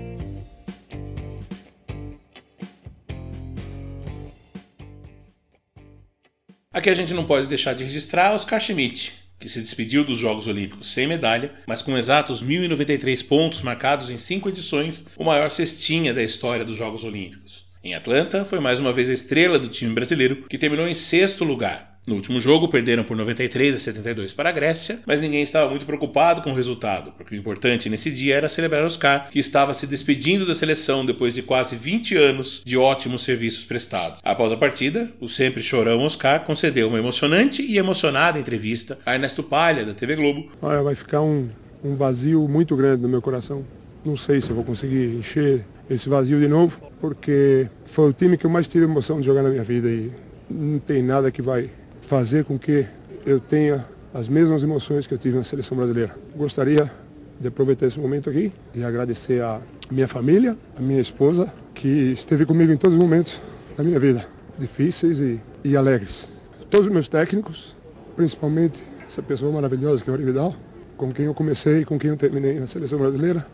Aqui 6.79 6.89
a 6.89 6.95
gente 6.95 7.13
não 7.13 7.25
pode 7.25 7.49
deixar 7.49 7.75
de 7.75 7.83
registrar 7.83 8.33
Oscar 8.37 8.61
Schmidt, 8.61 9.13
que 9.41 9.49
se 9.49 9.59
despediu 9.59 10.05
dos 10.05 10.17
Jogos 10.17 10.47
Olímpicos 10.47 10.93
sem 10.95 11.09
medalha, 11.09 11.51
mas 11.67 11.83
com 11.83 11.99
exatos 11.99 12.41
1.093 12.41 13.27
pontos 13.27 13.63
marcados 13.63 14.11
em 14.11 14.17
cinco 14.17 14.49
edições, 14.49 15.05
o 15.17 15.25
maior 15.25 15.51
cestinha 15.51 16.15
da 16.15 16.23
história 16.23 16.65
dos 16.65 16.77
Jogos 16.77 17.03
Olímpicos. 17.03 17.67
Em 17.83 17.97
Atlanta, 17.97 18.45
foi 18.45 18.61
mais 18.61 18.79
uma 18.79 18.93
vez 18.93 19.11
a 19.11 19.13
estrela 19.13 19.59
do 19.59 19.69
time 19.69 19.93
brasileiro, 19.93 20.47
que 20.49 20.57
terminou 20.57 20.87
em 20.87 20.95
sexto 20.95 21.43
lugar, 21.43 21.88
no 22.09 22.15
último 22.15 22.41
jogo, 22.41 22.69
perderam 22.69 23.05
por 23.05 23.17
93 23.17 23.75
a 23.75 23.79
72 23.79 24.33
para 24.33 24.49
a 24.49 24.53
Grécia, 24.53 25.01
mas 25.07 25.21
ninguém 25.21 25.43
estava 25.43 25.69
muito 25.71 25.87
preocupado 25.87 26.43
com 26.43 26.51
o 26.51 26.55
resultado, 26.55 27.13
porque 27.17 27.35
o 27.35 27.39
importante 27.39 27.89
nesse 27.89 28.11
dia 28.11 28.35
era 28.35 28.49
celebrar 28.49 28.83
Oscar, 28.85 29.29
que 29.31 29.39
estava 29.39 29.75
se 29.75 29.87
despedindo 29.87 30.47
da 30.47 30.55
seleção 30.55 31.05
depois 31.05 31.35
de 31.35 31.43
quase 31.43 31.77
20 31.77 32.17
anos 32.17 32.63
de 32.65 32.77
ótimos 32.77 33.23
serviços 33.23 33.65
prestados. 33.65 34.19
Após 34.25 34.51
a 34.51 34.57
partida, 34.57 35.11
o 35.21 35.29
sempre 35.29 35.63
chorão 35.63 36.03
Oscar 36.03 36.45
concedeu 36.45 36.89
uma 36.89 36.99
emocionante 36.99 37.63
e 37.63 37.79
emocionada 37.79 38.39
entrevista 38.39 38.99
a 39.05 39.15
Ernesto 39.15 39.43
Palha, 39.43 39.85
da 39.85 39.95
TV 39.95 40.17
Globo. 40.17 40.51
Olha, 40.63 40.83
vai 40.83 40.95
ficar 40.95 41.21
um, 41.21 41.49
um 41.85 41.95
vazio 41.95 42.49
muito 42.49 42.75
grande 42.75 43.03
no 43.03 43.09
meu 43.09 43.21
coração. 43.21 43.65
Não 44.05 44.17
sei 44.17 44.41
se 44.41 44.53
vou 44.53 44.65
conseguir 44.65 45.17
encher 45.17 45.65
esse 45.91 46.09
vazio 46.09 46.41
de 46.41 46.49
novo, 46.49 46.81
porque 47.01 47.69
foi 47.85 48.11
o 48.11 48.13
time 48.13 48.37
que 48.37 48.47
eu 48.47 48.51
mais 48.51 48.69
tive 48.69 48.85
emoção 48.85 49.21
de 49.21 49.27
jogar 49.27 49.43
na 49.43 49.51
minha 49.51 49.65
vida 49.65 49.89
e 49.89 50.11
não 50.51 50.79
tem 50.79 51.03
nada 51.03 51.31
que 51.31 51.43
vai 51.43 51.69
fazer 52.09 52.43
com 52.45 52.59
que 52.59 52.87
eu 53.27 53.39
tenha 53.39 53.85
as 54.15 54.31
mesmas 54.31 54.63
emoções 54.63 55.07
que 55.07 55.13
eu 55.13 55.19
tive 55.19 55.37
na 55.37 55.45
seleção 55.45 55.77
brasileira. 55.77 56.17
Gostaria 56.35 56.91
de 57.39 57.49
aproveitar 57.49 57.87
esse 57.87 58.01
momento 58.01 58.31
aqui 58.31 58.51
e 58.75 58.83
agradecer 58.83 59.43
a 59.43 59.61
minha 59.91 60.09
família, 60.09 60.57
a 60.75 60.81
minha 60.81 61.01
esposa, 61.01 61.53
que 61.75 61.87
esteve 61.87 62.47
comigo 62.47 62.73
em 62.73 62.79
todos 62.79 62.97
os 62.97 63.03
momentos 63.03 63.43
da 63.77 63.85
minha 63.85 64.01
vida, 64.01 64.27
difíceis 64.59 65.21
e, 65.21 65.39
e 65.63 65.77
alegres. 65.77 66.29
Todos 66.71 66.87
os 66.87 66.93
meus 66.93 67.09
técnicos, 67.09 67.77
principalmente 68.17 68.83
essa 69.07 69.23
pessoa 69.23 69.53
maravilhosa 69.53 70.03
que 70.03 70.09
é 70.09 70.13
o 70.13 70.17
Vidal, 70.17 70.57
com 70.97 71.13
quem 71.13 71.27
eu 71.27 71.35
comecei 71.35 71.83
e 71.83 71.85
com 71.85 71.99
quem 71.99 72.09
eu 72.09 72.17
terminei 72.17 72.59
na 72.59 72.67
seleção 72.67 72.99
brasileira, 72.99 73.47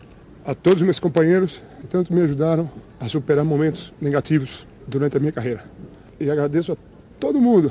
a 0.45 0.55
todos 0.55 0.79
os 0.79 0.85
meus 0.85 0.99
companheiros 0.99 1.61
que 1.81 1.87
tanto 1.87 2.13
me 2.13 2.21
ajudaram 2.21 2.71
a 3.01 3.09
superar 3.09 3.43
momentos 3.43 3.93
negativos 3.99 4.65
durante 4.87 5.17
a 5.17 5.19
minha 5.19 5.33
carreira. 5.33 5.65
E 6.17 6.31
agradeço 6.31 6.71
a 6.71 6.77
todo 7.19 7.41
mundo 7.41 7.69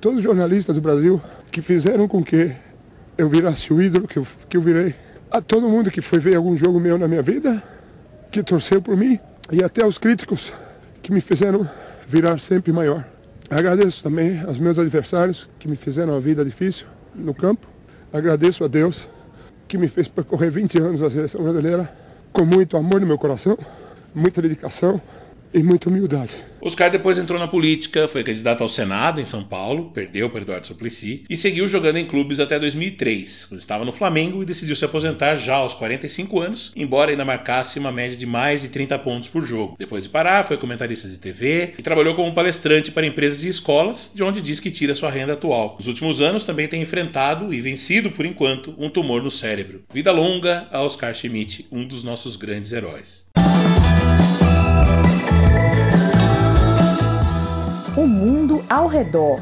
todos 0.00 0.18
os 0.18 0.24
jornalistas 0.24 0.76
do 0.76 0.82
Brasil 0.82 1.20
que 1.50 1.62
fizeram 1.62 2.06
com 2.08 2.22
que 2.22 2.54
eu 3.16 3.28
virasse 3.28 3.72
o 3.72 3.80
ídolo 3.80 4.06
que 4.08 4.18
eu, 4.18 4.26
que 4.48 4.56
eu 4.56 4.60
virei, 4.60 4.94
a 5.30 5.40
todo 5.40 5.68
mundo 5.68 5.90
que 5.90 6.00
foi 6.00 6.18
ver 6.18 6.36
algum 6.36 6.56
jogo 6.56 6.78
meu 6.78 6.98
na 6.98 7.08
minha 7.08 7.22
vida 7.22 7.62
que 8.30 8.42
torceu 8.42 8.82
por 8.82 8.96
mim 8.96 9.18
e 9.50 9.62
até 9.62 9.82
aos 9.82 9.98
críticos 9.98 10.52
que 11.02 11.12
me 11.12 11.20
fizeram 11.20 11.68
virar 12.06 12.38
sempre 12.38 12.72
maior. 12.72 13.04
Agradeço 13.48 14.02
também 14.02 14.40
aos 14.40 14.58
meus 14.58 14.78
adversários 14.78 15.48
que 15.58 15.68
me 15.68 15.76
fizeram 15.76 16.16
a 16.16 16.20
vida 16.20 16.44
difícil 16.44 16.86
no 17.14 17.34
campo. 17.34 17.66
Agradeço 18.12 18.64
a 18.64 18.68
Deus 18.68 19.06
que 19.68 19.76
me 19.76 19.88
fez 19.88 20.08
percorrer 20.08 20.50
20 20.50 20.80
anos 20.80 21.02
a 21.02 21.10
seleção 21.10 21.42
brasileira 21.42 21.90
com 22.32 22.44
muito 22.44 22.76
amor 22.76 23.00
no 23.00 23.06
meu 23.06 23.18
coração, 23.18 23.56
muita 24.14 24.42
dedicação 24.42 25.00
e 25.54 25.62
muita 25.62 25.88
humildade. 25.88 26.36
Oscar 26.60 26.90
depois 26.90 27.18
entrou 27.18 27.38
na 27.38 27.46
política, 27.46 28.08
foi 28.08 28.24
candidato 28.24 28.62
ao 28.62 28.68
Senado 28.70 29.20
em 29.20 29.24
São 29.24 29.44
Paulo, 29.44 29.90
perdeu 29.92 30.30
para 30.30 30.40
Eduardo 30.40 30.66
Suplicy 30.66 31.24
e 31.28 31.36
seguiu 31.36 31.68
jogando 31.68 31.98
em 31.98 32.06
clubes 32.06 32.40
até 32.40 32.58
2003, 32.58 33.46
quando 33.46 33.60
estava 33.60 33.84
no 33.84 33.92
Flamengo 33.92 34.42
e 34.42 34.46
decidiu 34.46 34.74
se 34.74 34.84
aposentar 34.84 35.36
já 35.36 35.56
aos 35.56 35.74
45 35.74 36.40
anos, 36.40 36.72
embora 36.74 37.10
ainda 37.10 37.24
marcasse 37.24 37.78
uma 37.78 37.92
média 37.92 38.16
de 38.16 38.24
mais 38.24 38.62
de 38.62 38.68
30 38.68 38.98
pontos 39.00 39.28
por 39.28 39.46
jogo. 39.46 39.76
Depois 39.78 40.04
de 40.04 40.08
parar, 40.08 40.42
foi 40.42 40.56
comentarista 40.56 41.06
de 41.06 41.18
TV 41.18 41.74
e 41.78 41.82
trabalhou 41.82 42.14
como 42.14 42.32
palestrante 42.32 42.90
para 42.90 43.06
empresas 43.06 43.44
e 43.44 43.48
escolas, 43.48 44.10
de 44.14 44.22
onde 44.22 44.40
diz 44.40 44.58
que 44.58 44.70
tira 44.70 44.94
sua 44.94 45.10
renda 45.10 45.34
atual. 45.34 45.76
Nos 45.78 45.86
últimos 45.86 46.22
anos 46.22 46.44
também 46.44 46.66
tem 46.66 46.80
enfrentado 46.80 47.52
e 47.52 47.60
vencido 47.60 48.10
por 48.10 48.24
enquanto 48.24 48.74
um 48.78 48.88
tumor 48.88 49.22
no 49.22 49.30
cérebro. 49.30 49.82
Vida 49.92 50.10
longa 50.12 50.66
a 50.72 50.82
Oscar 50.82 51.14
Schmidt, 51.14 51.66
um 51.70 51.86
dos 51.86 52.02
nossos 52.02 52.36
grandes 52.36 52.72
heróis. 52.72 53.24
O 57.96 58.08
mundo 58.08 58.64
ao 58.68 58.88
redor. 58.88 59.38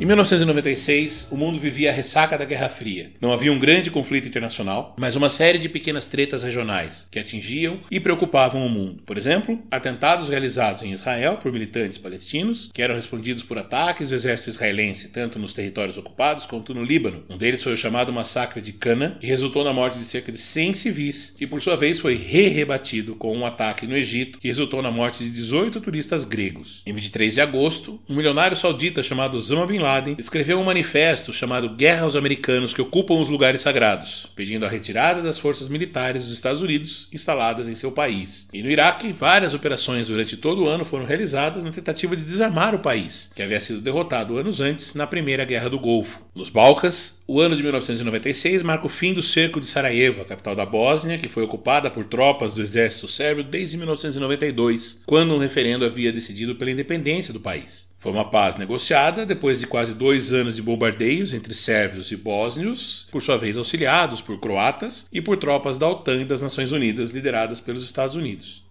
Em 0.00 0.06
1996, 0.06 1.28
o 1.30 1.36
mundo 1.36 1.60
vivia 1.60 1.90
a 1.90 1.92
ressaca 1.92 2.38
da 2.38 2.46
Guerra 2.46 2.70
Fria. 2.70 3.10
Não 3.20 3.34
havia 3.34 3.52
um 3.52 3.58
grande 3.58 3.90
conflito 3.90 4.26
internacional, 4.26 4.96
mas 4.98 5.14
uma 5.14 5.28
série 5.28 5.58
de 5.58 5.68
pequenas 5.68 6.06
tretas 6.06 6.42
regionais 6.42 7.06
que 7.10 7.18
atingiam 7.18 7.80
e 7.90 8.00
preocupavam 8.00 8.64
o 8.64 8.70
mundo. 8.70 9.02
Por 9.04 9.18
exemplo, 9.18 9.60
atentados 9.70 10.30
realizados 10.30 10.82
em 10.82 10.90
Israel 10.90 11.36
por 11.36 11.52
militantes 11.52 11.98
palestinos, 11.98 12.70
que 12.72 12.80
eram 12.80 12.94
respondidos 12.94 13.42
por 13.42 13.58
ataques 13.58 14.08
do 14.08 14.14
exército 14.14 14.48
israelense 14.48 15.10
tanto 15.10 15.38
nos 15.38 15.52
territórios 15.52 15.98
ocupados 15.98 16.46
quanto 16.46 16.72
no 16.72 16.82
Líbano. 16.82 17.22
Um 17.28 17.36
deles 17.36 17.62
foi 17.62 17.74
o 17.74 17.76
chamado 17.76 18.10
Massacre 18.10 18.62
de 18.62 18.72
Cana, 18.72 19.18
que 19.20 19.26
resultou 19.26 19.62
na 19.62 19.74
morte 19.74 19.98
de 19.98 20.06
cerca 20.06 20.32
de 20.32 20.38
100 20.38 20.72
civis 20.72 21.36
e, 21.38 21.46
por 21.46 21.60
sua 21.60 21.76
vez, 21.76 22.00
foi 22.00 22.14
re-rebatido 22.14 23.16
com 23.16 23.36
um 23.36 23.44
ataque 23.44 23.86
no 23.86 23.94
Egito, 23.94 24.38
que 24.38 24.48
resultou 24.48 24.80
na 24.80 24.90
morte 24.90 25.22
de 25.22 25.28
18 25.28 25.78
turistas 25.78 26.24
gregos. 26.24 26.80
Em 26.86 26.94
23 26.94 27.34
de 27.34 27.42
agosto, 27.42 28.00
um 28.08 28.16
milionário 28.16 28.56
saudita 28.56 29.02
chamado 29.02 29.36
Osama 29.36 29.66
Bin 29.66 29.76
Laden 29.76 29.89
Laden 29.90 30.14
escreveu 30.18 30.60
um 30.60 30.64
manifesto 30.64 31.32
chamado 31.32 31.68
Guerra 31.68 32.04
aos 32.04 32.14
Americanos 32.14 32.72
que 32.72 32.80
ocupam 32.80 33.14
os 33.14 33.28
lugares 33.28 33.60
sagrados, 33.60 34.28
pedindo 34.36 34.64
a 34.64 34.68
retirada 34.68 35.20
das 35.20 35.36
forças 35.36 35.68
militares 35.68 36.24
dos 36.24 36.32
Estados 36.32 36.62
Unidos 36.62 37.08
instaladas 37.12 37.68
em 37.68 37.74
seu 37.74 37.90
país. 37.90 38.48
E 38.52 38.62
no 38.62 38.70
Iraque, 38.70 39.12
várias 39.12 39.52
operações 39.52 40.06
durante 40.06 40.36
todo 40.36 40.62
o 40.62 40.68
ano 40.68 40.84
foram 40.84 41.04
realizadas 41.04 41.64
na 41.64 41.72
tentativa 41.72 42.16
de 42.16 42.22
desarmar 42.22 42.72
o 42.72 42.78
país, 42.78 43.30
que 43.34 43.42
havia 43.42 43.60
sido 43.60 43.80
derrotado 43.80 44.38
anos 44.38 44.60
antes 44.60 44.94
na 44.94 45.08
Primeira 45.08 45.44
Guerra 45.44 45.68
do 45.68 45.78
Golfo. 45.78 46.20
Nos 46.34 46.50
Balcãs, 46.50 47.18
o 47.26 47.40
ano 47.40 47.56
de 47.56 47.62
1996 47.62 48.62
marca 48.62 48.86
o 48.86 48.88
fim 48.88 49.12
do 49.12 49.22
cerco 49.22 49.60
de 49.60 49.66
Sarajevo, 49.66 50.22
a 50.22 50.24
capital 50.24 50.54
da 50.54 50.64
Bósnia, 50.64 51.18
que 51.18 51.28
foi 51.28 51.42
ocupada 51.42 51.90
por 51.90 52.04
tropas 52.04 52.54
do 52.54 52.62
exército 52.62 53.08
sérvio 53.08 53.42
desde 53.42 53.76
1992, 53.76 55.02
quando 55.04 55.34
um 55.34 55.38
referendo 55.38 55.84
havia 55.84 56.12
decidido 56.12 56.54
pela 56.54 56.70
independência 56.70 57.32
do 57.32 57.40
país. 57.40 57.89
Foi 58.00 58.10
uma 58.10 58.24
paz 58.24 58.56
negociada 58.56 59.26
depois 59.26 59.60
de 59.60 59.66
quase 59.66 59.92
dois 59.92 60.32
anos 60.32 60.56
de 60.56 60.62
bombardeios 60.62 61.34
entre 61.34 61.52
sérvios 61.52 62.10
e 62.10 62.16
bósnios, 62.16 63.06
por 63.12 63.20
sua 63.20 63.36
vez 63.36 63.58
auxiliados 63.58 64.22
por 64.22 64.40
croatas 64.40 65.06
e 65.12 65.20
por 65.20 65.36
tropas 65.36 65.76
da 65.76 65.86
OTAN 65.86 66.22
e 66.22 66.24
das 66.24 66.40
Nações 66.40 66.72
Unidas 66.72 67.10
lideradas 67.10 67.60
pelos 67.60 67.84
Estados 67.84 68.16
Unidos. 68.16 68.64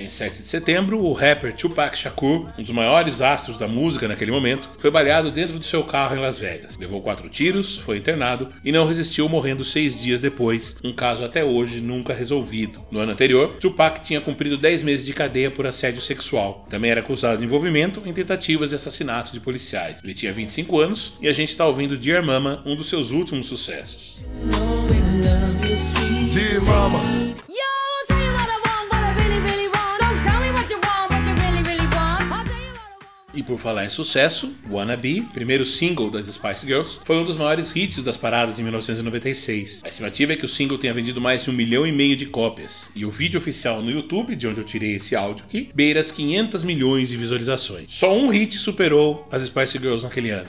Em 0.00 0.08
7 0.08 0.40
de 0.40 0.48
setembro, 0.48 1.04
o 1.04 1.12
rapper 1.12 1.54
Tupac 1.54 1.94
Shakur, 1.94 2.48
um 2.58 2.62
dos 2.62 2.70
maiores 2.70 3.20
astros 3.20 3.58
da 3.58 3.68
música 3.68 4.08
naquele 4.08 4.30
momento, 4.30 4.66
foi 4.78 4.90
baleado 4.90 5.30
dentro 5.30 5.58
do 5.58 5.64
seu 5.64 5.84
carro 5.84 6.16
em 6.16 6.18
Las 6.18 6.38
Vegas. 6.38 6.78
Levou 6.78 7.02
quatro 7.02 7.28
tiros, 7.28 7.76
foi 7.76 7.98
internado 7.98 8.48
e 8.64 8.72
não 8.72 8.86
resistiu, 8.86 9.28
morrendo 9.28 9.62
seis 9.62 10.00
dias 10.00 10.22
depois, 10.22 10.78
um 10.82 10.94
caso 10.94 11.22
até 11.22 11.44
hoje 11.44 11.82
nunca 11.82 12.14
resolvido. 12.14 12.80
No 12.90 12.98
ano 12.98 13.12
anterior, 13.12 13.58
Tupac 13.60 14.00
tinha 14.00 14.22
cumprido 14.22 14.56
10 14.56 14.82
meses 14.84 15.04
de 15.04 15.12
cadeia 15.12 15.50
por 15.50 15.66
assédio 15.66 16.00
sexual. 16.00 16.66
Também 16.70 16.90
era 16.90 17.00
acusado 17.00 17.36
de 17.36 17.44
envolvimento 17.44 18.02
em 18.06 18.12
tentativas 18.14 18.70
de 18.70 18.76
assassinato 18.76 19.34
de 19.34 19.40
policiais. 19.40 19.98
Ele 20.02 20.14
tinha 20.14 20.32
25 20.32 20.80
anos 20.80 21.12
e 21.20 21.28
a 21.28 21.32
gente 21.34 21.50
está 21.50 21.66
ouvindo 21.66 21.98
Dear 21.98 22.24
Mama, 22.24 22.62
um 22.64 22.74
dos 22.74 22.88
seus 22.88 23.10
últimos 23.10 23.48
sucessos. 23.48 24.22
Dear 26.32 26.62
Mama. 26.62 27.30
E 33.32 33.42
por 33.42 33.58
falar 33.58 33.84
em 33.84 33.90
sucesso, 33.90 34.52
Wanna 34.68 34.96
Be, 34.96 35.22
primeiro 35.32 35.64
single 35.64 36.10
das 36.10 36.26
Spice 36.26 36.66
Girls, 36.66 36.98
foi 37.04 37.16
um 37.16 37.24
dos 37.24 37.36
maiores 37.36 37.74
hits 37.74 38.02
das 38.02 38.16
paradas 38.16 38.58
em 38.58 38.62
1996. 38.62 39.82
A 39.84 39.88
estimativa 39.88 40.32
é 40.32 40.36
que 40.36 40.44
o 40.44 40.48
single 40.48 40.78
tenha 40.78 40.92
vendido 40.92 41.20
mais 41.20 41.44
de 41.44 41.50
um 41.50 41.52
milhão 41.52 41.86
e 41.86 41.92
meio 41.92 42.16
de 42.16 42.26
cópias, 42.26 42.90
e 42.94 43.04
o 43.04 43.10
vídeo 43.10 43.38
oficial 43.38 43.80
no 43.80 43.90
YouTube, 43.90 44.34
de 44.34 44.48
onde 44.48 44.60
eu 44.60 44.64
tirei 44.64 44.96
esse 44.96 45.14
áudio 45.14 45.44
aqui, 45.46 45.70
beira 45.74 46.00
as 46.00 46.10
500 46.10 46.64
milhões 46.64 47.08
de 47.08 47.16
visualizações. 47.16 47.86
Só 47.88 48.16
um 48.16 48.28
hit 48.28 48.58
superou 48.58 49.28
as 49.30 49.44
Spice 49.44 49.78
Girls 49.78 50.02
naquele 50.02 50.30
ano. 50.30 50.48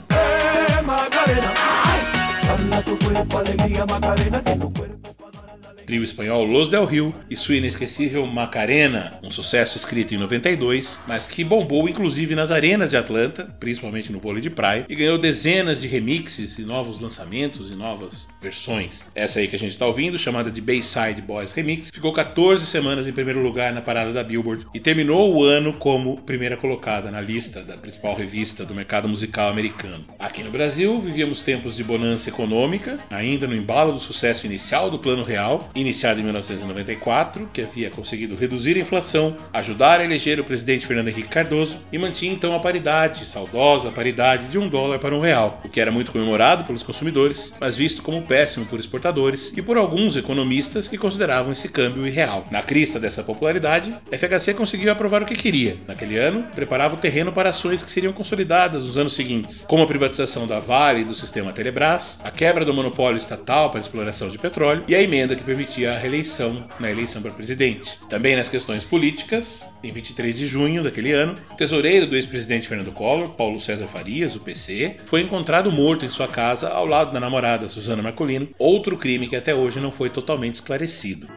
Trio 5.92 6.06
espanhol 6.06 6.46
Los 6.46 6.70
Del 6.70 6.86
Rio 6.86 7.14
e 7.30 7.36
sua 7.36 7.58
inesquecível 7.58 8.26
Macarena, 8.26 9.20
um 9.22 9.30
sucesso 9.30 9.76
escrito 9.76 10.14
em 10.14 10.18
92, 10.18 10.98
mas 11.06 11.28
que 11.28 11.44
bombou 11.44 11.90
inclusive 11.90 12.34
nas 12.34 12.50
arenas 12.50 12.92
de 12.92 12.96
Atlanta, 12.96 13.54
principalmente 13.60 14.10
no 14.10 14.18
vôlei 14.18 14.42
de 14.42 14.50
praia, 14.50 14.86
e 14.88 14.96
ganhou 14.96 15.18
dezenas 15.18 15.82
de 15.82 15.90
remixes 15.90 16.58
e 16.58 16.62
novos 16.62 17.02
lançamentos 17.02 17.70
e 17.72 17.76
novas 17.76 18.26
versões. 18.42 19.06
Essa 19.14 19.40
aí 19.40 19.50
que 19.50 19.56
a 19.58 19.60
gente 19.60 19.74
está 19.74 19.86
ouvindo, 19.86 20.18
chamada 20.18 20.50
de 20.50 20.62
Bayside 20.62 21.22
Boys 21.22 21.52
Remix, 21.52 21.90
ficou 21.94 22.14
14 22.14 22.66
semanas 22.66 23.06
em 23.06 23.12
primeiro 23.12 23.44
lugar 23.44 23.74
na 23.74 23.82
parada 23.82 24.14
da 24.14 24.24
Billboard 24.24 24.68
e 24.74 24.80
terminou 24.80 25.36
o 25.36 25.44
ano 25.44 25.74
como 25.74 26.22
primeira 26.22 26.56
colocada 26.56 27.12
na 27.12 27.20
lista 27.20 27.62
da 27.62 27.76
principal 27.76 28.16
revista 28.16 28.64
do 28.64 28.74
mercado 28.74 29.10
musical 29.10 29.50
americano. 29.50 30.06
Aqui 30.18 30.42
no 30.42 30.52
Brasil, 30.52 30.98
vivíamos 31.02 31.42
tempos 31.42 31.76
de 31.76 31.84
bonança 31.84 32.30
econômica, 32.30 32.98
ainda 33.10 33.46
no 33.46 33.56
embalo 33.56 33.92
do 33.92 34.00
sucesso 34.00 34.46
inicial 34.46 34.90
do 34.90 34.98
Plano 34.98 35.26
Real, 35.26 35.70
iniciado 35.82 36.20
em 36.20 36.24
1994, 36.24 37.50
que 37.54 37.62
havia 37.62 37.90
conseguido 37.90 38.36
reduzir 38.36 38.78
a 38.78 38.80
inflação, 38.80 39.36
ajudar 39.54 40.00
a 40.00 40.06
eleger 40.06 40.40
o 40.40 40.44
presidente 40.44 40.86
Fernando 40.86 41.10
Henrique 41.10 41.30
Cardoso 41.30 41.78
e 41.92 41.98
mantinha 41.98 42.34
então 42.34 42.56
a 42.56 42.60
paridade, 42.60 43.26
saudosa 43.26 43.92
paridade 43.92 44.48
de 44.48 44.58
um 44.58 44.68
dólar 44.68 45.00
para 45.00 45.16
um 45.16 45.20
real, 45.20 45.62
o 45.64 45.70
que 45.70 45.80
era 45.80 45.92
muito 45.92 46.12
comemorado 46.12 46.64
pelos 46.64 46.84
consumidores, 46.84 47.54
mas 47.60 47.76
visto 47.76 48.02
como 48.02 48.22
péssimo 48.22 48.66
por 48.66 48.80
exportadores 48.80 49.54
e 49.56 49.62
por 49.62 49.78
alguns 49.78 50.16
economistas 50.16 50.88
que 50.88 50.98
consideravam 50.98 51.54
esse 51.54 51.68
câmbio 51.68 52.08
irreal. 52.08 52.48
Na 52.52 52.62
crista 52.62 53.00
dessa 53.00 53.24
popularidade, 53.24 53.94
a 54.12 54.18
FHC 54.18 54.54
conseguiu 54.54 54.92
aprovar 54.92 55.22
o 55.22 55.26
que 55.26 55.36
queria. 55.36 55.78
Naquele 55.88 56.18
ano, 56.18 56.46
preparava 56.56 56.96
o 56.96 56.98
terreno 57.00 57.32
para 57.32 57.50
ações 57.50 57.84
que 57.84 57.92
seriam 57.92 58.14
consolidadas 58.14 58.86
nos 58.86 58.98
anos 58.98 59.14
seguintes, 59.14 59.66
como 59.68 59.84
a 59.84 59.88
privatização 59.88 60.48
da 60.48 60.60
Vale 60.60 61.02
e 61.02 61.06
do 61.06 61.14
sistema 61.14 61.52
Telebrás, 61.52 62.20
a 62.24 62.32
quebra 62.32 62.66
do 62.66 62.74
monopólio 62.74 63.18
estatal 63.18 63.70
para 63.70 63.80
a 63.80 63.82
exploração 63.82 64.30
de 64.30 64.38
petróleo 64.38 64.84
e 64.88 64.96
a 64.96 65.02
emenda 65.02 65.36
que 65.36 65.44
permitia 65.44 65.71
a 65.86 65.98
reeleição 65.98 66.68
na 66.80 66.92
eleição 66.92 67.22
para 67.22 67.32
presidente. 67.32 67.98
Também 68.10 68.36
nas 68.36 68.50
questões 68.50 68.84
políticas, 68.84 69.66
em 69.84 69.92
23 69.92 70.38
de 70.38 70.48
junho 70.48 70.84
daquele 70.84 71.12
ano, 71.12 71.36
o 71.52 71.56
tesoureiro 71.56 72.06
do 72.06 72.16
ex-presidente 72.16 72.68
Fernando 72.68 72.92
Collor, 72.92 73.30
Paulo 73.30 73.60
César 73.60 73.88
Farias, 73.88 74.36
o 74.36 74.40
PC, 74.40 74.98
foi 75.06 75.22
encontrado 75.22 75.72
morto 75.72 76.06
em 76.06 76.10
sua 76.10 76.28
casa 76.28 76.70
ao 76.70 76.86
lado 76.86 77.14
da 77.14 77.20
namorada 77.20 77.70
Suzana 77.70 78.04
Marcolino 78.04 78.50
outro 78.60 78.98
crime 78.98 79.28
que 79.28 79.36
até 79.36 79.56
hoje 79.56 79.80
não 79.80 79.92
foi 79.92 80.10
totalmente 80.10 80.56
esclarecido. 80.56 81.28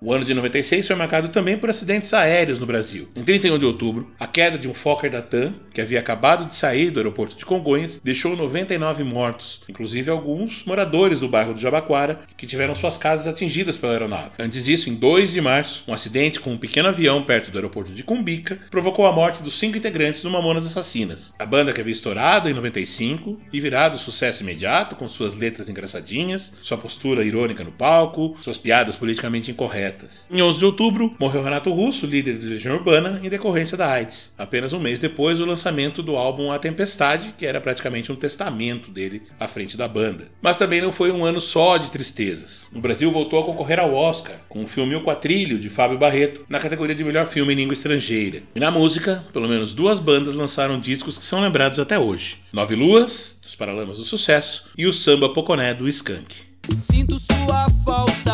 O 0.00 0.12
ano 0.12 0.24
de 0.24 0.32
96 0.32 0.86
foi 0.86 0.94
marcado 0.94 1.28
também 1.28 1.58
por 1.58 1.68
acidentes 1.68 2.14
aéreos 2.14 2.60
no 2.60 2.66
Brasil. 2.66 3.08
Em 3.16 3.24
31 3.24 3.58
de 3.58 3.64
outubro, 3.64 4.08
a 4.16 4.28
queda 4.28 4.56
de 4.56 4.68
um 4.68 4.74
Fokker 4.74 5.10
da 5.10 5.20
TAM, 5.20 5.52
que 5.74 5.80
havia 5.80 5.98
acabado 5.98 6.46
de 6.46 6.54
sair 6.54 6.92
do 6.92 7.00
aeroporto 7.00 7.36
de 7.36 7.44
Congonhas, 7.44 8.00
deixou 8.04 8.36
99 8.36 9.02
mortos, 9.02 9.60
inclusive 9.68 10.08
alguns 10.08 10.64
moradores 10.64 11.18
do 11.18 11.28
bairro 11.28 11.52
do 11.52 11.58
Jabaquara, 11.58 12.20
que 12.36 12.46
tiveram 12.46 12.76
suas 12.76 12.96
casas 12.96 13.26
atingidas 13.26 13.76
pela 13.76 13.92
aeronave. 13.92 14.30
Antes 14.38 14.64
disso, 14.64 14.88
em 14.88 14.94
2 14.94 15.32
de 15.32 15.40
março, 15.40 15.82
um 15.88 15.92
acidente 15.92 16.38
com 16.38 16.52
um 16.52 16.58
pequeno 16.58 16.90
avião 16.90 17.24
perto 17.24 17.50
do 17.50 17.58
aeroporto 17.58 17.90
de 17.90 18.04
Cumbica 18.04 18.56
provocou 18.70 19.04
a 19.04 19.12
morte 19.12 19.42
dos 19.42 19.58
cinco 19.58 19.78
integrantes 19.78 20.22
do 20.22 20.30
Mamonas 20.30 20.64
Assassinas. 20.64 21.34
A 21.36 21.44
banda 21.44 21.72
que 21.72 21.80
havia 21.80 21.92
estourado 21.92 22.48
em 22.48 22.54
95 22.54 23.40
e 23.52 23.60
virado 23.60 23.98
sucesso 23.98 24.44
imediato 24.44 24.94
com 24.94 25.08
suas 25.08 25.34
letras 25.34 25.68
engraçadinhas, 25.68 26.56
sua 26.62 26.78
postura 26.78 27.24
irônica 27.24 27.64
no 27.64 27.72
palco, 27.72 28.36
suas 28.40 28.56
piadas 28.56 28.94
politicamente 28.94 29.50
incorretas 29.50 29.87
poetas. 29.88 30.26
Em 30.30 30.42
11 30.42 30.58
de 30.58 30.64
outubro, 30.64 31.14
morreu 31.18 31.42
Renato 31.42 31.72
Russo, 31.72 32.06
líder 32.06 32.38
de 32.38 32.46
Legião 32.46 32.76
Urbana, 32.76 33.20
em 33.22 33.28
decorrência 33.28 33.76
da 33.76 33.90
AIDS. 33.90 34.32
Apenas 34.36 34.72
um 34.72 34.78
mês 34.78 35.00
depois 35.00 35.38
do 35.38 35.46
lançamento 35.46 36.02
do 36.02 36.16
álbum 36.16 36.52
A 36.52 36.58
Tempestade, 36.58 37.34
que 37.36 37.46
era 37.46 37.60
praticamente 37.60 38.12
um 38.12 38.16
testamento 38.16 38.90
dele 38.90 39.22
à 39.38 39.48
frente 39.48 39.76
da 39.76 39.88
banda. 39.88 40.28
Mas 40.42 40.56
também 40.56 40.80
não 40.80 40.92
foi 40.92 41.10
um 41.10 41.24
ano 41.24 41.40
só 41.40 41.76
de 41.76 41.90
tristezas. 41.90 42.68
O 42.74 42.80
Brasil 42.80 43.10
voltou 43.10 43.40
a 43.40 43.44
concorrer 43.44 43.80
ao 43.80 43.94
Oscar 43.94 44.36
com 44.48 44.62
o 44.62 44.66
filme 44.66 44.94
O 44.94 45.02
Quatrilho, 45.02 45.58
de 45.58 45.70
Fábio 45.70 45.98
Barreto, 45.98 46.44
na 46.48 46.58
categoria 46.58 46.94
de 46.94 47.04
melhor 47.04 47.26
filme 47.26 47.52
em 47.52 47.56
língua 47.56 47.74
estrangeira. 47.74 48.42
E 48.54 48.60
na 48.60 48.70
música, 48.70 49.24
pelo 49.32 49.48
menos 49.48 49.74
duas 49.74 49.98
bandas 49.98 50.34
lançaram 50.34 50.78
discos 50.78 51.16
que 51.16 51.24
são 51.24 51.40
lembrados 51.40 51.78
até 51.78 51.98
hoje. 51.98 52.38
Nove 52.52 52.74
Luas, 52.74 53.38
dos 53.42 53.54
Paralamas 53.54 53.98
do 53.98 54.04
Sucesso, 54.04 54.66
e 54.76 54.86
o 54.86 54.92
Samba 54.92 55.28
Poconé, 55.30 55.74
do 55.74 55.88
Skank. 55.88 56.48
Sinto 56.76 57.18
sua 57.18 57.66
falta, 57.84 58.27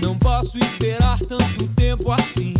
não 0.00 0.16
posso 0.18 0.58
esperar 0.58 1.18
tanto 1.20 1.66
tempo 1.74 2.10
assim. 2.12 2.54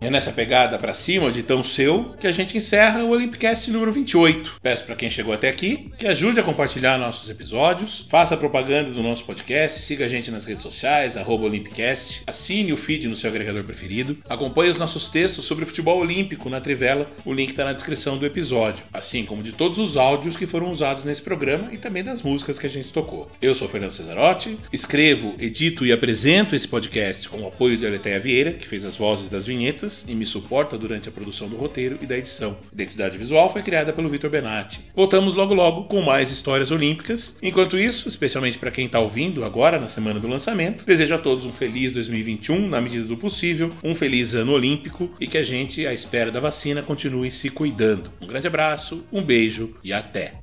É 0.00 0.08
nessa 0.08 0.30
pegada 0.30 0.78
para 0.78 0.94
cima 0.94 1.32
de 1.32 1.42
tão 1.42 1.64
seu 1.64 2.14
que 2.20 2.28
a 2.28 2.32
gente 2.32 2.56
encerra 2.56 3.02
o 3.02 3.10
Olympicast 3.10 3.68
número 3.72 3.92
28. 3.92 4.58
Peço 4.62 4.84
para 4.84 4.94
quem 4.94 5.10
chegou 5.10 5.34
até 5.34 5.48
aqui 5.48 5.90
que 5.98 6.06
ajude 6.06 6.38
a 6.38 6.42
compartilhar 6.44 6.96
nossos 6.98 7.28
episódios, 7.28 8.06
faça 8.08 8.36
propaganda 8.36 8.92
do 8.92 9.02
nosso 9.02 9.24
podcast, 9.24 9.82
siga 9.82 10.04
a 10.04 10.08
gente 10.08 10.30
nas 10.30 10.44
redes 10.44 10.62
sociais, 10.62 11.16
Olympicast, 11.16 12.22
assine 12.28 12.72
o 12.72 12.76
feed 12.76 13.08
no 13.08 13.16
seu 13.16 13.28
agregador 13.28 13.64
preferido, 13.64 14.16
acompanhe 14.28 14.70
os 14.70 14.78
nossos 14.78 15.08
textos 15.08 15.44
sobre 15.44 15.66
futebol 15.66 15.98
olímpico 15.98 16.48
na 16.48 16.60
Trivela, 16.60 17.10
o 17.24 17.32
link 17.32 17.50
está 17.50 17.64
na 17.64 17.72
descrição 17.72 18.16
do 18.16 18.24
episódio, 18.24 18.84
assim 18.92 19.24
como 19.24 19.42
de 19.42 19.50
todos 19.50 19.78
os 19.78 19.96
áudios 19.96 20.36
que 20.36 20.46
foram 20.46 20.70
usados 20.70 21.02
nesse 21.02 21.22
programa 21.22 21.70
e 21.72 21.76
também 21.76 22.04
das 22.04 22.22
músicas 22.22 22.56
que 22.56 22.68
a 22.68 22.70
gente 22.70 22.92
tocou. 22.92 23.28
Eu 23.42 23.52
sou 23.52 23.68
Fernando 23.68 23.92
Cesarotti, 23.92 24.56
escrevo, 24.72 25.34
edito 25.40 25.84
e 25.84 25.90
apresento 25.90 26.54
esse 26.54 26.68
podcast 26.68 27.28
com 27.28 27.38
o 27.38 27.48
apoio 27.48 27.76
de 27.76 27.84
Aleteia 27.84 28.20
Vieira, 28.20 28.52
que 28.52 28.66
fez 28.66 28.84
as 28.84 28.96
vozes 28.96 29.28
das 29.28 29.44
vinhetas 29.44 29.87
e 30.08 30.14
me 30.14 30.26
suporta 30.26 30.76
durante 30.76 31.08
a 31.08 31.12
produção 31.12 31.48
do 31.48 31.56
roteiro 31.56 31.98
e 32.00 32.06
da 32.06 32.16
edição. 32.16 32.56
Identidade 32.72 33.16
visual 33.16 33.52
foi 33.52 33.62
criada 33.62 33.92
pelo 33.92 34.08
Vitor 34.08 34.30
Benatti. 34.30 34.80
Voltamos 34.94 35.34
logo 35.34 35.54
logo 35.54 35.84
com 35.84 36.00
mais 36.02 36.30
histórias 36.30 36.70
olímpicas. 36.70 37.36
Enquanto 37.42 37.78
isso, 37.78 38.08
especialmente 38.08 38.58
para 38.58 38.70
quem 38.70 38.86
está 38.86 39.00
ouvindo 39.00 39.44
agora 39.44 39.80
na 39.80 39.88
semana 39.88 40.20
do 40.20 40.28
lançamento, 40.28 40.84
desejo 40.84 41.14
a 41.14 41.18
todos 41.18 41.46
um 41.46 41.52
feliz 41.52 41.92
2021 41.94 42.68
na 42.68 42.80
medida 42.80 43.04
do 43.04 43.16
possível, 43.16 43.70
um 43.82 43.94
feliz 43.94 44.34
ano 44.34 44.52
olímpico 44.52 45.10
e 45.18 45.26
que 45.26 45.38
a 45.38 45.42
gente, 45.42 45.86
à 45.86 45.92
espera 45.92 46.30
da 46.30 46.40
vacina, 46.40 46.82
continue 46.82 47.30
se 47.30 47.50
cuidando. 47.50 48.12
Um 48.20 48.26
grande 48.26 48.46
abraço, 48.46 49.04
um 49.12 49.22
beijo 49.22 49.70
e 49.82 49.92
até. 49.92 50.34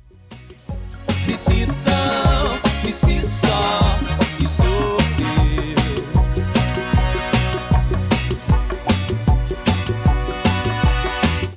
Me 1.26 1.36
sinto 1.36 1.74
me 2.86 2.92
sinto 2.92 3.28
só. 3.28 4.25